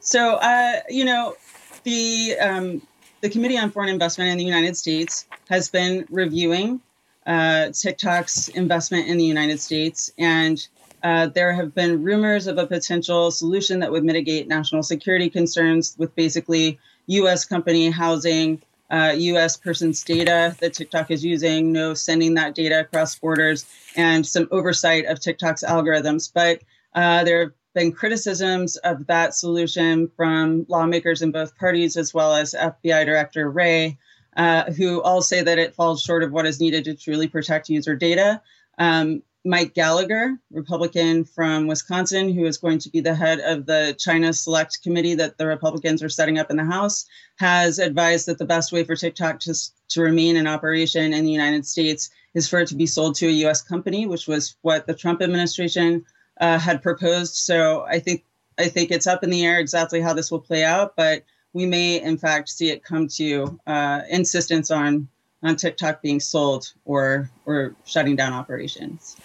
So, 0.00 0.36
uh, 0.36 0.80
you 0.88 1.04
know, 1.04 1.36
the 1.84 2.36
um, 2.40 2.82
the 3.20 3.28
Committee 3.28 3.58
on 3.58 3.70
Foreign 3.70 3.88
Investment 3.88 4.30
in 4.30 4.38
the 4.38 4.44
United 4.44 4.76
States 4.76 5.26
has 5.48 5.68
been 5.68 6.06
reviewing 6.10 6.80
uh, 7.26 7.70
TikTok's 7.70 8.48
investment 8.48 9.08
in 9.08 9.18
the 9.18 9.24
United 9.24 9.60
States, 9.60 10.10
and 10.18 10.66
uh, 11.02 11.26
there 11.28 11.52
have 11.52 11.74
been 11.74 12.02
rumors 12.02 12.46
of 12.46 12.58
a 12.58 12.66
potential 12.66 13.30
solution 13.30 13.80
that 13.80 13.90
would 13.90 14.04
mitigate 14.04 14.48
national 14.48 14.82
security 14.82 15.30
concerns 15.30 15.94
with 15.98 16.14
basically 16.14 16.78
U.S. 17.06 17.44
company 17.44 17.90
housing 17.90 18.60
uh, 18.90 19.14
US 19.16 19.56
person's 19.56 20.02
data 20.02 20.56
that 20.60 20.74
TikTok 20.74 21.10
is 21.10 21.24
using, 21.24 21.72
no 21.72 21.94
sending 21.94 22.34
that 22.34 22.54
data 22.54 22.80
across 22.80 23.14
borders, 23.18 23.64
and 23.96 24.26
some 24.26 24.48
oversight 24.50 25.06
of 25.06 25.20
TikTok's 25.20 25.62
algorithms. 25.62 26.30
But 26.32 26.62
uh, 26.94 27.24
there 27.24 27.40
have 27.40 27.52
been 27.74 27.92
criticisms 27.92 28.76
of 28.78 29.06
that 29.06 29.34
solution 29.34 30.08
from 30.16 30.66
lawmakers 30.68 31.22
in 31.22 31.30
both 31.30 31.56
parties, 31.56 31.96
as 31.96 32.12
well 32.12 32.34
as 32.34 32.54
FBI 32.54 33.04
Director 33.04 33.50
Wray, 33.50 33.98
uh, 34.36 34.70
who 34.72 35.00
all 35.02 35.22
say 35.22 35.42
that 35.42 35.58
it 35.58 35.74
falls 35.74 36.02
short 36.02 36.22
of 36.22 36.32
what 36.32 36.46
is 36.46 36.60
needed 36.60 36.84
to 36.84 36.94
truly 36.94 37.28
protect 37.28 37.68
user 37.68 37.94
data. 37.94 38.40
Um, 38.78 39.22
Mike 39.44 39.72
Gallagher, 39.72 40.38
Republican 40.50 41.24
from 41.24 41.66
Wisconsin, 41.66 42.32
who 42.32 42.44
is 42.44 42.58
going 42.58 42.78
to 42.78 42.90
be 42.90 43.00
the 43.00 43.14
head 43.14 43.40
of 43.40 43.64
the 43.64 43.96
China 43.98 44.34
Select 44.34 44.82
Committee 44.82 45.14
that 45.14 45.38
the 45.38 45.46
Republicans 45.46 46.02
are 46.02 46.10
setting 46.10 46.38
up 46.38 46.50
in 46.50 46.58
the 46.58 46.64
House, 46.64 47.06
has 47.36 47.78
advised 47.78 48.26
that 48.26 48.36
the 48.36 48.44
best 48.44 48.70
way 48.70 48.84
for 48.84 48.94
TikTok 48.94 49.40
to, 49.40 49.54
to 49.88 50.02
remain 50.02 50.36
in 50.36 50.46
operation 50.46 51.14
in 51.14 51.24
the 51.24 51.32
United 51.32 51.64
States 51.64 52.10
is 52.34 52.48
for 52.48 52.60
it 52.60 52.68
to 52.68 52.76
be 52.76 52.86
sold 52.86 53.14
to 53.14 53.28
a 53.28 53.32
U.S. 53.44 53.62
company, 53.62 54.06
which 54.06 54.28
was 54.28 54.56
what 54.60 54.86
the 54.86 54.94
Trump 54.94 55.22
administration 55.22 56.04
uh, 56.40 56.58
had 56.58 56.82
proposed. 56.82 57.36
So 57.36 57.82
I 57.82 58.00
think 58.00 58.24
I 58.58 58.68
think 58.68 58.90
it's 58.90 59.06
up 59.06 59.22
in 59.22 59.30
the 59.30 59.44
air 59.44 59.58
exactly 59.58 60.00
how 60.00 60.12
this 60.12 60.30
will 60.30 60.40
play 60.40 60.64
out, 60.64 60.96
but 60.96 61.24
we 61.52 61.66
may 61.66 62.00
in 62.00 62.18
fact 62.18 62.48
see 62.48 62.70
it 62.70 62.82
come 62.82 63.08
to 63.08 63.58
uh, 63.66 64.02
insistence 64.10 64.70
on 64.70 65.08
on 65.42 65.56
TikTok 65.56 66.02
being 66.02 66.20
sold 66.20 66.72
or 66.84 67.30
or 67.46 67.74
shutting 67.84 68.16
down 68.16 68.32
operations. 68.32 69.16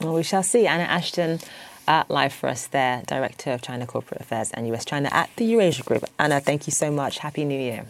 Well, 0.00 0.14
we 0.14 0.22
shall 0.22 0.42
see. 0.42 0.66
Anna 0.66 0.84
Ashton. 0.84 1.40
Uh, 1.86 2.04
live 2.10 2.34
for 2.34 2.50
us 2.50 2.66
there, 2.66 3.02
Director 3.06 3.50
of 3.50 3.62
China 3.62 3.86
Corporate 3.86 4.20
Affairs 4.20 4.50
and 4.50 4.68
US 4.74 4.84
China 4.84 5.08
at 5.10 5.30
the 5.36 5.46
Eurasia 5.46 5.82
Group. 5.82 6.04
Anna, 6.18 6.38
thank 6.38 6.66
you 6.66 6.70
so 6.70 6.90
much. 6.90 7.18
Happy 7.18 7.46
New 7.46 7.58
Year. 7.58 7.86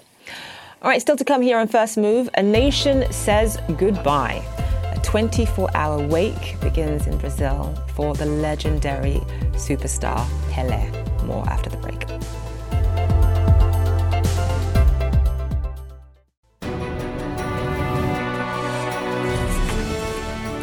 All 0.82 0.88
right, 0.88 1.00
still 1.00 1.16
to 1.16 1.24
come 1.24 1.42
here 1.42 1.58
on 1.58 1.66
First 1.66 1.96
Move. 1.96 2.30
A 2.34 2.42
nation 2.44 3.12
says 3.12 3.58
goodbye. 3.76 4.67
A 4.92 5.01
24 5.03 5.68
hour 5.74 6.07
wake 6.07 6.59
begins 6.61 7.07
in 7.07 7.18
Brazil 7.18 7.74
for 7.94 8.14
the 8.14 8.27
legendary 8.27 9.20
superstar 9.53 10.27
Pele. 10.51 10.90
More 11.24 11.44
after 11.48 11.70
the 11.70 11.77
break. 11.77 12.05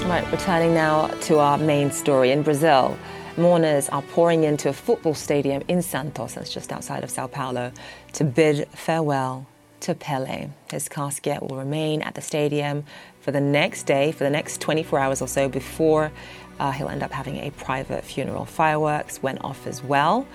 Right, 0.07 0.31
returning 0.31 0.73
now 0.73 1.07
to 1.07 1.39
our 1.39 1.57
main 1.57 1.91
story 1.91 2.31
in 2.31 2.41
Brazil. 2.41 2.97
Mourners 3.37 3.89
are 3.89 4.01
pouring 4.01 4.43
into 4.43 4.69
a 4.69 4.73
football 4.73 5.13
stadium 5.13 5.61
in 5.67 5.81
Santos, 5.81 6.35
that's 6.35 6.53
just 6.53 6.71
outside 6.71 7.03
of 7.03 7.09
Sao 7.09 7.27
Paulo, 7.27 7.71
to 8.13 8.23
bid 8.23 8.67
farewell 8.69 9.45
to 9.81 9.93
Pele. 9.93 10.49
His 10.71 10.87
casket 10.87 11.41
will 11.41 11.57
remain 11.57 12.01
at 12.01 12.15
the 12.15 12.21
stadium 12.21 12.85
for 13.25 13.31
the 13.31 13.41
next 13.41 13.87
day, 13.87 14.11
for 14.11 14.23
the 14.23 14.29
next 14.29 14.61
24 14.61 14.99
hours 14.99 15.19
or 15.19 15.27
so, 15.27 15.49
before 15.49 16.11
uh, 16.59 16.69
he'll 16.69 16.89
end 16.89 17.01
up 17.01 17.11
having 17.11 17.37
a 17.37 17.49
private 17.49 18.03
funeral. 18.03 18.45
Fireworks 18.45 19.23
went 19.23 19.43
off 19.43 19.65
as 19.65 19.83
well. 19.83 20.27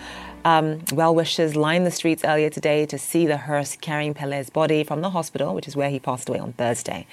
Um, 0.44 0.82
well 0.92 1.14
wishers 1.14 1.54
lined 1.54 1.86
the 1.86 1.92
streets 1.92 2.24
earlier 2.24 2.50
today 2.50 2.86
to 2.86 2.98
see 2.98 3.28
the 3.28 3.36
hearse 3.36 3.76
carrying 3.76 4.12
Pele's 4.12 4.50
body 4.50 4.82
from 4.82 5.02
the 5.02 5.10
hospital, 5.10 5.54
which 5.54 5.68
is 5.68 5.76
where 5.76 5.88
he 5.88 6.00
passed 6.00 6.28
away 6.28 6.40
on 6.40 6.52
Thursday. 6.54 7.06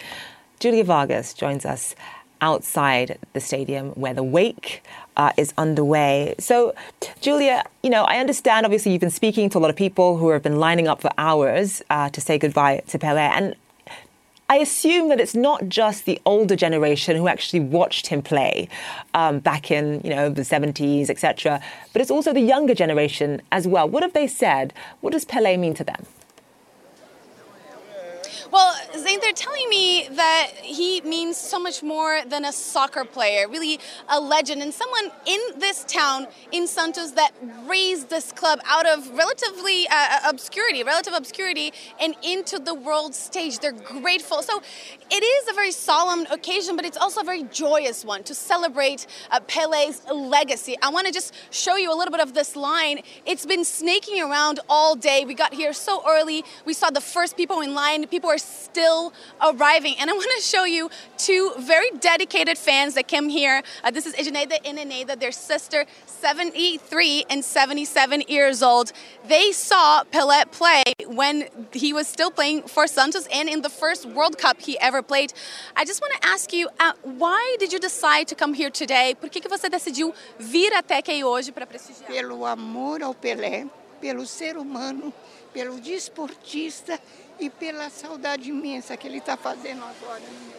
Julia 0.59 0.83
Vargas 0.83 1.35
joins 1.35 1.63
us 1.63 1.93
outside 2.41 3.19
the 3.33 3.39
stadium 3.39 3.89
where 3.91 4.15
the 4.15 4.23
wake 4.23 4.81
uh, 5.15 5.31
is 5.37 5.53
underway. 5.59 6.33
So, 6.39 6.73
Julia, 7.21 7.63
you 7.83 7.91
know, 7.91 8.03
I 8.03 8.17
understand 8.17 8.65
obviously 8.65 8.93
you've 8.93 9.01
been 9.01 9.11
speaking 9.11 9.47
to 9.51 9.59
a 9.59 9.59
lot 9.59 9.69
of 9.69 9.75
people 9.75 10.17
who 10.17 10.29
have 10.29 10.41
been 10.41 10.59
lining 10.59 10.87
up 10.87 11.01
for 11.01 11.11
hours 11.19 11.83
uh, 11.91 12.09
to 12.09 12.19
say 12.19 12.39
goodbye 12.39 12.81
to 12.87 12.97
Pele. 12.97 13.21
And 13.21 13.55
I 14.49 14.57
assume 14.57 15.09
that 15.09 15.19
it's 15.19 15.35
not 15.35 15.67
just 15.67 16.05
the 16.05 16.21
older 16.25 16.55
generation 16.55 17.17
who 17.17 17.27
actually 17.27 17.59
watched 17.59 18.07
him 18.07 18.21
play 18.21 18.69
um, 19.13 19.39
back 19.39 19.71
in, 19.71 19.99
you 20.05 20.09
know, 20.09 20.29
the 20.29 20.43
70s, 20.43 21.09
etc., 21.09 21.61
but 21.91 22.01
it's 22.01 22.11
also 22.11 22.31
the 22.31 22.39
younger 22.39 22.73
generation 22.73 23.41
as 23.51 23.67
well. 23.67 23.89
What 23.89 24.03
have 24.03 24.13
they 24.13 24.27
said? 24.27 24.73
What 25.01 25.11
does 25.11 25.25
Pele 25.25 25.57
mean 25.57 25.73
to 25.73 25.83
them? 25.83 26.05
Well, 28.49 28.73
Zain, 28.97 29.19
they're 29.19 29.33
telling 29.33 29.67
me 29.67 30.07
that 30.11 30.51
he 30.61 31.01
means 31.01 31.35
so 31.35 31.59
much 31.59 31.83
more 31.83 32.21
than 32.25 32.45
a 32.45 32.53
soccer 32.53 33.03
player, 33.03 33.47
really 33.49 33.79
a 34.07 34.19
legend, 34.19 34.61
and 34.61 34.73
someone 34.73 35.11
in 35.25 35.39
this 35.57 35.83
town, 35.83 36.27
in 36.53 36.65
Santos, 36.65 37.11
that 37.13 37.31
raised 37.65 38.09
this 38.09 38.31
club 38.31 38.59
out 38.65 38.87
of 38.87 39.09
relatively 39.17 39.87
uh, 39.89 39.91
uh, 39.95 40.29
obscurity, 40.29 40.83
relative 40.83 41.13
obscurity, 41.13 41.73
and 41.99 42.15
into 42.23 42.57
the 42.57 42.73
world 42.73 43.13
stage. 43.13 43.59
They're 43.59 43.73
grateful. 43.73 44.41
So 44.41 44.61
it 45.11 45.23
is 45.23 45.49
a 45.49 45.53
very 45.53 45.71
solemn 45.71 46.25
occasion, 46.31 46.77
but 46.77 46.85
it's 46.85 46.97
also 46.97 47.21
a 47.21 47.25
very 47.25 47.43
joyous 47.43 48.05
one 48.05 48.23
to 48.23 48.33
celebrate 48.33 49.07
uh, 49.29 49.41
Pele's 49.41 50.01
legacy. 50.09 50.77
I 50.81 50.89
want 50.89 51.05
to 51.07 51.11
just 51.11 51.33
show 51.49 51.75
you 51.75 51.93
a 51.93 51.97
little 51.97 52.11
bit 52.11 52.21
of 52.21 52.33
this 52.33 52.55
line. 52.55 53.01
It's 53.25 53.45
been 53.45 53.65
snaking 53.65 54.21
around 54.21 54.61
all 54.69 54.95
day. 54.95 55.25
We 55.25 55.33
got 55.33 55.53
here 55.53 55.73
so 55.73 56.01
early. 56.07 56.45
We 56.65 56.73
saw 56.73 56.89
the 56.89 57.01
first 57.01 57.35
people 57.35 57.59
in 57.59 57.73
line. 57.73 58.07
People 58.07 58.29
are 58.37 58.39
still 58.39 59.13
arriving. 59.41 59.95
And 59.99 60.09
I 60.09 60.13
want 60.13 60.29
to 60.37 60.43
show 60.43 60.63
you 60.65 60.89
two 61.17 61.51
very 61.57 61.89
dedicated 61.99 62.57
fans 62.57 62.93
that 62.93 63.07
came 63.07 63.29
here. 63.29 63.63
Uh, 63.83 63.91
this 63.91 64.05
is 64.05 64.13
Ijaneida 64.13 64.57
and 64.63 64.77
Eneida, 64.77 65.15
their 65.15 65.31
sister, 65.31 65.85
73 66.05 67.25
and 67.29 67.43
77 67.43 68.23
years 68.27 68.61
old. 68.61 68.91
They 69.27 69.51
saw 69.51 70.03
Pelé 70.03 70.39
play 70.51 70.83
when 71.07 71.49
he 71.73 71.91
was 71.93 72.07
still 72.07 72.29
playing 72.29 72.63
for 72.63 72.85
Santos 72.87 73.27
and 73.33 73.49
in 73.49 73.61
the 73.61 73.69
first 73.69 74.05
World 74.05 74.37
Cup 74.37 74.61
he 74.61 74.77
ever 74.79 75.01
played. 75.01 75.33
I 75.75 75.83
just 75.83 75.99
want 76.01 76.13
to 76.21 76.27
ask 76.27 76.53
you, 76.53 76.69
uh, 76.79 76.93
why 77.03 77.55
did 77.59 77.73
you 77.73 77.79
decide 77.79 78.27
to 78.27 78.35
come 78.35 78.53
here 78.53 78.69
today? 78.69 79.15
Por 79.19 79.29
que, 79.29 79.41
que 79.41 79.49
você 79.49 79.69
decidiu 79.69 80.13
vir 80.39 80.71
até 80.73 80.97
aqui 80.97 81.23
hoje 81.23 81.51
para 81.51 81.65
prestigiar? 81.65 82.07
Pelo 82.07 82.45
amor 82.45 83.01
ao 83.01 83.13
Pelé, 83.15 83.65
pelo 83.99 84.25
ser 84.27 84.57
humano, 84.57 85.11
pelo 85.53 85.79
desportista 85.79 86.99
e 87.39 87.49
pela 87.49 87.89
saudade 87.89 88.49
imensa 88.49 88.97
que 88.97 89.07
ele 89.07 89.17
está 89.19 89.37
fazendo 89.37 89.83
agora 89.83 90.21
meu 90.21 90.57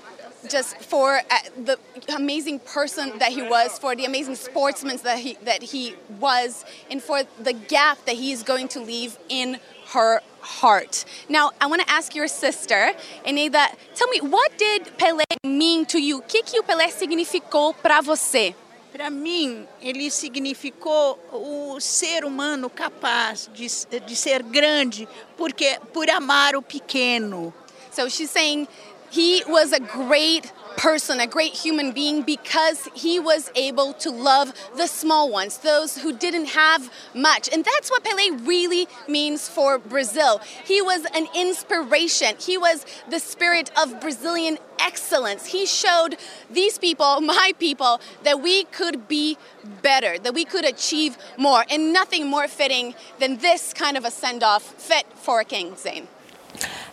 just 0.48 0.76
for 0.82 1.16
uh, 1.16 1.38
the 1.56 1.78
amazing 2.14 2.58
person 2.60 3.18
that 3.18 3.32
he 3.32 3.42
was, 3.42 3.78
for 3.78 3.96
the 3.96 4.04
amazing 4.04 4.34
sportsman 4.34 4.96
that 4.98 5.18
he 5.18 5.36
that 5.44 5.62
he 5.62 5.94
was, 6.20 6.64
and 6.90 7.02
for 7.02 7.22
the 7.42 7.52
gap 7.52 7.98
that 8.06 8.16
he 8.16 8.32
is 8.32 8.42
going 8.42 8.68
to 8.68 8.80
leave 8.80 9.18
in 9.28 9.58
her 9.88 10.20
heart. 10.40 11.04
Now, 11.28 11.50
I 11.60 11.66
want 11.66 11.82
to 11.82 11.90
ask 11.90 12.14
your 12.14 12.28
sister, 12.28 12.92
Eneida, 13.24 13.68
tell 13.94 14.08
me, 14.08 14.20
what 14.20 14.56
did 14.58 14.84
Pelé 14.98 15.24
mean 15.44 15.86
to 15.86 16.00
you? 16.00 16.18
O 16.18 16.22
que, 16.22 16.42
que 16.42 16.60
o 16.60 16.62
Pelé 16.62 16.90
significou 16.90 17.74
para 17.74 18.00
você? 18.02 18.54
Para 18.98 19.11
mim, 19.11 19.64
ele 19.80 20.11
significou 20.11 21.20
o 21.32 21.78
ser 21.78 22.24
humano 22.24 22.68
capaz 22.68 23.48
de, 23.54 23.68
de 24.00 24.16
ser 24.16 24.42
grande 24.42 25.08
porque 25.37 25.78
por 25.92 26.11
amar 26.11 26.56
o 26.56 26.62
pequeno. 26.62 27.54
So 27.92 28.11
she's 28.11 28.28
saying 28.28 28.66
he 29.12 29.44
was 29.46 29.72
a 29.72 29.78
great 29.78 30.52
person, 30.78 31.20
a 31.20 31.26
great 31.26 31.52
human 31.52 31.92
being, 31.92 32.22
because 32.22 32.88
he 32.94 33.20
was 33.20 33.50
able 33.54 33.92
to 33.94 34.10
love 34.10 34.54
the 34.76 34.86
small 34.86 35.30
ones, 35.30 35.58
those 35.58 35.98
who 35.98 36.16
didn't 36.16 36.46
have 36.46 36.90
much. 37.14 37.48
And 37.52 37.64
that's 37.64 37.90
what 37.90 38.04
Pele 38.04 38.30
really 38.46 38.86
means 39.08 39.48
for 39.48 39.78
Brazil. 39.78 40.40
He 40.64 40.80
was 40.80 41.04
an 41.14 41.26
inspiration, 41.34 42.36
he 42.38 42.56
was 42.56 42.86
the 43.10 43.18
spirit 43.18 43.70
of 43.76 44.00
Brazilian 44.00 44.58
excellence. 44.80 45.46
He 45.46 45.66
showed 45.66 46.16
these 46.48 46.78
people, 46.78 47.20
my 47.20 47.52
people, 47.58 48.00
that 48.22 48.40
we 48.40 48.64
could 48.64 49.08
be 49.08 49.36
better, 49.82 50.18
that 50.18 50.32
we 50.32 50.44
could 50.44 50.64
achieve 50.64 51.18
more. 51.36 51.64
And 51.68 51.92
nothing 51.92 52.28
more 52.28 52.46
fitting 52.46 52.94
than 53.18 53.38
this 53.38 53.74
kind 53.74 53.96
of 53.96 54.04
a 54.04 54.10
send 54.10 54.44
off 54.44 54.62
fit 54.62 55.06
for 55.14 55.40
a 55.40 55.44
king, 55.44 55.74
Zain. 55.76 56.06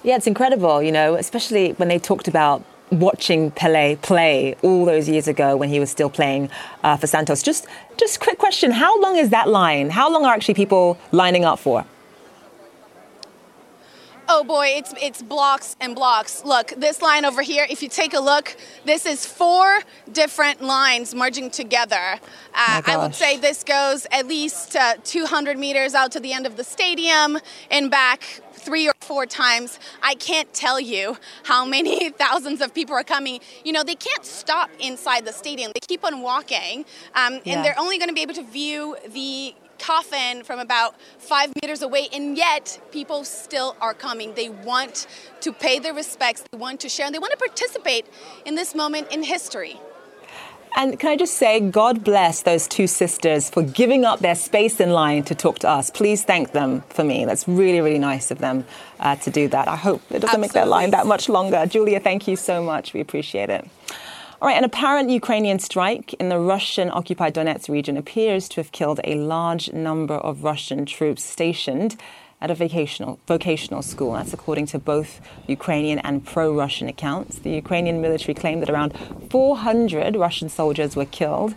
Yeah, 0.03 0.15
it's 0.15 0.27
incredible, 0.27 0.81
you 0.81 0.91
know, 0.91 1.15
especially 1.15 1.71
when 1.73 1.87
they 1.87 1.99
talked 1.99 2.27
about 2.27 2.63
watching 2.91 3.51
Pele 3.51 3.95
play 3.97 4.55
all 4.61 4.85
those 4.85 5.09
years 5.09 5.27
ago 5.27 5.55
when 5.57 5.69
he 5.69 5.79
was 5.79 5.89
still 5.89 6.09
playing 6.09 6.49
uh, 6.83 6.97
for 6.97 7.07
Santos. 7.07 7.41
Just, 7.41 7.67
just 7.97 8.19
quick 8.19 8.37
question: 8.37 8.71
How 8.71 8.99
long 9.01 9.15
is 9.17 9.29
that 9.29 9.47
line? 9.49 9.89
How 9.89 10.09
long 10.09 10.25
are 10.25 10.33
actually 10.33 10.55
people 10.55 10.97
lining 11.11 11.45
up 11.45 11.59
for? 11.59 11.85
Oh 14.27 14.43
boy, 14.43 14.73
it's 14.75 14.93
it's 14.99 15.21
blocks 15.21 15.75
and 15.79 15.93
blocks. 15.93 16.43
Look, 16.43 16.73
this 16.77 17.01
line 17.01 17.25
over 17.25 17.43
here, 17.43 17.67
if 17.69 17.83
you 17.83 17.89
take 17.89 18.13
a 18.15 18.19
look, 18.19 18.57
this 18.83 19.05
is 19.05 19.23
four 19.25 19.81
different 20.11 20.61
lines 20.61 21.13
merging 21.13 21.51
together. 21.51 22.19
Uh, 22.53 22.81
I 22.85 22.97
would 22.97 23.13
say 23.13 23.37
this 23.37 23.63
goes 23.63 24.07
at 24.11 24.27
least 24.27 24.75
uh, 24.75 24.95
200 25.03 25.59
meters 25.59 25.93
out 25.93 26.11
to 26.13 26.19
the 26.19 26.33
end 26.33 26.47
of 26.47 26.57
the 26.57 26.63
stadium 26.63 27.37
and 27.69 27.91
back 27.91 28.41
three 28.65 28.87
or 28.89 28.93
four 29.01 29.25
times. 29.25 29.79
I 30.01 30.15
can't 30.15 30.51
tell 30.53 30.79
you 30.79 31.17
how 31.43 31.65
many 31.65 32.09
thousands 32.23 32.59
of 32.61 32.73
people 32.73 32.95
are 32.95 33.03
coming. 33.03 33.39
You 33.63 33.71
know, 33.71 33.83
they 33.83 33.95
can't 33.95 34.25
stop 34.25 34.69
inside 34.79 35.25
the 35.25 35.31
stadium. 35.31 35.71
They 35.73 35.85
keep 35.87 36.03
on 36.03 36.21
walking, 36.21 36.85
um, 37.13 37.39
and 37.45 37.63
they're 37.63 37.79
only 37.79 37.97
going 37.97 38.09
to 38.09 38.15
be 38.15 38.23
able 38.23 38.33
to 38.33 38.43
view 38.43 38.97
the 39.13 39.53
coffin 39.77 40.43
from 40.43 40.59
about 40.59 40.95
five 41.19 41.53
meters 41.61 41.81
away, 41.81 42.07
and 42.11 42.37
yet 42.37 42.79
people 42.91 43.23
still 43.23 43.75
are 43.81 43.93
coming. 43.93 44.33
They 44.33 44.49
want 44.49 45.07
to 45.41 45.53
pay 45.53 45.79
their 45.79 45.93
respects, 45.93 46.43
they 46.51 46.57
want 46.57 46.79
to 46.81 46.89
share, 46.89 47.05
and 47.05 47.13
they 47.13 47.19
want 47.19 47.31
to 47.31 47.37
participate 47.37 48.05
in 48.45 48.55
this 48.55 48.73
moment 48.73 49.11
in 49.11 49.21
history. 49.23 49.79
And 50.77 50.99
can 50.99 51.09
I 51.09 51.15
just 51.15 51.35
say, 51.35 51.61
God 51.61 52.03
bless 52.03 52.41
those 52.41 52.67
two 52.67 52.85
sisters 52.85 53.49
for 53.49 53.63
giving 53.63 54.03
up 54.03 54.19
their 54.19 54.35
space 54.35 54.81
in 54.81 54.89
line 54.89 55.23
to 55.23 55.33
talk 55.33 55.59
to 55.59 55.69
us. 55.69 55.89
Please 55.89 56.25
thank 56.25 56.51
them 56.51 56.81
for 56.89 57.01
me. 57.01 57.23
That's 57.23 57.47
really, 57.47 57.79
really 57.79 57.97
nice 57.97 58.29
of 58.29 58.39
them 58.39 58.65
uh, 58.99 59.15
to 59.15 59.31
do 59.31 59.47
that. 59.47 59.69
I 59.69 59.77
hope 59.77 60.01
it 60.09 60.19
doesn't 60.19 60.23
Absolutely. 60.23 60.41
make 60.41 60.51
their 60.51 60.65
line 60.65 60.91
that 60.91 61.07
much 61.07 61.29
longer. 61.29 61.65
Julia, 61.65 62.01
thank 62.01 62.27
you 62.27 62.35
so 62.35 62.61
much. 62.61 62.93
We 62.93 62.99
appreciate 62.99 63.49
it. 63.49 63.65
All 64.41 64.49
right, 64.49 64.57
an 64.57 64.65
apparent 64.65 65.09
Ukrainian 65.09 65.59
strike 65.59 66.13
in 66.15 66.27
the 66.27 66.39
Russian 66.39 66.91
occupied 66.91 67.35
Donetsk 67.35 67.69
region 67.69 67.95
appears 67.95 68.49
to 68.49 68.57
have 68.57 68.73
killed 68.73 68.99
a 69.05 69.15
large 69.15 69.71
number 69.71 70.15
of 70.15 70.43
Russian 70.43 70.85
troops 70.85 71.23
stationed 71.23 71.95
at 72.41 72.51
a 72.51 72.55
vocational, 72.55 73.19
vocational 73.27 73.81
school. 73.81 74.13
That's 74.13 74.33
according 74.33 74.67
to 74.67 74.79
both 74.79 75.21
Ukrainian 75.47 75.99
and 75.99 76.25
pro 76.25 76.53
Russian 76.53 76.87
accounts. 76.87 77.39
The 77.39 77.51
Ukrainian 77.51 78.01
military 78.01 78.33
claimed 78.33 78.61
that 78.61 78.69
around 78.69 78.93
400 79.29 80.15
Russian 80.15 80.49
soldiers 80.49 80.95
were 80.95 81.05
killed 81.05 81.55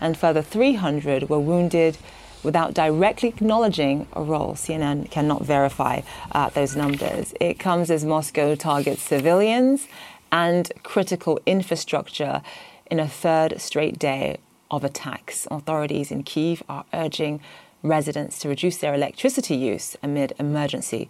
and 0.00 0.16
further 0.16 0.42
300 0.42 1.28
were 1.28 1.38
wounded 1.38 1.98
without 2.42 2.72
directly 2.72 3.28
acknowledging 3.28 4.06
a 4.14 4.22
role. 4.22 4.54
CNN 4.54 5.10
cannot 5.10 5.42
verify 5.42 6.00
uh, 6.32 6.48
those 6.50 6.74
numbers. 6.74 7.34
It 7.40 7.58
comes 7.58 7.90
as 7.90 8.04
Moscow 8.04 8.54
targets 8.54 9.02
civilians 9.02 9.88
and 10.32 10.72
critical 10.82 11.38
infrastructure 11.44 12.40
in 12.90 12.98
a 12.98 13.08
third 13.08 13.60
straight 13.60 13.98
day 13.98 14.38
of 14.70 14.84
attacks. 14.84 15.46
Authorities 15.50 16.10
in 16.10 16.22
Kiev 16.22 16.62
are 16.68 16.84
urging 16.94 17.40
residents 17.82 18.38
to 18.40 18.48
reduce 18.48 18.76
their 18.78 18.94
electricity 18.94 19.54
use 19.56 19.96
amid 20.02 20.32
emergency 20.38 21.08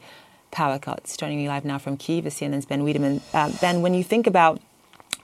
power 0.50 0.78
cuts. 0.78 1.16
Joining 1.16 1.38
me 1.38 1.48
live 1.48 1.64
now 1.64 1.78
from 1.78 1.96
Kiev 1.96 2.26
is 2.26 2.34
CNN's 2.34 2.66
Ben 2.66 2.82
Wedeman. 2.84 3.20
Uh, 3.32 3.52
ben, 3.60 3.82
when 3.82 3.94
you 3.94 4.04
think 4.04 4.26
about 4.26 4.60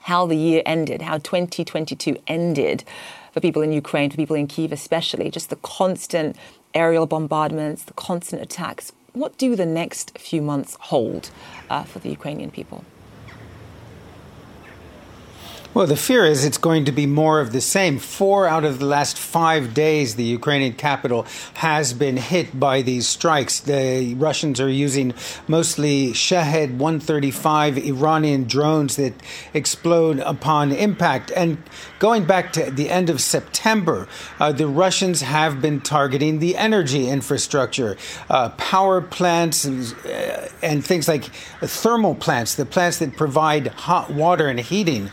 how 0.01 0.25
the 0.25 0.35
year 0.35 0.61
ended, 0.65 1.01
how 1.01 1.17
2022 1.17 2.17
ended 2.27 2.83
for 3.31 3.41
people 3.41 3.61
in 3.61 3.71
Ukraine, 3.71 4.09
for 4.09 4.17
people 4.17 4.35
in 4.35 4.47
Kiev 4.47 4.71
especially, 4.71 5.29
just 5.29 5.49
the 5.49 5.57
constant 5.57 6.35
aerial 6.73 7.05
bombardments, 7.05 7.83
the 7.83 7.93
constant 7.93 8.41
attacks, 8.41 8.91
what 9.13 9.37
do 9.37 9.55
the 9.55 9.65
next 9.65 10.17
few 10.17 10.41
months 10.41 10.77
hold 10.79 11.29
uh, 11.69 11.83
for 11.83 11.99
the 11.99 12.09
Ukrainian 12.09 12.51
people? 12.51 12.85
Well, 15.77 15.85
the 15.85 15.95
fear 15.95 16.25
is 16.25 16.43
it's 16.43 16.57
going 16.57 16.85
to 16.85 16.91
be 16.91 17.05
more 17.05 17.39
of 17.39 17.51
the 17.51 17.61
same. 17.61 17.99
Four 17.99 18.47
out 18.47 18.65
of 18.65 18.79
the 18.79 18.87
last 18.87 19.15
five 19.15 19.75
days, 19.75 20.15
the 20.15 20.23
Ukrainian 20.23 20.73
capital 20.73 21.27
has 21.53 21.93
been 21.93 22.17
hit 22.17 22.59
by 22.59 22.81
these 22.81 23.07
strikes. 23.07 23.59
The 23.59 24.15
Russians 24.15 24.59
are 24.59 24.71
using 24.71 25.13
mostly 25.47 26.13
Shahed 26.13 26.79
135 26.79 27.77
Iranian 27.77 28.45
drones 28.45 28.95
that 28.95 29.13
explode 29.53 30.17
upon 30.21 30.71
impact. 30.71 31.31
And 31.35 31.59
going 31.99 32.25
back 32.25 32.53
to 32.53 32.71
the 32.71 32.89
end 32.89 33.11
of 33.11 33.21
September, 33.21 34.07
uh, 34.39 34.51
the 34.53 34.65
Russians 34.65 35.21
have 35.21 35.61
been 35.61 35.81
targeting 35.81 36.39
the 36.39 36.57
energy 36.57 37.07
infrastructure, 37.07 37.97
uh, 38.31 38.49
power 38.57 38.99
plants, 38.99 39.63
and, 39.63 39.93
uh, 40.07 40.47
and, 40.63 40.83
things 40.83 41.07
like 41.07 41.25
thermal 41.61 42.15
plants, 42.15 42.55
the 42.55 42.65
plants 42.65 42.97
that 42.97 43.15
provide 43.15 43.67
hot 43.67 44.09
water 44.09 44.47
and 44.47 44.59
heating. 44.59 45.11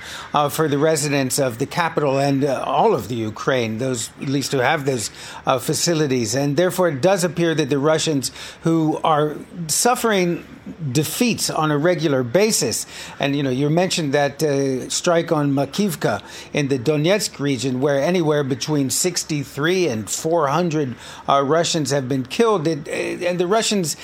Uh, 0.55 0.65
for 0.65 0.69
the 0.69 0.79
residents 0.79 1.39
of 1.39 1.59
the 1.59 1.67
capital 1.67 2.19
and 2.19 2.45
uh, 2.45 2.63
all 2.67 2.95
of 2.95 3.09
the 3.09 3.15
Ukraine, 3.15 3.79
those 3.79 4.11
at 4.21 4.29
least 4.29 4.53
who 4.53 4.59
have 4.59 4.85
those 4.85 5.11
uh, 5.47 5.59
facilities. 5.59 6.35
And 6.35 6.57
therefore, 6.57 6.89
it 6.89 7.01
does 7.01 7.25
appear 7.25 7.55
that 7.55 7.71
the 7.71 7.79
Russians 7.79 8.31
who 8.63 9.01
are 9.03 9.37
suffering 9.67 10.45
defeats 10.93 11.51
on 11.51 11.71
a 11.71 11.79
regular 11.79 12.23
basis. 12.23 12.87
And 13.19 13.37
you 13.37 13.43
know, 13.43 13.51
you 13.51 13.69
mentioned 13.69 14.15
that 14.15 14.43
uh, 14.43 14.89
strike 14.89 15.31
on 15.33 15.53
Makivka 15.53 16.23
in 16.53 16.69
the 16.69 16.79
Donetsk 16.79 17.39
region, 17.39 17.81
where 17.81 18.01
anywhere 18.01 18.45
between 18.45 18.91
63 18.91 19.89
and 19.89 20.09
400 20.09 20.95
uh, 21.29 21.43
Russians 21.45 21.91
have 21.91 22.09
been 22.09 22.25
killed. 22.25 22.67
It, 22.67 22.89
and 22.89 23.39
the 23.39 23.47
Russians 23.47 23.97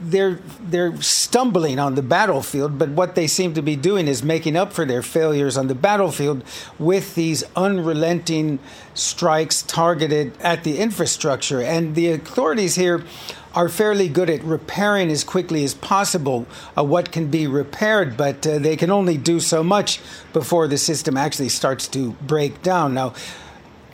they're 0.00 0.38
they're 0.60 1.00
stumbling 1.00 1.78
on 1.78 1.94
the 1.94 2.02
battlefield, 2.02 2.78
but 2.78 2.90
what 2.90 3.14
they 3.14 3.26
seem 3.26 3.54
to 3.54 3.62
be 3.62 3.76
doing 3.76 4.08
is 4.08 4.22
making 4.22 4.56
up 4.56 4.72
for 4.72 4.84
their 4.84 5.02
failures 5.02 5.56
on 5.56 5.68
the 5.68 5.74
battlefield 5.74 6.44
with 6.78 7.14
these 7.14 7.44
unrelenting 7.54 8.58
strikes 8.94 9.62
targeted 9.62 10.32
at 10.40 10.64
the 10.64 10.78
infrastructure. 10.78 11.60
And 11.60 11.94
the 11.94 12.12
authorities 12.12 12.74
here 12.74 13.04
are 13.54 13.68
fairly 13.70 14.08
good 14.08 14.28
at 14.28 14.42
repairing 14.44 15.10
as 15.10 15.24
quickly 15.24 15.64
as 15.64 15.72
possible 15.72 16.46
uh, 16.76 16.84
what 16.84 17.10
can 17.10 17.28
be 17.28 17.46
repaired, 17.46 18.16
but 18.16 18.46
uh, 18.46 18.58
they 18.58 18.76
can 18.76 18.90
only 18.90 19.16
do 19.16 19.40
so 19.40 19.64
much 19.64 19.98
before 20.34 20.68
the 20.68 20.76
system 20.76 21.16
actually 21.16 21.48
starts 21.48 21.88
to 21.88 22.12
break 22.20 22.62
down. 22.62 22.92
Now, 22.92 23.14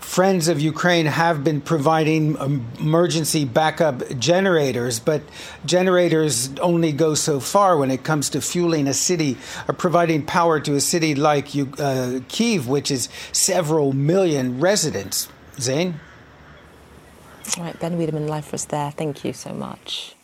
Friends 0.03 0.49
of 0.49 0.61
Ukraine 0.61 1.07
have 1.07 1.43
been 1.43 1.61
providing 1.61 2.37
emergency 2.79 3.45
backup 3.47 4.03
generators, 4.19 4.99
but 4.99 5.23
generators 5.65 6.51
only 6.59 6.93
go 6.93 7.15
so 7.15 7.41
far 7.41 7.79
when 7.79 7.91
it 7.91 8.03
comes 8.03 8.29
to 8.31 8.41
fueling 8.41 8.89
a 8.89 8.95
city 8.95 9.39
or 9.69 9.75
providing 9.75 10.27
power 10.27 10.61
to 10.61 10.75
a 10.75 10.81
city 10.81 11.15
like 11.15 11.49
uh, 11.79 12.19
Kiev, 12.29 12.69
which 12.69 12.91
is 12.91 13.09
several 13.31 13.93
million 13.95 14.61
residents. 14.61 15.29
Zain? 15.59 16.01
All 17.57 17.65
right, 17.65 17.79
Ben 17.81 17.97
Wedeman 17.97 18.29
live 18.29 18.45
for 18.45 18.57
us 18.57 18.67
there. 18.67 18.91
Thank 18.91 19.25
you 19.25 19.33
so 19.33 19.55
much. 19.55 20.15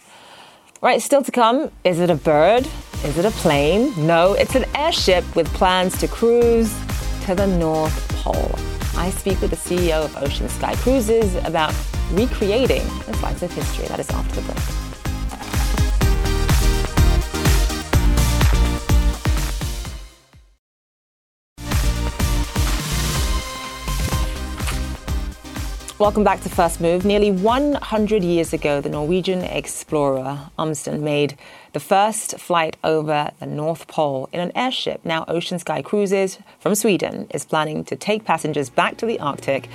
Right, 0.83 1.01
still 1.01 1.23
to 1.23 1.33
come. 1.33 1.71
Is 1.85 1.99
it 1.99 2.11
a 2.11 2.14
bird? 2.14 2.69
Is 3.05 3.17
it 3.17 3.25
a 3.25 3.31
plane? 3.31 3.95
No, 4.07 4.35
it's 4.35 4.55
an 4.55 4.64
airship 4.75 5.25
with 5.35 5.47
plans 5.55 5.97
to 5.99 6.09
cruise 6.09 6.77
to 7.25 7.35
the 7.35 7.47
North 7.47 8.09
Pole. 8.23 8.78
I 8.98 9.11
speak 9.11 9.40
with 9.40 9.50
the 9.50 9.56
CEO 9.56 10.04
of 10.04 10.16
Ocean 10.16 10.48
Sky 10.48 10.74
Cruises 10.74 11.37
about 11.44 11.72
recreating 12.11 12.82
the 13.06 13.14
slice 13.14 13.42
of 13.42 13.52
history. 13.52 13.87
That 13.87 14.00
is 14.00 14.11
after 14.11 14.40
the 14.40 14.52
break. 14.52 14.88
Welcome 26.00 26.24
back 26.24 26.40
to 26.42 26.48
First 26.48 26.80
Move. 26.80 27.04
Nearly 27.04 27.30
100 27.30 28.24
years 28.24 28.52
ago, 28.52 28.80
the 28.80 28.88
Norwegian 28.88 29.42
explorer 29.42 30.50
Amundsen 30.58 31.04
made 31.04 31.37
the 31.79 31.85
first 31.85 32.41
flight 32.41 32.77
over 32.83 33.31
the 33.38 33.47
North 33.47 33.87
Pole 33.87 34.29
in 34.33 34.41
an 34.41 34.51
airship. 34.57 35.01
Now, 35.05 35.25
Ocean 35.29 35.61
Sky 35.61 35.81
Cruises 35.81 36.41
from 36.59 36.75
Sweden 36.75 37.29
is 37.31 37.45
planning 37.45 37.85
to 37.85 37.95
take 37.95 38.25
passengers 38.25 38.69
back 38.69 38.97
to 38.97 39.07
the 39.07 39.21
Arctic 39.21 39.69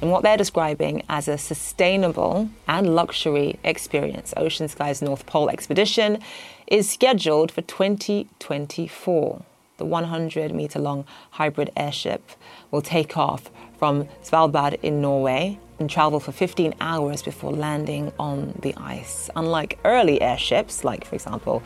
in 0.00 0.08
what 0.08 0.22
they're 0.22 0.38
describing 0.38 1.02
as 1.10 1.28
a 1.28 1.36
sustainable 1.36 2.48
and 2.66 2.94
luxury 2.94 3.58
experience. 3.62 4.32
Ocean 4.38 4.68
Sky's 4.68 5.02
North 5.02 5.26
Pole 5.26 5.50
expedition 5.50 6.20
is 6.66 6.88
scheduled 6.88 7.52
for 7.52 7.60
2024. 7.60 9.42
The 9.76 9.84
100 9.84 10.54
meter 10.54 10.78
long 10.78 11.04
hybrid 11.32 11.68
airship 11.76 12.22
will 12.70 12.80
take 12.80 13.18
off 13.18 13.50
from 13.78 14.08
Svalbard 14.22 14.82
in 14.82 15.02
Norway 15.02 15.58
and 15.80 15.90
travel 15.90 16.20
for 16.20 16.30
15 16.30 16.74
hours 16.80 17.22
before 17.22 17.52
landing 17.52 18.12
on 18.18 18.56
the 18.62 18.74
ice. 18.76 19.30
Unlike 19.34 19.78
early 19.84 20.20
airships, 20.20 20.84
like, 20.84 21.04
for 21.04 21.14
example, 21.14 21.62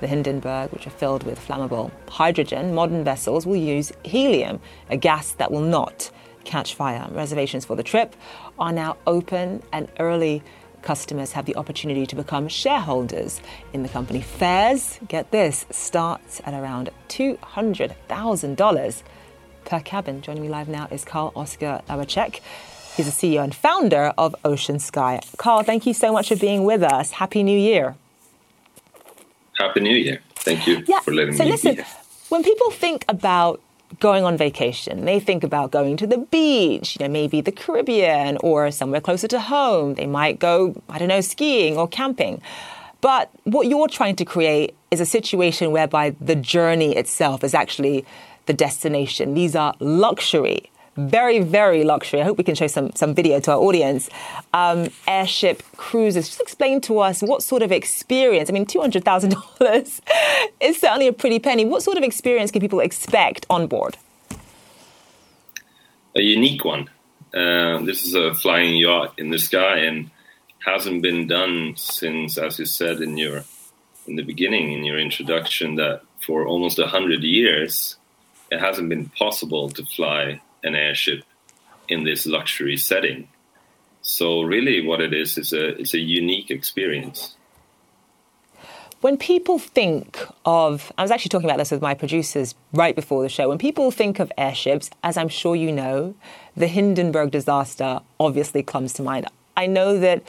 the 0.00 0.06
Hindenburg, 0.06 0.70
which 0.70 0.86
are 0.86 0.90
filled 0.90 1.24
with 1.24 1.40
flammable 1.40 1.90
hydrogen, 2.08 2.74
modern 2.74 3.02
vessels 3.02 3.46
will 3.46 3.56
use 3.56 3.90
helium, 4.04 4.60
a 4.90 4.96
gas 4.96 5.32
that 5.32 5.50
will 5.50 5.62
not 5.62 6.10
catch 6.44 6.74
fire. 6.74 7.08
Reservations 7.10 7.64
for 7.64 7.74
the 7.74 7.82
trip 7.82 8.14
are 8.58 8.72
now 8.72 8.98
open, 9.06 9.62
and 9.72 9.88
early 9.98 10.42
customers 10.82 11.32
have 11.32 11.46
the 11.46 11.56
opportunity 11.56 12.04
to 12.04 12.14
become 12.14 12.46
shareholders 12.46 13.40
in 13.72 13.82
the 13.82 13.88
company. 13.88 14.20
Fares, 14.20 15.00
get 15.08 15.30
this, 15.30 15.64
starts 15.70 16.42
at 16.44 16.52
around 16.52 16.90
$200,000 17.08 19.02
per 19.64 19.80
cabin. 19.80 20.20
Joining 20.20 20.42
me 20.42 20.50
live 20.50 20.68
now 20.68 20.86
is 20.90 21.02
Carl 21.04 21.32
Oscar 21.34 21.80
Lawaczeck. 21.88 22.40
He's 22.96 23.06
the 23.06 23.12
CEO 23.12 23.42
and 23.42 23.52
founder 23.52 24.12
of 24.16 24.36
Ocean 24.44 24.78
Sky. 24.78 25.20
Carl, 25.36 25.64
thank 25.64 25.84
you 25.84 25.92
so 25.92 26.12
much 26.12 26.28
for 26.28 26.36
being 26.36 26.62
with 26.62 26.82
us. 26.82 27.10
Happy 27.10 27.42
New 27.42 27.58
Year. 27.58 27.96
Happy 29.58 29.80
New 29.80 29.96
Year. 29.96 30.20
Thank 30.36 30.66
you 30.68 30.84
yeah. 30.86 31.00
for 31.00 31.12
letting 31.12 31.34
so 31.34 31.44
me 31.44 31.50
listen, 31.50 31.72
be 31.72 31.82
here. 31.82 31.86
When 32.28 32.44
people 32.44 32.70
think 32.70 33.04
about 33.08 33.60
going 33.98 34.24
on 34.24 34.36
vacation, 34.36 35.06
they 35.06 35.18
think 35.18 35.42
about 35.42 35.72
going 35.72 35.96
to 35.96 36.06
the 36.06 36.18
beach, 36.18 36.96
you 36.96 37.04
know, 37.04 37.10
maybe 37.10 37.40
the 37.40 37.50
Caribbean 37.50 38.38
or 38.38 38.70
somewhere 38.70 39.00
closer 39.00 39.26
to 39.26 39.40
home. 39.40 39.94
They 39.94 40.06
might 40.06 40.38
go, 40.38 40.80
I 40.88 40.98
don't 40.98 41.08
know, 41.08 41.20
skiing 41.20 41.76
or 41.76 41.88
camping. 41.88 42.42
But 43.00 43.28
what 43.42 43.66
you're 43.66 43.88
trying 43.88 44.16
to 44.16 44.24
create 44.24 44.74
is 44.92 45.00
a 45.00 45.06
situation 45.06 45.72
whereby 45.72 46.14
the 46.20 46.36
journey 46.36 46.96
itself 46.96 47.42
is 47.42 47.54
actually 47.54 48.04
the 48.46 48.52
destination. 48.54 49.34
These 49.34 49.56
are 49.56 49.74
luxury 49.80 50.70
very, 50.96 51.40
very 51.40 51.84
luxury. 51.84 52.20
I 52.20 52.24
hope 52.24 52.38
we 52.38 52.44
can 52.44 52.54
show 52.54 52.66
some, 52.66 52.92
some 52.94 53.14
video 53.14 53.40
to 53.40 53.52
our 53.52 53.58
audience. 53.58 54.08
Um, 54.52 54.88
airship 55.06 55.62
cruises. 55.76 56.28
Just 56.28 56.40
explain 56.40 56.80
to 56.82 56.98
us 57.00 57.22
what 57.22 57.42
sort 57.42 57.62
of 57.62 57.72
experience. 57.72 58.48
I 58.48 58.52
mean, 58.52 58.66
$200,000 58.66 60.00
is 60.60 60.80
certainly 60.80 61.08
a 61.08 61.12
pretty 61.12 61.38
penny. 61.38 61.64
What 61.64 61.82
sort 61.82 61.96
of 61.96 62.02
experience 62.02 62.50
can 62.50 62.60
people 62.60 62.80
expect 62.80 63.46
on 63.50 63.66
board? 63.66 63.96
A 66.16 66.22
unique 66.22 66.64
one. 66.64 66.88
Uh, 67.34 67.80
this 67.80 68.04
is 68.04 68.14
a 68.14 68.34
flying 68.34 68.76
yacht 68.76 69.14
in 69.18 69.30
the 69.30 69.38
sky 69.38 69.78
and 69.78 70.10
hasn't 70.64 71.02
been 71.02 71.26
done 71.26 71.74
since, 71.76 72.38
as 72.38 72.58
you 72.58 72.64
said 72.64 73.00
in 73.00 73.16
your 73.16 73.44
in 74.06 74.16
the 74.16 74.22
beginning 74.22 74.72
in 74.72 74.84
your 74.84 74.98
introduction, 74.98 75.76
that 75.76 76.02
for 76.20 76.46
almost 76.46 76.78
hundred 76.78 77.22
years 77.22 77.96
it 78.50 78.60
hasn't 78.60 78.88
been 78.88 79.08
possible 79.18 79.68
to 79.70 79.84
fly 79.84 80.40
an 80.64 80.74
airship 80.74 81.22
in 81.88 82.04
this 82.04 82.26
luxury 82.26 82.76
setting. 82.76 83.28
So 84.02 84.42
really, 84.42 84.84
what 84.86 85.00
it 85.00 85.14
is 85.14 85.38
is 85.38 85.52
a 85.52 85.68
it's 85.80 85.94
a 85.94 85.98
unique 85.98 86.50
experience. 86.50 87.36
When 89.00 89.18
people 89.18 89.58
think 89.58 90.18
of, 90.46 90.90
I 90.96 91.02
was 91.02 91.10
actually 91.10 91.28
talking 91.28 91.48
about 91.48 91.58
this 91.58 91.70
with 91.70 91.82
my 91.82 91.92
producers 91.92 92.54
right 92.72 92.96
before 92.96 93.22
the 93.22 93.28
show. 93.28 93.50
When 93.50 93.58
people 93.58 93.90
think 93.90 94.18
of 94.18 94.32
airships, 94.38 94.88
as 95.02 95.18
I'm 95.18 95.28
sure 95.28 95.54
you 95.54 95.70
know, 95.72 96.14
the 96.56 96.68
Hindenburg 96.68 97.30
disaster 97.30 98.00
obviously 98.18 98.62
comes 98.62 98.94
to 98.94 99.02
mind. 99.02 99.26
I 99.58 99.66
know 99.66 99.98
that 99.98 100.22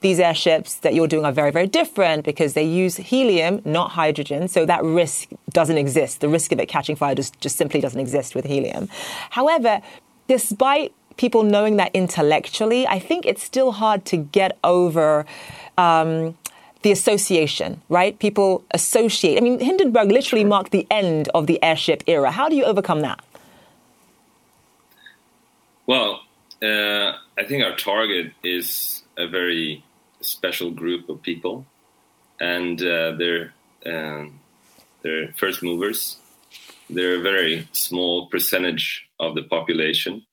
these 0.00 0.18
airships 0.18 0.76
that 0.76 0.94
you're 0.94 1.06
doing 1.06 1.24
are 1.24 1.32
very, 1.32 1.50
very 1.50 1.66
different 1.66 2.24
because 2.24 2.54
they 2.54 2.64
use 2.64 2.96
helium, 2.96 3.60
not 3.64 3.90
hydrogen. 3.90 4.48
So 4.48 4.64
that 4.66 4.82
risk 4.82 5.28
doesn't 5.50 5.76
exist. 5.76 6.20
The 6.20 6.28
risk 6.28 6.52
of 6.52 6.58
it 6.58 6.66
catching 6.66 6.96
fire 6.96 7.14
just, 7.14 7.38
just 7.40 7.56
simply 7.56 7.80
doesn't 7.80 8.00
exist 8.00 8.34
with 8.34 8.46
helium. 8.46 8.88
However, 9.30 9.82
despite 10.26 10.92
people 11.16 11.42
knowing 11.42 11.76
that 11.76 11.94
intellectually, 11.94 12.86
I 12.86 12.98
think 12.98 13.26
it's 13.26 13.42
still 13.42 13.72
hard 13.72 14.04
to 14.06 14.16
get 14.16 14.58
over. 14.64 15.26
Um, 15.76 16.36
the 16.82 16.92
association, 16.92 17.82
right? 17.90 18.18
People 18.18 18.64
associate. 18.70 19.36
I 19.36 19.42
mean, 19.42 19.60
Hindenburg 19.60 20.10
literally 20.10 20.44
marked 20.44 20.72
the 20.72 20.86
end 20.90 21.28
of 21.34 21.46
the 21.46 21.62
airship 21.62 22.02
era. 22.06 22.30
How 22.30 22.48
do 22.48 22.56
you 22.56 22.64
overcome 22.64 23.02
that? 23.02 23.22
Well, 25.86 26.22
uh, 26.62 27.12
I 27.36 27.44
think 27.46 27.64
our 27.64 27.76
target 27.76 28.32
is 28.42 29.02
a 29.18 29.26
very 29.26 29.84
special 30.30 30.70
group 30.70 31.08
of 31.08 31.22
people, 31.22 31.66
and 32.40 32.80
uh, 32.82 33.12
they're 33.18 33.52
um, 33.86 34.40
they're 35.02 35.32
first 35.36 35.62
movers. 35.62 36.16
They're 36.88 37.16
a 37.16 37.22
very 37.22 37.68
small 37.72 38.26
percentage 38.28 39.08
of 39.18 39.34
the 39.34 39.42
population. 39.44 40.26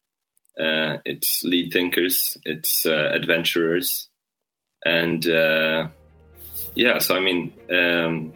Uh, 0.59 0.97
it's 1.05 1.43
lead 1.43 1.71
thinkers, 1.71 2.37
it's 2.43 2.85
uh, 2.85 3.11
adventurers, 3.13 4.09
and 4.85 5.27
uh, 5.27 5.87
yeah. 6.73 6.97
So 6.99 7.15
I 7.15 7.19
mean, 7.19 7.53
um, 7.71 8.33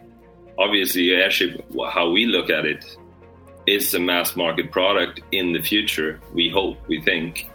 obviously, 0.58 1.12
airship. 1.12 1.66
How 1.92 2.12
we 2.12 2.26
look 2.26 2.50
at 2.50 2.66
it 2.66 2.86
is 3.66 3.94
a 3.94 4.00
mass 4.00 4.36
market 4.36 4.72
product 4.72 5.22
in 5.32 5.54
the 5.54 5.62
future. 5.62 6.20
We 6.34 6.50
hope, 6.50 6.78
we 6.88 7.02
think, 7.02 7.50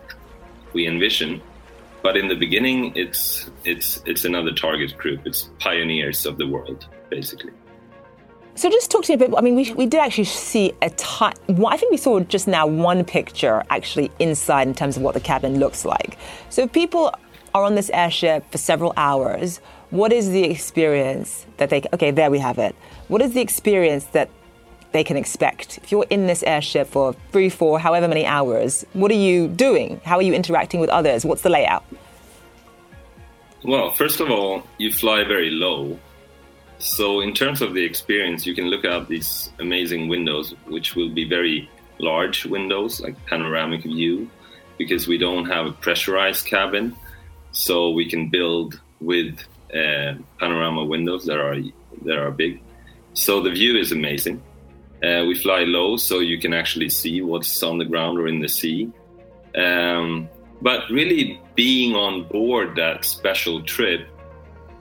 we 0.73 0.87
envision 0.87 1.43
but 2.07 2.17
in 2.17 2.29
the 2.29 2.37
beginning, 2.37 2.93
it's 2.95 3.51
it's 3.65 4.01
it's 4.07 4.25
another 4.25 4.53
target 4.53 4.97
group. 4.97 5.27
It's 5.27 5.51
pioneers 5.59 6.25
of 6.25 6.39
the 6.39 6.47
world, 6.47 6.87
basically. 7.11 7.51
So 8.55 8.71
just 8.71 8.93
talk 8.93 9.03
to 9.07 9.11
me 9.11 9.15
a 9.17 9.19
bit. 9.19 9.35
I 9.37 9.41
mean, 9.41 9.57
we, 9.57 9.73
we 9.73 9.87
did 9.87 9.99
actually 9.99 10.31
see 10.51 10.73
a 10.83 10.91
ton. 10.91 11.33
I 11.67 11.77
think 11.77 11.91
we 11.91 11.97
saw 11.97 12.21
just 12.21 12.47
now 12.47 12.65
one 12.65 13.05
picture 13.05 13.65
actually 13.71 14.13
inside 14.21 14.69
in 14.69 14.75
terms 14.75 14.97
of 14.97 15.03
what 15.03 15.15
the 15.15 15.21
cabin 15.21 15.59
looks 15.59 15.85
like. 15.85 16.17
So 16.49 16.63
if 16.63 16.73
people 16.73 17.13
are 17.57 17.65
on 17.65 17.75
this 17.75 17.91
airship 17.91 18.49
for 18.53 18.59
several 18.59 18.93
hours, 18.97 19.59
what 19.91 20.13
is 20.13 20.31
the 20.31 20.45
experience 20.45 21.45
that 21.57 21.71
they? 21.71 21.83
Okay, 21.93 22.13
there 22.13 22.31
we 22.31 22.39
have 22.39 22.59
it. 22.59 22.77
What 23.09 23.21
is 23.21 23.33
the 23.33 23.41
experience 23.41 24.05
that 24.17 24.31
they 24.97 25.05
can 25.05 25.17
expect? 25.17 25.79
If 25.79 25.93
you're 25.93 26.07
in 26.11 26.27
this 26.27 26.43
airship 26.43 26.89
for 26.89 27.15
three, 27.33 27.49
four, 27.49 27.79
however 27.79 28.09
many 28.09 28.25
hours, 28.25 28.85
what 28.95 29.11
are 29.11 29.23
you 29.29 29.49
doing? 29.49 30.01
How 30.05 30.17
are 30.17 30.23
you 30.23 30.35
interacting 30.35 30.81
with 30.81 30.91
others? 30.91 31.25
What's 31.25 31.43
the 31.43 31.51
layout? 31.51 31.85
Well, 33.65 33.93
first 33.93 34.21
of 34.21 34.31
all, 34.31 34.63
you 34.79 34.93
fly 34.93 35.25
very 35.25 35.51
low. 35.51 35.99
So, 36.79 37.21
in 37.21 37.33
terms 37.33 37.63
of 37.63 37.75
the 37.75 37.85
experience, 37.85 38.47
you 38.47 38.55
can 38.55 38.67
look 38.67 38.85
out 38.85 39.09
these 39.09 39.51
amazing 39.59 40.09
windows, 40.09 40.55
which 40.67 40.95
will 40.95 41.09
be 41.09 41.29
very 41.29 41.71
large 41.99 42.45
windows, 42.45 43.01
like 43.01 43.17
panoramic 43.27 43.83
view, 43.83 44.31
because 44.77 45.09
we 45.09 45.17
don't 45.17 45.47
have 45.47 45.67
a 45.67 45.73
pressurized 45.73 46.45
cabin. 46.45 46.95
So, 47.53 47.91
we 47.91 48.09
can 48.09 48.29
build 48.29 48.81
with 49.01 49.39
uh, 49.75 50.15
panorama 50.39 50.85
windows 50.85 51.25
that 51.27 51.39
are 51.39 51.57
that 52.05 52.19
are 52.19 52.31
big. 52.31 52.61
So 53.15 53.41
the 53.41 53.51
view 53.51 53.77
is 53.77 53.93
amazing. 53.93 54.43
Uh, 55.03 55.25
we 55.27 55.35
fly 55.35 55.61
low, 55.65 55.97
so 55.97 56.21
you 56.21 56.39
can 56.39 56.55
actually 56.55 56.89
see 56.89 57.21
what's 57.21 57.63
on 57.63 57.79
the 57.79 57.85
ground 57.85 58.19
or 58.19 58.27
in 58.27 58.41
the 58.41 58.49
sea. 58.49 58.91
Um, 59.55 60.29
but 60.63 60.89
really, 60.91 61.41
being 61.55 61.95
on 61.95 62.25
board 62.25 62.77
that 62.77 63.05
special 63.05 63.63
trip 63.63 64.09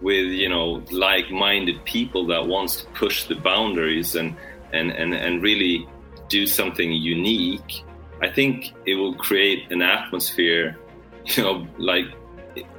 with 0.02 0.28
you 0.28 0.50
know 0.50 0.84
like-minded 0.92 1.84
people 1.86 2.26
that 2.28 2.46
wants 2.46 2.82
to 2.82 2.86
push 2.92 3.26
the 3.26 3.36
boundaries 3.36 4.16
and 4.16 4.36
and 4.74 4.92
and, 4.92 5.14
and 5.14 5.42
really 5.42 5.88
do 6.30 6.48
something 6.48 6.92
unique, 6.92 7.84
I 8.22 8.30
think 8.30 8.74
it 8.86 8.96
will 8.96 9.16
create 9.16 9.72
an 9.72 9.82
atmosphere. 9.82 10.78
You 11.36 11.42
know, 11.42 11.68
like 11.80 12.06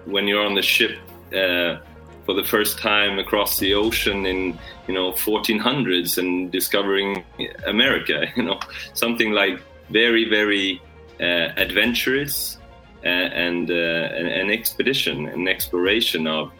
when 0.05 0.29
you're 0.29 0.45
on 0.47 0.55
the 0.55 0.63
ship. 0.63 0.97
Uh, 1.35 1.79
for 2.27 2.35
the 2.35 2.45
first 2.45 2.79
time 2.79 3.19
across 3.19 3.59
the 3.59 3.73
ocean 3.75 4.27
in 4.27 4.59
you 4.87 4.95
know 4.95 5.13
1400s 5.13 6.19
and 6.19 6.51
discovering 6.53 7.25
America. 7.67 8.27
You 8.37 8.43
know 8.43 8.61
something 8.95 9.33
like 9.33 9.61
very 9.91 10.29
very 10.29 10.83
uh, 11.21 11.49
adventurous 11.57 12.59
uh, 13.05 13.09
and 13.09 13.71
uh, 13.71 13.75
an, 13.75 14.51
expedition, 14.51 15.27
an 15.27 15.49
exploration 15.49 16.27
of 16.27 16.53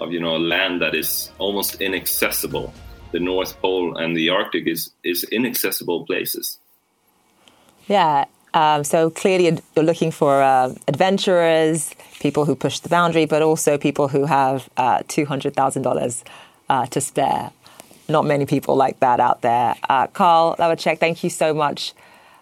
of 0.00 0.12
you 0.12 0.20
know 0.20 0.36
land 0.36 0.80
that 0.80 0.94
is 0.94 1.30
almost 1.38 1.80
inaccessible. 1.80 2.72
The 3.10 3.20
North 3.20 3.58
Pole 3.60 3.96
and 3.96 4.16
the 4.16 4.30
Arctic 4.30 4.66
is 4.66 4.90
is 5.02 5.24
inaccessible 5.24 6.06
places. 6.06 6.58
Yeah, 7.88 8.26
um, 8.54 8.84
so 8.84 9.10
clearly, 9.10 9.60
you're 9.74 9.84
looking 9.84 10.10
for 10.10 10.42
uh, 10.42 10.74
adventurers, 10.86 11.94
people 12.20 12.44
who 12.44 12.54
push 12.54 12.80
the 12.80 12.88
boundary, 12.88 13.26
but 13.26 13.42
also 13.42 13.78
people 13.78 14.08
who 14.08 14.24
have 14.24 14.68
uh, 14.76 14.98
$200,000 15.00 16.22
uh, 16.68 16.86
to 16.86 17.00
spare. 17.00 17.50
Not 18.08 18.24
many 18.24 18.46
people 18.46 18.76
like 18.76 19.00
that 19.00 19.20
out 19.20 19.42
there. 19.42 19.74
Uh, 19.88 20.06
Carl 20.06 20.56
Lawaczeck, 20.58 20.98
thank 20.98 21.22
you 21.22 21.30
so 21.30 21.52
much 21.52 21.92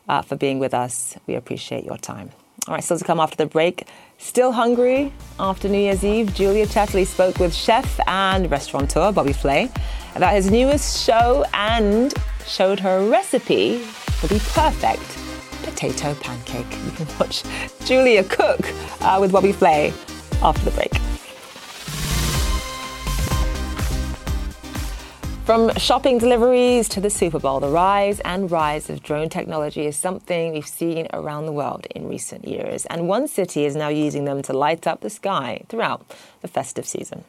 uh, 0.08 0.22
for 0.22 0.36
being 0.36 0.58
with 0.58 0.74
us. 0.74 1.16
We 1.26 1.34
appreciate 1.34 1.84
your 1.84 1.98
time. 1.98 2.30
All 2.68 2.74
right, 2.74 2.82
still 2.82 2.98
to 2.98 3.04
come 3.04 3.20
after 3.20 3.36
the 3.36 3.46
break. 3.46 3.84
Still 4.18 4.52
hungry 4.52 5.12
after 5.38 5.68
New 5.68 5.78
Year's 5.78 6.04
Eve, 6.04 6.34
Julia 6.34 6.66
Chatterley 6.66 7.06
spoke 7.06 7.38
with 7.38 7.54
chef 7.54 8.00
and 8.08 8.50
restaurateur 8.50 9.12
Bobby 9.12 9.32
Flay 9.32 9.70
about 10.14 10.34
his 10.34 10.50
newest 10.50 11.04
show 11.04 11.44
and 11.52 12.14
showed 12.46 12.80
her 12.80 12.98
a 12.98 13.08
recipe 13.08 13.78
for 13.78 14.26
the 14.28 14.40
perfect 14.54 15.25
potato 15.66 16.14
pancake. 16.14 16.70
You 16.84 16.90
can 16.92 17.06
watch 17.18 17.42
Julia 17.84 18.24
cook 18.24 18.60
uh, 19.02 19.18
with 19.20 19.32
Bobby 19.32 19.52
Flay 19.52 19.92
after 20.42 20.64
the 20.64 20.70
break. 20.70 20.92
From 25.44 25.72
shopping 25.76 26.18
deliveries 26.18 26.88
to 26.88 27.00
the 27.00 27.08
Super 27.08 27.38
Bowl, 27.38 27.60
the 27.60 27.68
rise 27.68 28.18
and 28.20 28.50
rise 28.50 28.90
of 28.90 29.00
drone 29.00 29.28
technology 29.28 29.86
is 29.86 29.96
something 29.96 30.52
we've 30.52 30.66
seen 30.66 31.06
around 31.12 31.46
the 31.46 31.52
world 31.52 31.86
in 31.94 32.08
recent 32.08 32.48
years. 32.48 32.84
And 32.86 33.08
one 33.08 33.28
city 33.28 33.64
is 33.64 33.76
now 33.76 33.88
using 33.88 34.24
them 34.24 34.42
to 34.42 34.52
light 34.52 34.88
up 34.88 35.02
the 35.02 35.10
sky 35.10 35.62
throughout 35.68 36.04
the 36.42 36.48
festive 36.48 36.84
season. 36.84 37.24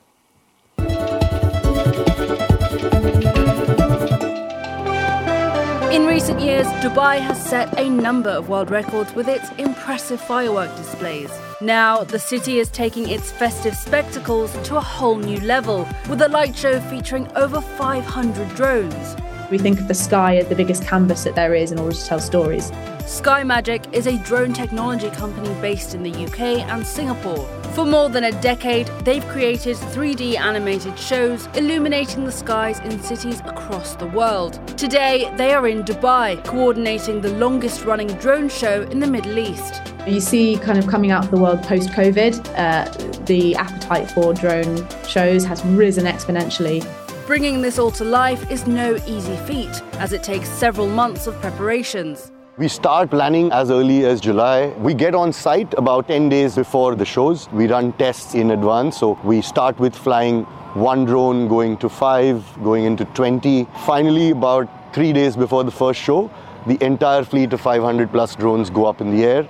Recent 6.28 6.46
years, 6.46 6.68
Dubai 6.84 7.22
has 7.22 7.42
set 7.42 7.80
a 7.80 7.90
number 7.90 8.30
of 8.30 8.50
world 8.50 8.70
records 8.70 9.14
with 9.16 9.30
its 9.30 9.50
impressive 9.52 10.20
firework 10.20 10.76
displays. 10.76 11.32
Now, 11.62 12.04
the 12.04 12.20
city 12.20 12.60
is 12.60 12.70
taking 12.70 13.08
its 13.08 13.32
festive 13.32 13.74
spectacles 13.74 14.52
to 14.68 14.76
a 14.76 14.82
whole 14.82 15.16
new 15.16 15.40
level, 15.40 15.88
with 16.10 16.22
a 16.22 16.28
light 16.28 16.54
show 16.54 16.82
featuring 16.90 17.32
over 17.38 17.62
500 17.62 18.56
drones. 18.56 19.16
We 19.50 19.58
think 19.58 19.80
of 19.80 19.88
the 19.88 19.94
sky 19.94 20.36
as 20.36 20.50
the 20.50 20.56
biggest 20.56 20.84
canvas 20.84 21.24
that 21.24 21.36
there 21.36 21.56
is 21.56 21.72
in 21.72 21.80
order 21.80 21.96
to 21.96 22.06
tell 22.06 22.20
stories. 22.20 22.74
Sky 23.08 23.42
Magic 23.42 23.86
is 23.94 24.06
a 24.06 24.18
drone 24.26 24.52
technology 24.52 25.10
company 25.12 25.50
based 25.62 25.96
in 25.96 26.04
the 26.04 26.12
UK 26.12 26.42
and 26.68 26.86
Singapore. 26.86 27.48
For 27.74 27.86
more 27.86 28.10
than 28.10 28.26
a 28.26 28.42
decade, 28.42 28.88
they've 29.06 29.26
created 29.30 29.78
3D 29.78 30.38
animated 30.38 31.00
shows 31.00 31.48
illuminating 31.56 32.26
the 32.26 32.34
skies 32.34 32.80
in 32.80 33.02
cities 33.02 33.40
across 33.46 33.96
the 33.96 34.08
world. 34.08 34.60
Today, 34.78 35.34
they 35.38 35.54
are 35.54 35.70
in 35.70 35.84
Dubai, 35.86 36.44
coordinating 36.44 37.22
the 37.22 37.32
longest 37.36 37.86
running 37.86 38.10
drone 38.18 38.50
show 38.50 38.82
in 38.92 39.00
the 39.00 39.08
Middle 39.08 39.40
East. 39.40 39.82
You 40.06 40.20
see, 40.20 40.58
kind 40.58 40.78
of 40.78 40.86
coming 40.88 41.12
out 41.12 41.24
of 41.24 41.32
the 41.32 41.40
world 41.40 41.64
post 41.64 41.92
COVID, 41.92 42.46
uh, 42.58 43.24
the 43.24 43.56
appetite 43.56 44.12
for 44.12 44.34
drone 44.34 44.86
shows 45.08 45.46
has 45.46 45.64
risen 45.64 46.04
exponentially. 46.04 46.86
Bringing 47.26 47.62
this 47.62 47.80
all 47.80 47.92
to 47.92 48.04
life 48.04 48.52
is 48.52 48.68
no 48.68 48.98
easy 49.08 49.38
feat, 49.48 49.82
as 49.94 50.12
it 50.12 50.24
takes 50.24 50.50
several 50.50 50.90
months 50.90 51.26
of 51.26 51.36
preparations. 51.36 52.34
We 52.60 52.68
start 52.68 53.12
planning 53.12 53.52
as 53.52 53.70
early 53.70 54.04
as 54.04 54.20
July. 54.20 54.70
We 54.80 54.96
get 54.96 55.14
on 55.14 55.32
site 55.32 55.72
about 55.76 56.08
10 56.08 56.28
days 56.28 56.56
before 56.56 56.96
the 56.96 57.06
shows. 57.06 57.48
We 57.52 57.68
run 57.68 57.94
tests 57.94 58.34
in 58.34 58.50
advance. 58.50 58.98
So 58.98 59.20
we 59.24 59.44
start 59.44 59.78
with 59.78 59.96
flying 59.96 60.42
one 60.74 61.06
drone, 61.06 61.48
going 61.48 61.78
to 61.78 61.88
five, 61.88 62.44
going 62.64 62.86
into 62.86 63.06
20. 63.06 63.68
Finally, 63.86 64.32
about 64.32 64.68
three 64.92 65.14
days 65.14 65.36
before 65.36 65.66
the 65.66 65.72
first 65.72 66.02
show, 66.02 66.32
the 66.66 66.84
entire 66.84 67.24
fleet 67.24 67.54
of 67.54 67.62
500 67.62 68.12
plus 68.12 68.36
drones 68.36 68.72
go 68.72 68.88
up 68.88 69.02
in 69.02 69.16
the 69.16 69.24
air. 69.24 69.48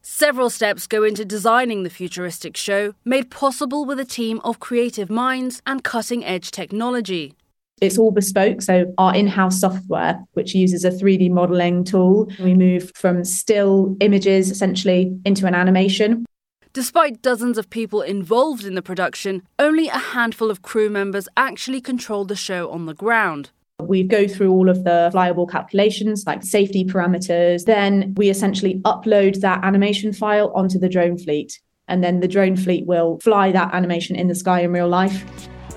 Several 0.00 0.50
steps 0.50 0.88
go 0.88 1.04
into 1.04 1.24
designing 1.24 1.84
the 1.84 1.90
futuristic 1.90 2.56
show, 2.56 2.94
made 3.04 3.30
possible 3.30 3.84
with 3.84 4.00
a 4.00 4.04
team 4.04 4.40
of 4.42 4.58
creative 4.58 5.08
minds 5.08 5.62
and 5.64 5.84
cutting 5.84 6.24
edge 6.24 6.50
technology. 6.50 7.36
It's 7.82 7.98
all 7.98 8.12
bespoke. 8.12 8.62
So, 8.62 8.94
our 8.96 9.12
in 9.12 9.26
house 9.26 9.58
software, 9.58 10.20
which 10.34 10.54
uses 10.54 10.84
a 10.84 10.90
3D 10.90 11.32
modeling 11.32 11.82
tool, 11.82 12.30
we 12.38 12.54
move 12.54 12.92
from 12.94 13.24
still 13.24 13.96
images 14.00 14.52
essentially 14.52 15.18
into 15.24 15.46
an 15.46 15.54
animation. 15.56 16.24
Despite 16.72 17.22
dozens 17.22 17.58
of 17.58 17.68
people 17.70 18.00
involved 18.00 18.64
in 18.64 18.76
the 18.76 18.82
production, 18.82 19.42
only 19.58 19.88
a 19.88 19.98
handful 19.98 20.48
of 20.48 20.62
crew 20.62 20.88
members 20.88 21.28
actually 21.36 21.80
control 21.80 22.24
the 22.24 22.36
show 22.36 22.70
on 22.70 22.86
the 22.86 22.94
ground. 22.94 23.50
We 23.80 24.04
go 24.04 24.28
through 24.28 24.52
all 24.52 24.68
of 24.68 24.84
the 24.84 25.10
flyable 25.12 25.50
calculations, 25.50 26.22
like 26.24 26.44
safety 26.44 26.84
parameters. 26.84 27.64
Then 27.64 28.14
we 28.16 28.30
essentially 28.30 28.80
upload 28.84 29.40
that 29.40 29.64
animation 29.64 30.12
file 30.12 30.52
onto 30.54 30.78
the 30.78 30.88
drone 30.88 31.18
fleet. 31.18 31.60
And 31.88 32.02
then 32.04 32.20
the 32.20 32.28
drone 32.28 32.56
fleet 32.56 32.86
will 32.86 33.18
fly 33.18 33.50
that 33.50 33.74
animation 33.74 34.14
in 34.14 34.28
the 34.28 34.36
sky 34.36 34.60
in 34.60 34.70
real 34.70 34.88
life. 34.88 35.24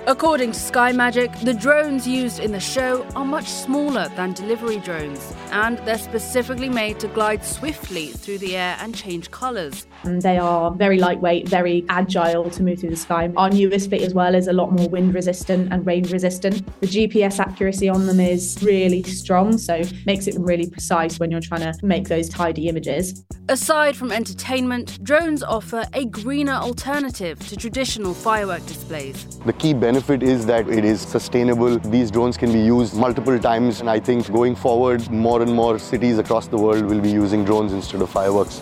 According 0.08 0.52
to 0.52 0.60
Sky 0.60 0.92
Magic, 0.92 1.32
the 1.40 1.52
drones 1.52 2.06
used 2.06 2.38
in 2.38 2.52
the 2.52 2.60
show 2.60 3.04
are 3.16 3.24
much 3.24 3.46
smaller 3.46 4.08
than 4.10 4.34
delivery 4.34 4.78
drones, 4.78 5.34
and 5.52 5.78
they're 5.78 5.98
specifically 5.98 6.68
made 6.68 6.98
to 7.00 7.08
glide 7.08 7.44
swiftly 7.44 8.08
through 8.08 8.38
the 8.38 8.56
air 8.56 8.76
and 8.80 8.94
change 8.94 9.30
colours. 9.30 9.86
And 10.04 10.22
they 10.22 10.38
are 10.38 10.70
very 10.70 10.98
lightweight, 10.98 11.48
very 11.48 11.84
agile 11.88 12.50
to 12.50 12.62
move 12.62 12.80
through 12.80 12.90
the 12.90 12.96
sky. 12.96 13.30
Our 13.36 13.50
newest 13.50 13.90
fit 13.90 14.02
as 14.02 14.14
well 14.14 14.34
is 14.34 14.48
a 14.48 14.52
lot 14.52 14.72
more 14.72 14.88
wind 14.88 15.14
resistant 15.14 15.72
and 15.72 15.86
rain 15.86 16.04
resistant. 16.04 16.66
The 16.80 16.86
GPS 16.86 17.40
accuracy 17.40 17.88
on 17.88 18.06
them 18.06 18.20
is 18.20 18.58
really 18.62 19.02
strong, 19.02 19.58
so 19.58 19.82
makes 20.06 20.26
it 20.26 20.36
really 20.38 20.68
precise 20.70 21.18
when 21.18 21.30
you're 21.30 21.40
trying 21.40 21.72
to 21.72 21.74
make 21.84 22.08
those 22.08 22.28
tidy 22.28 22.68
images. 22.68 23.24
Aside 23.48 23.96
from 23.96 24.10
entertainment, 24.10 25.02
drones 25.04 25.42
offer 25.42 25.84
a 25.92 26.04
greener 26.04 26.54
alternative 26.54 27.38
to 27.48 27.56
traditional 27.56 28.12
firework 28.12 28.66
displays. 28.66 29.38
The 29.46 29.52
key 29.52 29.72
benefit 29.72 30.22
is 30.22 30.46
that 30.46 30.68
it 30.68 30.84
is 30.84 31.00
sustainable. 31.00 31.78
These 31.78 32.10
drones 32.10 32.36
can 32.36 32.52
be 32.52 32.58
used 32.58 32.94
multiple 32.94 33.38
times, 33.38 33.80
and 33.80 33.88
I 33.88 34.00
think 34.00 34.30
going 34.32 34.56
forward, 34.56 35.08
more 35.10 35.35
and 35.42 35.52
more 35.52 35.78
cities 35.78 36.18
across 36.18 36.48
the 36.48 36.58
world 36.58 36.84
will 36.86 37.00
be 37.00 37.10
using 37.10 37.44
drones 37.44 37.72
instead 37.72 38.02
of 38.02 38.10
fireworks. 38.10 38.60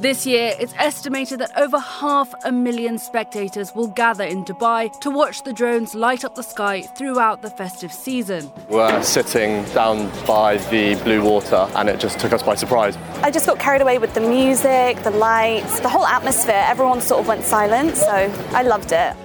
This 0.00 0.26
year, 0.26 0.54
it's 0.58 0.74
estimated 0.76 1.38
that 1.38 1.56
over 1.56 1.78
half 1.78 2.34
a 2.44 2.52
million 2.52 2.98
spectators 2.98 3.74
will 3.74 3.86
gather 3.86 4.24
in 4.24 4.44
Dubai 4.44 4.92
to 5.00 5.10
watch 5.10 5.44
the 5.44 5.52
drones 5.52 5.94
light 5.94 6.24
up 6.24 6.34
the 6.34 6.42
sky 6.42 6.82
throughout 6.82 7.42
the 7.42 7.48
festive 7.48 7.92
season. 7.92 8.52
We're 8.68 9.02
sitting 9.02 9.64
down 9.72 10.10
by 10.26 10.58
the 10.68 10.96
blue 11.04 11.22
water 11.22 11.68
and 11.76 11.88
it 11.88 12.00
just 12.00 12.18
took 12.18 12.32
us 12.32 12.42
by 12.42 12.54
surprise. 12.54 12.98
I 13.22 13.30
just 13.30 13.46
got 13.46 13.58
carried 13.58 13.82
away 13.82 13.98
with 13.98 14.12
the 14.14 14.20
music, 14.20 15.02
the 15.04 15.10
lights, 15.10 15.80
the 15.80 15.88
whole 15.88 16.06
atmosphere. 16.06 16.64
Everyone 16.66 17.00
sort 17.00 17.20
of 17.20 17.28
went 17.28 17.44
silent, 17.44 17.96
so 17.96 18.12
I 18.50 18.62
loved 18.62 18.92
it. 18.92 19.16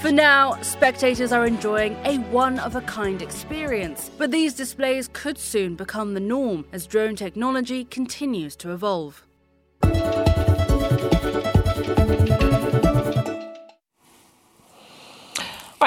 For 0.00 0.12
now, 0.12 0.56
spectators 0.62 1.32
are 1.32 1.44
enjoying 1.44 1.96
a 2.04 2.18
one 2.30 2.60
of 2.60 2.76
a 2.76 2.80
kind 2.82 3.20
experience, 3.20 4.12
but 4.16 4.30
these 4.30 4.54
displays 4.54 5.10
could 5.12 5.36
soon 5.36 5.74
become 5.74 6.14
the 6.14 6.20
norm 6.20 6.64
as 6.70 6.86
drone 6.86 7.16
technology 7.16 7.84
continues 7.84 8.54
to 8.56 8.70
evolve. 8.70 9.24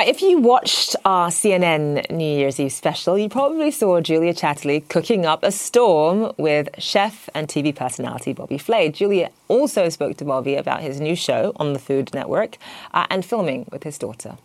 Right, 0.01 0.07
if 0.09 0.23
you 0.23 0.39
watched 0.39 0.95
our 1.05 1.29
CNN 1.29 2.09
New 2.09 2.25
Year's 2.25 2.59
Eve 2.59 2.71
special, 2.73 3.19
you 3.19 3.29
probably 3.29 3.69
saw 3.69 4.01
Julia 4.01 4.33
Chatterley 4.33 4.89
cooking 4.89 5.27
up 5.27 5.43
a 5.43 5.51
storm 5.51 6.33
with 6.39 6.69
chef 6.79 7.29
and 7.35 7.47
TV 7.47 7.71
personality 7.75 8.33
Bobby 8.33 8.57
Flay. 8.57 8.89
Julia 8.89 9.29
also 9.47 9.89
spoke 9.89 10.17
to 10.17 10.25
Bobby 10.25 10.55
about 10.55 10.81
his 10.81 10.99
new 10.99 11.15
show 11.15 11.51
on 11.57 11.73
the 11.73 11.77
Food 11.77 12.15
Network 12.15 12.57
uh, 12.95 13.05
and 13.11 13.23
filming 13.23 13.67
with 13.71 13.83
his 13.83 13.99
daughter. 13.99 14.37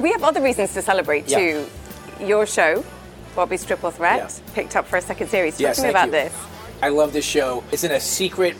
We 0.00 0.10
have 0.10 0.24
other 0.24 0.42
reasons 0.42 0.74
to 0.74 0.82
celebrate 0.82 1.28
Yeah. 1.30 1.38
too. 1.38 1.66
Your 2.18 2.46
show, 2.46 2.84
Bobby's 3.36 3.64
Triple 3.64 3.92
Threat, 3.92 4.16
Yes. 4.16 4.42
picked 4.54 4.74
up 4.74 4.84
for 4.88 4.96
a 4.96 5.00
second 5.00 5.28
series. 5.28 5.52
Talk 5.54 5.60
Yes, 5.60 5.76
to 5.76 5.82
me 5.84 5.88
about 5.90 6.06
you. 6.06 6.10
this. 6.10 6.32
I 6.82 6.88
love 6.88 7.12
this 7.12 7.24
show. 7.24 7.62
It's 7.70 7.84
in 7.84 7.92
a 7.92 8.00
secret 8.00 8.56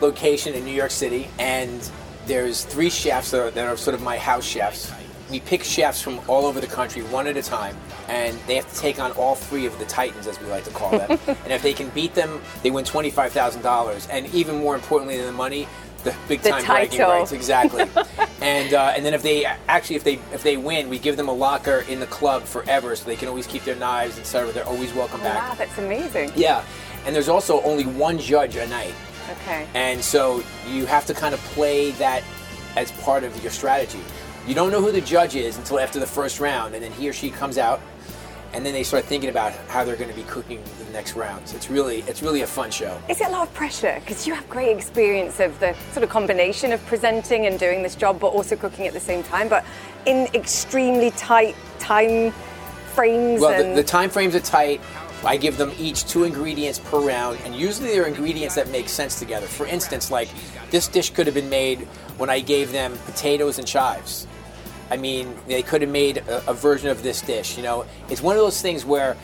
location 0.00 0.54
in 0.54 0.64
New 0.64 0.72
York 0.74 0.90
City, 0.90 1.28
and 1.38 1.90
there's 2.28 2.64
three 2.64 2.90
chefs 2.90 3.32
that 3.32 3.40
are, 3.40 3.50
that 3.50 3.66
are 3.66 3.76
sort 3.76 3.94
of 3.94 4.02
my 4.02 4.18
house 4.18 4.44
chefs. 4.44 4.92
We 5.30 5.40
pick 5.40 5.64
chefs 5.64 6.00
from 6.00 6.20
all 6.28 6.46
over 6.46 6.60
the 6.60 6.66
country, 6.66 7.02
one 7.02 7.26
at 7.26 7.36
a 7.36 7.42
time, 7.42 7.76
and 8.08 8.38
they 8.46 8.54
have 8.54 8.72
to 8.72 8.78
take 8.78 8.98
on 8.98 9.12
all 9.12 9.34
three 9.34 9.66
of 9.66 9.78
the 9.78 9.84
titans, 9.86 10.26
as 10.26 10.40
we 10.40 10.46
like 10.46 10.64
to 10.64 10.70
call 10.70 10.90
them. 10.90 11.10
and 11.26 11.52
if 11.52 11.62
they 11.62 11.74
can 11.74 11.90
beat 11.90 12.14
them, 12.14 12.40
they 12.62 12.70
win 12.70 12.84
twenty-five 12.84 13.32
thousand 13.32 13.62
dollars. 13.62 14.06
And 14.10 14.26
even 14.34 14.56
more 14.56 14.74
importantly 14.74 15.18
than 15.18 15.26
the 15.26 15.32
money, 15.32 15.66
the 16.04 16.14
big 16.28 16.42
time 16.42 16.64
bragging 16.64 17.00
rights. 17.00 17.32
Exactly. 17.32 17.84
and 18.40 18.72
uh, 18.72 18.92
and 18.96 19.04
then 19.04 19.12
if 19.12 19.22
they 19.22 19.44
actually 19.44 19.96
if 19.96 20.04
they 20.04 20.14
if 20.32 20.42
they 20.42 20.56
win, 20.56 20.88
we 20.88 20.98
give 20.98 21.16
them 21.18 21.28
a 21.28 21.32
locker 21.32 21.84
in 21.88 22.00
the 22.00 22.06
club 22.06 22.44
forever, 22.44 22.96
so 22.96 23.04
they 23.04 23.16
can 23.16 23.28
always 23.28 23.46
keep 23.46 23.64
their 23.64 23.76
knives, 23.76 24.18
etc. 24.18 24.52
They're 24.52 24.64
always 24.66 24.94
welcome 24.94 25.20
back. 25.20 25.50
Wow, 25.50 25.54
that's 25.56 25.76
amazing. 25.76 26.32
Yeah, 26.36 26.64
and 27.04 27.14
there's 27.14 27.28
also 27.28 27.60
only 27.62 27.84
one 27.84 28.18
judge 28.18 28.56
a 28.56 28.66
night, 28.68 28.94
Okay. 29.30 29.66
and 29.74 30.02
so 30.02 30.42
you 30.68 30.86
have 30.86 31.06
to 31.06 31.14
kind 31.14 31.34
of 31.34 31.40
play 31.40 31.90
that 31.92 32.22
as 32.76 32.92
part 32.92 33.24
of 33.24 33.42
your 33.42 33.50
strategy. 33.50 34.00
You 34.46 34.54
don't 34.54 34.70
know 34.70 34.80
who 34.80 34.92
the 34.92 35.00
judge 35.00 35.36
is 35.36 35.58
until 35.58 35.78
after 35.78 36.00
the 36.00 36.06
first 36.06 36.40
round, 36.40 36.74
and 36.74 36.82
then 36.82 36.92
he 36.92 37.08
or 37.08 37.12
she 37.12 37.30
comes 37.30 37.58
out, 37.58 37.80
and 38.54 38.64
then 38.64 38.72
they 38.72 38.82
start 38.82 39.04
thinking 39.04 39.28
about 39.28 39.52
how 39.68 39.84
they're 39.84 39.96
going 39.96 40.08
to 40.08 40.16
be 40.16 40.22
cooking 40.22 40.62
the 40.78 40.90
next 40.92 41.14
rounds. 41.14 41.52
It's 41.52 41.68
really 41.68 42.00
it's 42.06 42.22
really 42.22 42.42
a 42.42 42.46
fun 42.46 42.70
show. 42.70 42.98
Is 43.08 43.20
it 43.20 43.26
a 43.26 43.30
lot 43.30 43.46
of 43.46 43.52
pressure? 43.54 43.96
Because 44.00 44.26
you 44.26 44.34
have 44.34 44.48
great 44.48 44.74
experience 44.74 45.38
of 45.40 45.58
the 45.60 45.74
sort 45.92 46.02
of 46.04 46.08
combination 46.08 46.72
of 46.72 46.84
presenting 46.86 47.46
and 47.46 47.58
doing 47.58 47.82
this 47.82 47.94
job, 47.94 48.20
but 48.20 48.28
also 48.28 48.56
cooking 48.56 48.86
at 48.86 48.94
the 48.94 49.00
same 49.00 49.22
time, 49.22 49.48
but 49.48 49.64
in 50.06 50.26
extremely 50.34 51.10
tight 51.12 51.54
time 51.78 52.32
frames. 52.94 53.40
Well, 53.40 53.60
and 53.60 53.72
the, 53.72 53.82
the 53.82 53.88
time 53.88 54.10
frames 54.10 54.34
are 54.34 54.40
tight. 54.40 54.80
I 55.24 55.36
give 55.36 55.56
them 55.56 55.72
each 55.78 56.06
two 56.06 56.24
ingredients 56.24 56.78
per 56.78 57.00
round, 57.00 57.38
and 57.44 57.54
usually 57.54 57.88
they're 57.88 58.06
ingredients 58.06 58.54
that 58.54 58.68
make 58.70 58.88
sense 58.88 59.18
together. 59.18 59.46
For 59.46 59.66
instance, 59.66 60.10
like 60.10 60.28
this 60.70 60.88
dish 60.88 61.10
could 61.10 61.26
have 61.26 61.34
been 61.34 61.50
made 61.50 61.80
when 62.18 62.30
I 62.30 62.40
gave 62.40 62.72
them 62.72 62.96
potatoes 63.06 63.58
and 63.58 63.66
chives. 63.66 64.26
I 64.90 64.96
mean, 64.96 65.36
they 65.46 65.62
could 65.62 65.82
have 65.82 65.90
made 65.90 66.18
a, 66.18 66.50
a 66.50 66.54
version 66.54 66.88
of 66.88 67.02
this 67.02 67.20
dish. 67.20 67.56
You 67.56 67.62
know, 67.62 67.84
it's 68.08 68.22
one 68.22 68.36
of 68.36 68.42
those 68.42 68.62
things 68.62 68.84
where 68.84 69.16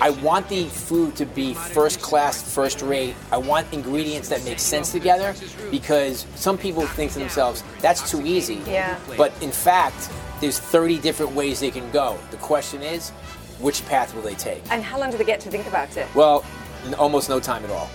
I 0.00 0.10
want 0.10 0.48
the 0.48 0.64
food 0.64 1.16
to 1.16 1.26
be 1.26 1.54
first 1.54 2.00
class, 2.00 2.42
first 2.42 2.82
rate. 2.82 3.14
I 3.30 3.38
want 3.38 3.72
ingredients 3.72 4.28
that 4.28 4.44
make 4.44 4.58
sense 4.58 4.92
together 4.92 5.34
because 5.70 6.26
some 6.34 6.58
people 6.58 6.86
think 6.86 7.12
to 7.12 7.18
themselves, 7.18 7.62
that's 7.80 8.10
too 8.10 8.24
easy. 8.26 8.60
Yeah. 8.66 8.98
But 9.16 9.32
in 9.42 9.52
fact, 9.52 10.10
there's 10.40 10.58
30 10.58 10.98
different 10.98 11.32
ways 11.32 11.60
they 11.60 11.70
can 11.70 11.90
go. 11.90 12.18
The 12.30 12.36
question 12.38 12.82
is, 12.82 13.12
which 13.58 13.84
path 13.86 14.14
will 14.14 14.22
they 14.22 14.34
take? 14.34 14.62
and 14.70 14.82
how 14.82 14.98
long 14.98 15.10
do 15.10 15.16
they 15.18 15.24
get 15.24 15.40
to 15.40 15.50
think 15.50 15.66
about 15.66 15.96
it? 15.96 16.06
Well, 16.14 16.44
n- 16.86 16.94
almost 16.94 17.28
no 17.28 17.40
time 17.40 17.64
at 17.64 17.70
all. 17.70 17.88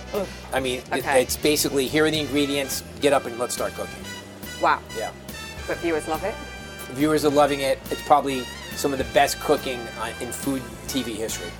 I 0.52 0.60
mean, 0.60 0.80
it- 0.92 0.98
Okay. 0.98 1.22
it's 1.22 1.36
basically 1.36 1.86
here 1.88 2.04
are 2.04 2.10
the 2.10 2.20
ingredients, 2.20 2.82
get 3.00 3.12
up 3.12 3.26
and 3.26 3.38
let's 3.38 3.54
start 3.54 3.74
cooking. 3.74 4.04
Wow. 4.60 4.78
Yeah. 4.96 5.10
But 5.66 5.78
viewers 5.78 6.08
love 6.08 6.24
it. 6.24 6.34
Viewers 6.92 7.24
are 7.24 7.30
loving 7.30 7.60
it. 7.60 7.78
It's 7.90 8.02
probably 8.02 8.44
some 8.76 8.92
of 8.92 8.98
the 8.98 9.04
best 9.14 9.40
cooking 9.40 9.80
uh, 10.00 10.12
in 10.20 10.32
food 10.32 10.62
TV 10.88 11.14
history. 11.14 11.50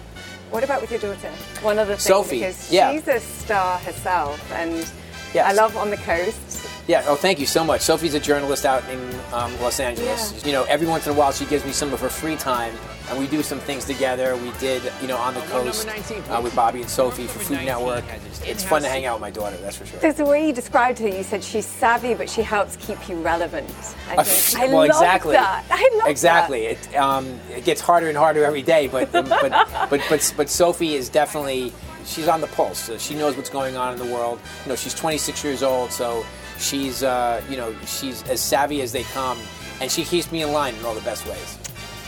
What 0.51 0.65
about 0.65 0.81
with 0.83 0.91
your 0.91 1.01
daughter? 1.01 1.31
One 1.63 1.79
other 1.79 1.95
thing, 1.97 2.01
Sophie, 2.01 2.39
because 2.41 2.71
yeah. 2.71 2.93
she's 2.93 3.09
a 3.09 3.21
star 3.21 3.79
herself, 3.79 4.39
and 4.53 4.85
Yes. 5.33 5.47
I 5.49 5.53
love 5.55 5.75
On 5.79 5.89
the 5.89 5.97
Coast. 5.97 6.67
Yeah. 6.87 7.05
Oh, 7.07 7.15
thank 7.17 7.41
you 7.41 7.47
so 7.47 7.65
much. 7.65 7.81
Sophie's 7.81 8.13
a 8.13 8.21
journalist 8.21 8.67
out 8.67 8.87
in 8.91 9.01
um, 9.33 9.59
Los 9.63 9.81
Angeles. 9.81 10.35
Yeah. 10.43 10.47
You 10.47 10.53
know, 10.53 10.65
every 10.65 10.87
once 10.87 11.07
in 11.07 11.13
a 11.15 11.17
while 11.17 11.33
she 11.33 11.47
gives 11.47 11.65
me 11.65 11.73
some 11.73 11.91
of 11.95 12.01
her 12.01 12.11
free 12.11 12.37
time, 12.37 12.75
and 13.13 13.21
we 13.21 13.27
do 13.27 13.43
some 13.43 13.61
things 13.61 13.85
together. 13.85 14.37
We 14.37 14.53
did, 14.59 14.83
you 15.03 15.07
know, 15.07 15.19
on 15.19 15.35
the 15.35 15.41
coast 15.43 15.87
uh, 15.87 16.41
with 16.43 16.57
Bobby 16.57 16.81
and 16.81 16.89
Sophie 16.89 17.27
for 17.27 17.41
Food 17.41 17.65
Network. 17.65 18.05
It's 18.43 18.65
fun 18.65 18.81
to 18.83 18.89
hang 18.89 19.05
out 19.05 19.17
with 19.17 19.21
my 19.21 19.31
daughter. 19.31 19.57
That's 19.59 19.77
for 19.77 19.85
sure. 19.85 20.01
There's 20.01 20.15
the 20.15 20.25
way 20.25 20.47
you 20.47 20.53
described 20.53 20.99
her. 21.01 21.09
You 21.09 21.23
said 21.23 21.45
she's 21.45 21.67
savvy, 21.67 22.15
but 22.15 22.31
she 22.31 22.41
helps 22.41 22.77
keep 22.77 23.09
you 23.11 23.17
relevant. 23.21 23.69
I, 24.09 24.17
uh, 24.17 24.25
I 24.57 24.67
well, 24.69 24.77
love 24.79 24.87
exactly. 24.87 25.33
that. 25.35 25.65
I 25.71 25.97
love 25.99 26.09
exactly. 26.09 26.75
That. 26.75 26.89
It, 26.89 26.97
um, 26.97 27.39
it 27.55 27.65
gets 27.65 27.83
harder 27.83 28.09
and 28.09 28.17
harder 28.17 28.45
every 28.45 28.63
day, 28.63 28.89
but 28.89 29.13
but 29.13 29.29
but, 29.29 29.51
but 29.91 30.01
but 30.09 30.35
but 30.37 30.49
Sophie 30.49 30.95
is 30.95 31.11
definitely 31.11 31.73
she's 32.07 32.29
on 32.29 32.41
the 32.41 32.47
pulse. 32.49 32.79
So 32.79 32.97
she 32.97 33.15
knows 33.15 33.37
what's 33.37 33.51
going 33.51 33.77
on 33.77 33.93
in 33.93 33.99
the 33.99 34.13
world. 34.13 34.41
You 34.65 34.71
know, 34.71 34.77
she's 34.77 34.95
26 34.95 35.45
years 35.45 35.63
old, 35.63 35.93
so 35.93 36.25
she's 36.59 37.03
uh, 37.03 37.43
you 37.51 37.59
know 37.59 37.75
she's 37.85 38.23
as 38.25 38.41
savvy 38.41 38.81
as 38.81 38.91
they 38.91 39.03
come, 39.03 39.39
and 39.83 39.91
she 39.91 40.03
keeps 40.03 40.33
me 40.33 40.43
in 40.43 40.53
line 40.53 40.75
in 40.77 40.85
all 40.87 40.95
the 40.95 41.03
best 41.03 41.27
ways. 41.27 41.59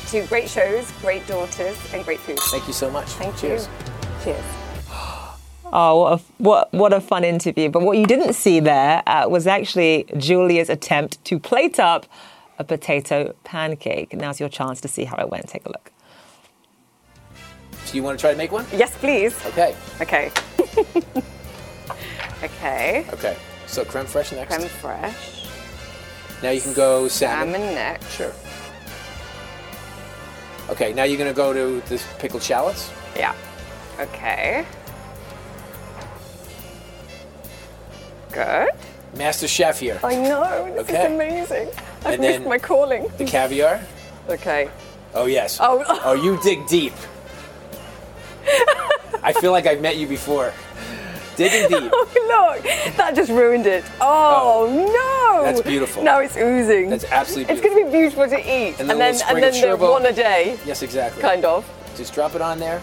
Two 0.09 0.27
great 0.27 0.49
shows, 0.49 0.91
great 1.01 1.27
daughters, 1.27 1.77
and 1.93 2.05
great 2.05 2.21
food. 2.21 2.39
Thank 2.51 2.67
you 2.67 2.73
so 2.73 2.91
much. 2.91 3.09
Thank 3.09 3.37
Cheers. 3.37 3.69
you. 3.69 4.25
Cheers. 4.25 4.45
Oh, 5.77 5.99
what 5.99 6.21
a, 6.21 6.23
what, 6.39 6.73
what 6.73 6.93
a 6.93 7.01
fun 7.01 7.25
interview. 7.25 7.69
But 7.69 7.83
what 7.83 7.99
you 7.99 8.07
didn't 8.07 8.35
see 8.35 8.61
there 8.61 9.03
uh, 9.09 9.27
was 9.29 9.49
actually 9.49 10.07
Julia's 10.17 10.69
attempt 10.69 11.25
to 11.25 11.41
plate 11.41 11.81
up 11.81 12.07
a 12.61 12.65
potato 12.65 13.35
pancake. 13.43 14.15
Now's 14.15 14.39
your 14.39 14.49
chance 14.49 14.81
to 14.83 14.89
see 14.89 15.03
how 15.03 15.17
it 15.17 15.31
went. 15.31 15.49
Take 15.49 15.67
a 15.67 15.71
look. 15.71 15.91
Do 17.87 17.97
you 17.97 18.05
want 18.05 18.19
to 18.19 18.23
try 18.23 18.31
to 18.31 18.37
make 18.37 18.53
one? 18.53 18.67
Yes, 18.73 18.97
please. 18.97 19.35
Okay. 19.47 19.75
Okay. 20.01 20.31
okay. 22.43 23.07
Okay. 23.13 23.37
So 23.67 23.85
creme 23.85 24.07
fraiche 24.07 24.37
next. 24.37 24.55
Creme 24.55 24.69
fraiche. 24.69 26.43
Now 26.43 26.51
you 26.51 26.61
can 26.61 26.73
go 26.73 27.09
salmon. 27.09 27.55
Salmon 27.55 27.75
next. 27.75 28.17
Sure. 28.17 28.33
Okay, 30.71 30.93
now 30.93 31.05
you're 31.05 31.19
gonna 31.19 31.33
go 31.33 31.53
to 31.53 31.81
the 31.89 32.03
pickled 32.19 32.43
shallots. 32.43 32.91
Yeah. 33.17 33.35
Okay. 34.01 34.65
Good. 38.33 38.71
Master 39.17 39.47
chef 39.47 39.79
here. 39.79 40.01
I 40.03 40.17
know. 40.17 40.73
This 40.75 40.89
Okay. 40.89 41.05
is 41.07 41.13
amazing. 41.13 41.69
I've 42.05 42.13
And 42.15 42.21
missed 42.21 42.39
then- 42.41 42.49
my 42.49 42.59
calling. 42.59 43.07
The 43.19 43.25
caviar. 43.25 43.81
Okay. 44.29 44.69
Oh 45.15 45.27
yes. 45.27 45.59
Oh. 45.61 45.85
oh, 46.05 46.15
you 46.15 46.39
dig 46.43 46.67
deep. 46.67 46.95
I 49.23 49.33
feel 49.33 49.53
like 49.53 49.67
I've 49.67 49.81
met 49.81 49.97
you 49.97 50.07
before. 50.07 50.53
Digging 51.37 51.69
deep. 51.81 51.91
Oh, 51.93 52.53
look, 52.55 52.65
that 52.97 53.15
just 53.15 53.31
ruined 53.31 53.67
it. 53.67 53.85
Oh, 54.01 54.69
no. 54.71 55.45
That's 55.45 55.61
beautiful. 55.63 56.03
Now 56.03 56.21
it's 56.21 56.37
oozing. 56.37 56.91
That's 56.91 57.05
absolutely 57.05 57.53
It's 57.53 57.63
going 57.63 57.77
to 57.79 57.85
be 57.85 57.91
beautiful 57.99 58.29
to 58.29 58.39
eat. 58.39 58.79
And 58.79 58.91
And, 58.91 58.91
then 58.91 59.15
a 59.15 59.19
then, 59.19 59.29
and 59.29 59.43
then 59.43 59.79
the 59.79 59.87
one 59.87 60.07
a 60.07 60.13
day. 60.13 60.59
Yes, 60.65 60.83
exactly. 60.83 61.23
Kind 61.23 61.45
of. 61.45 61.69
Just 61.97 62.15
drop 62.15 62.35
it 62.35 62.41
on 62.43 62.59
there, 62.59 62.83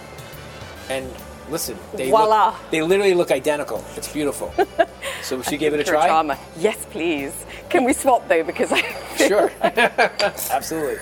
and 0.90 1.10
listen. 1.50 1.78
They 1.94 2.10
Voila. 2.10 2.52
Look, 2.52 2.72
they 2.72 2.82
literally 2.82 3.14
look 3.14 3.30
identical. 3.32 3.84
It's 3.98 4.12
beautiful. 4.12 4.54
so 5.22 5.42
should 5.42 5.60
give 5.60 5.74
it 5.74 5.82
a 5.82 5.84
try. 5.84 6.38
Yes, 6.58 6.86
please. 6.92 7.46
Can 7.70 7.84
we 7.84 7.92
swap 7.94 8.28
though? 8.30 8.44
Because 8.44 8.72
I. 8.72 8.82
Sure. 9.18 9.52
Absolutely. 9.62 10.96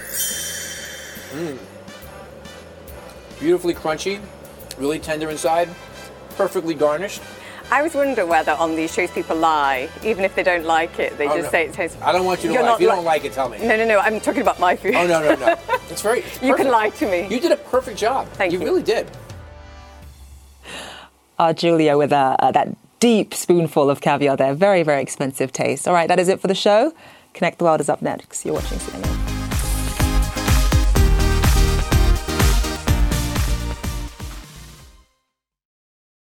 Mm. 1.31 1.59
Beautifully 3.39 3.73
crunchy, 3.75 4.19
really 4.77 4.99
tender 4.99 5.29
inside, 5.29 5.69
perfectly 6.35 6.73
garnished. 6.73 7.21
I 7.71 7.77
always 7.77 7.93
wonder 7.93 8.25
whether 8.25 8.53
on 8.53 8.75
these 8.75 8.91
shows 8.93 9.11
people 9.11 9.35
lie, 9.35 9.89
even 10.03 10.23
if 10.23 10.33
they 10.35 10.41
don't 10.43 10.65
like 10.65 10.97
it. 10.99 11.17
They 11.19 11.27
Oh, 11.27 11.35
just 11.37 11.45
no. 11.45 11.51
say 11.51 11.65
it 11.65 11.73
tastes. 11.73 11.95
I 12.01 12.11
don't 12.11 12.25
want 12.25 12.43
you 12.43 12.49
to 12.49 12.53
You're 12.55 12.63
lie. 12.63 12.73
If 12.75 12.81
you 12.81 12.89
li- 12.89 12.95
don't 12.95 13.05
like 13.05 13.25
it, 13.25 13.33
tell 13.33 13.47
me. 13.49 13.59
No, 13.59 13.77
no, 13.77 13.85
no. 13.85 13.99
I'm 13.99 14.19
talking 14.19 14.41
about 14.41 14.59
my 14.59 14.75
food. 14.75 14.95
Oh 14.95 15.05
no, 15.05 15.21
no, 15.21 15.35
no. 15.35 15.55
It's 15.91 16.01
very. 16.01 16.19
It's 16.21 16.41
You 16.41 16.55
can 16.55 16.69
lie 16.69 16.89
to 16.89 17.05
me. 17.09 17.27
You 17.29 17.39
did 17.39 17.51
a 17.51 17.57
perfect 17.57 17.97
job. 17.97 18.27
Thank 18.29 18.53
you. 18.53 18.59
You 18.59 18.65
really 18.65 18.83
did. 18.83 19.07
Uh, 21.37 21.53
Julia 21.53 21.97
with 21.97 22.11
uh, 22.11 22.35
uh, 22.39 22.51
that 22.51 22.75
deep 22.99 23.33
spoonful 23.33 23.89
of 23.89 24.01
caviar 24.01 24.35
there. 24.35 24.53
Very, 24.53 24.83
very 24.83 25.01
expensive 25.01 25.51
taste. 25.53 25.87
All 25.87 25.93
right, 25.93 26.07
that 26.07 26.19
is 26.19 26.27
it 26.27 26.39
for 26.41 26.47
the 26.47 26.55
show. 26.55 26.91
Connect 27.33 27.59
the 27.59 27.63
World 27.65 27.79
is 27.81 27.87
up 27.89 28.01
next. 28.01 28.45
You're 28.45 28.55
watching 28.55 28.77
CNN. 28.79 29.28